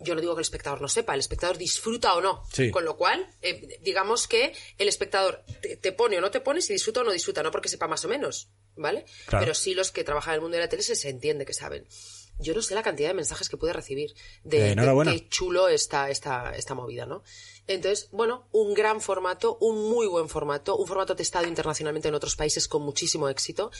[0.01, 2.43] yo no digo que el espectador no sepa, el espectador disfruta o no.
[2.73, 5.45] Con lo cual, eh, digamos que el espectador
[5.81, 8.05] te, pone o no te pone, si disfruta o no disfruta, no porque sepa más
[8.05, 9.05] o menos, ¿vale?
[9.31, 11.87] Pero sí los que trabajan en el mundo de la tele se, entiende que saben.
[12.39, 16.11] Yo no sé la cantidad de mensajes que pude recibir de, eh, qué chulo está
[16.11, 17.23] esta, esta movida, ¿no?
[17.69, 22.35] Entonces, bueno, un gran formato, un muy buen formato, un formato testado internacionalmente en otros
[22.35, 23.71] países con muchísimo éxito,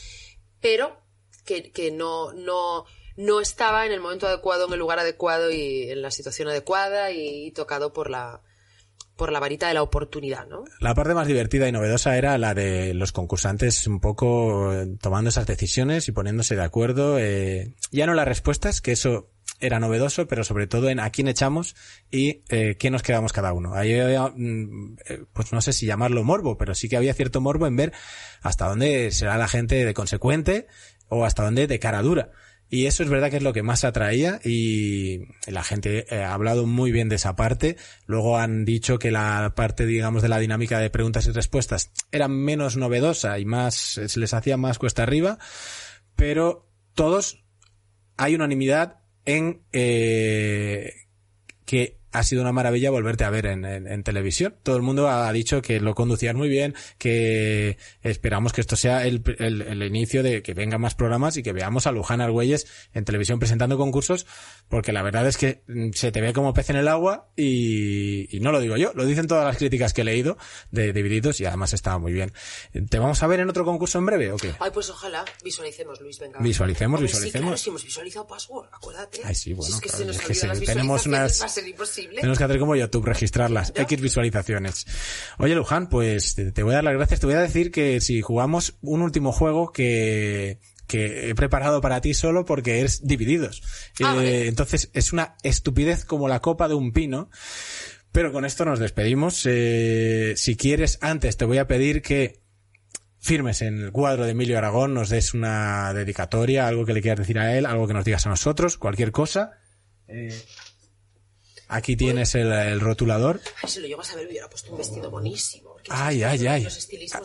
[0.61, 0.97] pero
[1.43, 2.85] que, que no, no,
[3.17, 7.11] no estaba en el momento adecuado, en el lugar adecuado y en la situación adecuada
[7.11, 8.41] y, tocado por la,
[9.15, 10.65] por la varita de la oportunidad, ¿no?
[10.79, 15.29] La parte más divertida y novedosa era la de los concursantes un poco eh, tomando
[15.29, 17.17] esas decisiones y poniéndose de acuerdo.
[17.19, 21.27] Eh, ya no las respuestas, que eso era novedoso, pero sobre todo en a quién
[21.27, 21.75] echamos
[22.11, 23.73] y eh, nos quedamos cada uno.
[23.73, 27.67] Ahí mm, eh, pues no sé si llamarlo morbo, pero sí que había cierto morbo
[27.67, 27.93] en ver
[28.41, 30.67] hasta dónde será la gente de consecuente
[31.07, 32.31] o hasta dónde de cara dura.
[32.69, 36.33] Y eso es verdad que es lo que más atraía y la gente eh, ha
[36.33, 37.77] hablado muy bien de esa parte.
[38.07, 42.27] Luego han dicho que la parte, digamos, de la dinámica de preguntas y respuestas era
[42.27, 45.37] menos novedosa y más, se les hacía más cuesta arriba.
[46.15, 47.43] Pero todos
[48.17, 50.93] hay unanimidad en eh,
[51.65, 54.55] que ha sido una maravilla volverte a ver en, en- en televisión.
[54.63, 59.05] Todo el mundo ha dicho que lo conducías muy bien, que esperamos que esto sea
[59.05, 62.67] el, el- el inicio de que vengan más programas y que veamos a Luján Argüelles
[62.93, 64.25] en televisión presentando concursos,
[64.67, 68.35] porque la verdad es que mm, se te ve como pez en el agua y,
[68.35, 70.37] y no lo digo yo, lo dicen todas las críticas que he leído
[70.71, 72.31] de Divididos y además estaba muy bien.
[72.89, 74.53] ¿Te vamos a ver en otro concurso en breve o qué?
[74.59, 75.25] Ay, pues ojalá.
[75.43, 76.39] Visualicemos, Luis, venga.
[76.39, 77.47] Visualicemos, Hombre, Sí, visualicemos.
[77.47, 79.21] claro, si hemos visualizado password, acuérdate.
[79.23, 81.05] Ay, sí, bueno, Si es que claro, se nos es que olvidan se- las tenemos
[81.05, 82.04] unas- va a ser imposible.
[82.13, 83.73] Tenemos que hacer como YouTube, registrarlas.
[83.75, 84.85] X visualizaciones.
[85.37, 87.19] Oye, Luján, pues te, te voy a dar las gracias.
[87.19, 92.01] Te voy a decir que si jugamos un último juego que, que he preparado para
[92.01, 93.61] ti solo porque es divididos.
[94.03, 94.47] Ah, Eh, vale.
[94.47, 97.29] Entonces es una estupidez como la copa de un pino.
[98.11, 99.41] Pero con esto nos despedimos.
[99.45, 102.39] Eh, si quieres, antes te voy a pedir que
[103.19, 107.19] firmes en el cuadro de Emilio Aragón, nos des una dedicatoria, algo que le quieras
[107.19, 109.59] decir a él, algo que nos digas a nosotros, cualquier cosa.
[110.07, 110.33] Eh,
[111.67, 113.41] aquí tienes el, el rotulador.
[113.63, 115.75] Ay, si lo llegas a ver, hubiera puesto un vestido buenísimo.
[115.89, 116.63] Ay, ay, ay.
[116.63, 116.67] De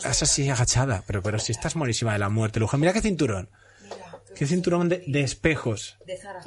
[0.09, 2.79] así agachada, pero, pero si estás monísima de la muerte, Luján.
[2.79, 3.49] Mira qué cinturón.
[3.83, 5.97] Mira, Qué cinturón de, de espejos.
[6.05, 6.41] de Zara.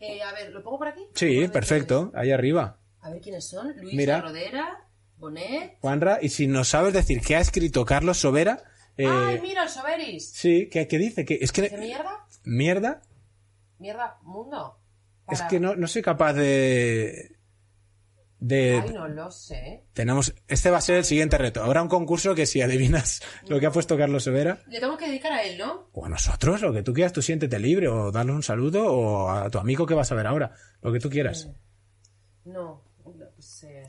[0.00, 1.00] Eh, a ver, ¿lo pongo por aquí?
[1.14, 2.10] Sí, perfecto.
[2.14, 2.78] Ahí arriba.
[3.00, 3.74] A ver quiénes son.
[3.80, 4.20] Luis Mira.
[4.20, 4.86] Rodera,
[5.16, 5.78] Bonet.
[5.80, 8.62] Juanra, y si nos sabes decir qué ha escrito Carlos Sobera,
[8.96, 10.30] eh, Ay, mira, el Soberis.
[10.32, 11.24] sí, ¿qué, qué dice?
[11.24, 12.26] Que es ¿Qué que mierda?
[12.44, 13.02] mierda,
[13.78, 14.78] Mierda, mundo.
[15.30, 17.36] Es que no, no soy capaz de
[18.40, 19.84] de Ay, no lo sé.
[19.94, 21.62] tenemos este va a ser el siguiente reto.
[21.64, 25.06] Habrá un concurso que si adivinas lo que ha puesto Carlos Sobera Le tengo que
[25.06, 25.88] dedicar a él, ¿no?
[25.92, 29.30] o a nosotros, lo que tú quieras, tú siéntete libre o darle un saludo o
[29.30, 30.52] a tu amigo que vas a ver ahora,
[30.82, 31.48] lo que tú quieras.
[32.44, 32.82] No.
[33.02, 33.86] Pues, eh,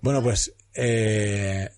[0.00, 1.70] Bueno, pues eh,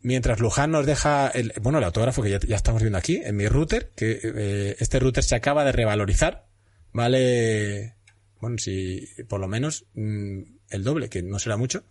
[0.00, 3.36] mientras Luján nos deja el, bueno, el autógrafo que ya, ya estamos viendo aquí en
[3.36, 6.46] mi router, que eh, este router se acaba de revalorizar,
[6.92, 7.96] vale,
[8.40, 11.84] bueno, si por lo menos mm, el doble, que no será mucho,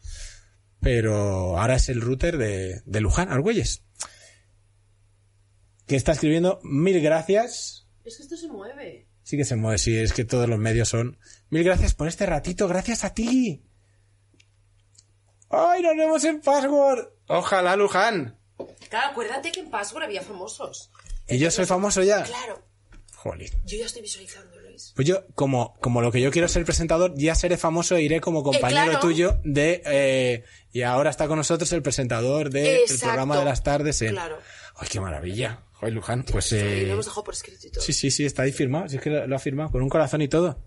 [0.79, 3.83] pero ahora es el router de, de Luján Argüelles,
[5.87, 7.87] que está escribiendo mil gracias.
[8.03, 9.07] Es que esto se mueve.
[9.23, 11.17] Sí que se mueve, sí, es que todos los medios son.
[11.49, 13.63] Mil gracias por este ratito, gracias a ti.
[15.49, 17.09] ¡Ay, nos vemos en Password!
[17.27, 18.37] Ojalá, Luján.
[18.89, 20.91] Claro, acuérdate que en Password había famosos.
[21.27, 22.23] ¿Y yo soy famoso ya?
[22.23, 22.65] Claro.
[23.15, 23.49] Jolín.
[23.65, 24.50] Yo ya estoy visualizando,
[24.81, 24.93] Luis.
[24.95, 28.21] Pues yo, como, como lo que yo quiero ser presentador, ya seré famoso e iré
[28.21, 28.99] como compañero claro.
[28.99, 29.81] tuyo de...
[29.85, 34.11] eh, y ahora está con nosotros el presentador del programa de las tardes en...
[34.13, 34.37] Claro.
[34.77, 35.63] ¡Ay, qué maravilla!
[35.81, 36.23] ¡Ay, Luján!
[36.23, 36.51] Pues...
[36.53, 37.83] Eh, lo hemos dejado por escrito y todo.
[37.83, 38.87] Sí, sí, sí, está ahí firmado.
[38.87, 40.63] Sí, es que lo, lo ha firmado con un corazón y todo.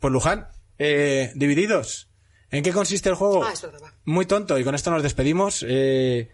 [0.00, 0.48] Pues Luján,
[0.78, 2.08] eh, divididos.
[2.50, 3.44] ¿En qué consiste el juego?
[3.44, 3.94] Ah, es verdad, va.
[4.04, 5.64] Muy tonto, y con esto nos despedimos.
[5.66, 6.30] Eh,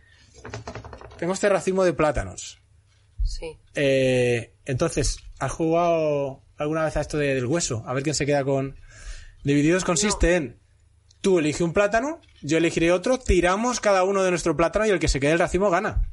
[1.18, 2.58] tengo este racimo de plátanos.
[3.24, 3.56] Sí.
[3.74, 7.82] Eh, entonces, ¿has jugado alguna vez a esto de- del hueso?
[7.86, 8.76] A ver quién se queda con...
[9.44, 10.60] Divididos consiste en...
[11.20, 15.00] Tú elige un plátano, yo elegiré otro, tiramos cada uno de nuestro plátano y el
[15.00, 16.10] que se quede el racimo gana.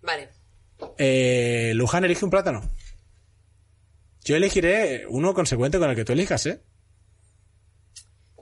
[0.00, 0.30] Vale.
[0.98, 2.62] Eh, Luján elige un plátano.
[4.24, 6.62] Yo elegiré uno consecuente con el que tú elijas, ¿eh?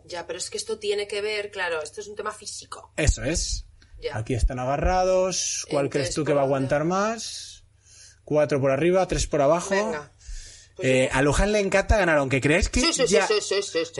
[0.04, 2.92] Ya, pero es que esto tiene que ver, claro, esto es un tema físico.
[2.96, 3.66] Eso es.
[4.00, 4.16] Ya.
[4.16, 5.66] Aquí están agarrados.
[5.70, 7.51] ¿Cuál Entonces, crees tú que va a aguantar más?
[8.24, 9.70] Cuatro por arriba, tres por abajo.
[9.70, 10.12] Venga.
[10.76, 13.28] Pues Eh, a Luján le encanta ganar, aunque creáis que Sí, sí, sí, ya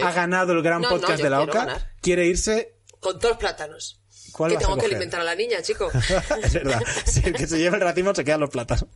[0.07, 1.91] ha ganado el gran No, podcast de la OCA, ganar.
[2.01, 2.77] quiere irse.
[3.01, 3.99] Con todos los plátanos.
[4.33, 5.91] ¿Cuál que tengo que alimentar a la niña, chico.
[6.43, 6.81] es verdad.
[7.05, 8.87] Si el que se lleve el racimo se quedan los plátanos.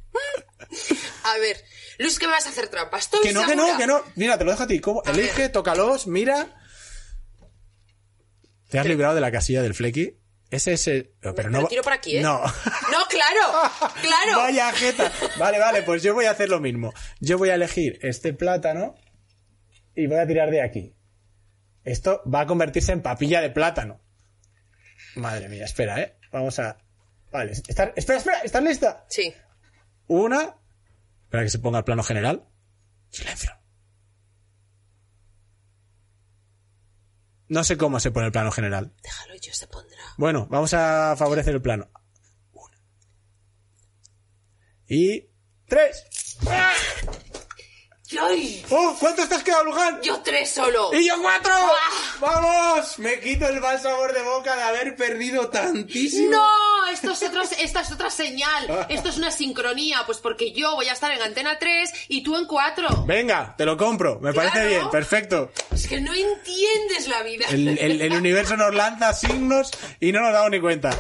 [1.25, 1.63] a ver,
[1.99, 2.97] Luis, ¿qué me vas a hacer trampa?
[2.99, 4.03] Estoy Que no, que no, que no.
[4.15, 4.81] Mira, te lo dejo a ti.
[4.81, 5.03] ¿Cómo?
[5.05, 5.53] A Elige, ver.
[5.53, 6.57] tócalos, mira.
[8.71, 10.17] Te has librado de la casilla del flequi.
[10.51, 11.13] Ese es el...
[11.21, 11.67] Pero Pero no...
[11.67, 12.23] tiro por aquí, ¿eh?
[12.23, 12.41] No.
[12.41, 13.71] No, claro,
[14.03, 14.39] claro.
[14.39, 15.11] Vaya jeta.
[15.39, 16.93] Vale, vale, pues yo voy a hacer lo mismo.
[17.21, 18.95] Yo voy a elegir este plátano
[19.95, 20.95] y voy a tirar de aquí.
[21.85, 24.01] Esto va a convertirse en papilla de plátano.
[25.17, 26.17] Madre mía, espera, ¿eh?
[26.33, 26.79] Vamos a...
[27.33, 29.05] Vale, ¿estás- espera, espera, ¿estás lista?
[29.09, 29.35] Sí.
[30.07, 30.57] Una...
[31.25, 32.45] Espera que se ponga el plano general.
[33.11, 33.51] Silencio.
[37.49, 38.93] No sé cómo se pone el plano general.
[39.03, 39.99] Déjalo, yo se pondrá.
[40.19, 41.89] Bueno, vamos a favorecer el plano.
[42.53, 42.79] Una.
[44.89, 45.29] Y...
[45.67, 46.07] ¡Tres!
[48.21, 48.65] ¡Ay!
[48.71, 48.97] ¡Oh!
[49.01, 50.01] ¿Cuántos te has quedado, Luján?
[50.03, 50.91] Yo tres solo.
[50.95, 51.53] ¡Y yo cuatro!
[52.21, 52.99] ¡Vamos!
[52.99, 56.31] Me quito el mal sabor de boca de haber perdido tantísimo.
[56.31, 58.87] No, esto es otra, esta es otra señal.
[58.89, 62.37] Esto es una sincronía, pues porque yo voy a estar en antena 3 y tú
[62.37, 63.05] en 4.
[63.07, 64.19] Venga, te lo compro.
[64.21, 64.69] Me parece Claro.
[64.69, 64.91] bien.
[64.91, 65.51] Perfecto.
[65.73, 67.47] Es que no entiendes la vida.
[67.51, 69.71] El, el- el universo nos lanza signos
[70.01, 70.91] y no nos damos ni cuenta.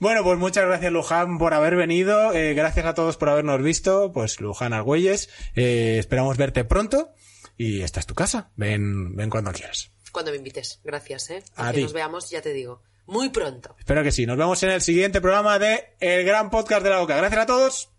[0.00, 2.32] Bueno, pues muchas gracias Luján por haber venido.
[2.32, 4.12] Eh, gracias a todos por habernos visto.
[4.12, 5.28] Pues Luján Argüelles.
[5.54, 7.10] Eh, esperamos verte pronto.
[7.56, 8.50] y esta es tu casa.
[8.56, 9.90] Ven, ven cuando quieras.
[10.10, 10.80] Cuando me invites.
[10.82, 11.42] Gracias, ¿eh?
[11.56, 11.82] A que ti.
[11.82, 12.82] nos veamos, ya te digo.
[13.06, 13.76] Muy pronto.
[13.78, 14.24] Espero que sí.
[14.24, 17.16] Nos vemos en el siguiente programa de El Gran Podcast de la Boca.
[17.16, 17.90] Gracias a todos.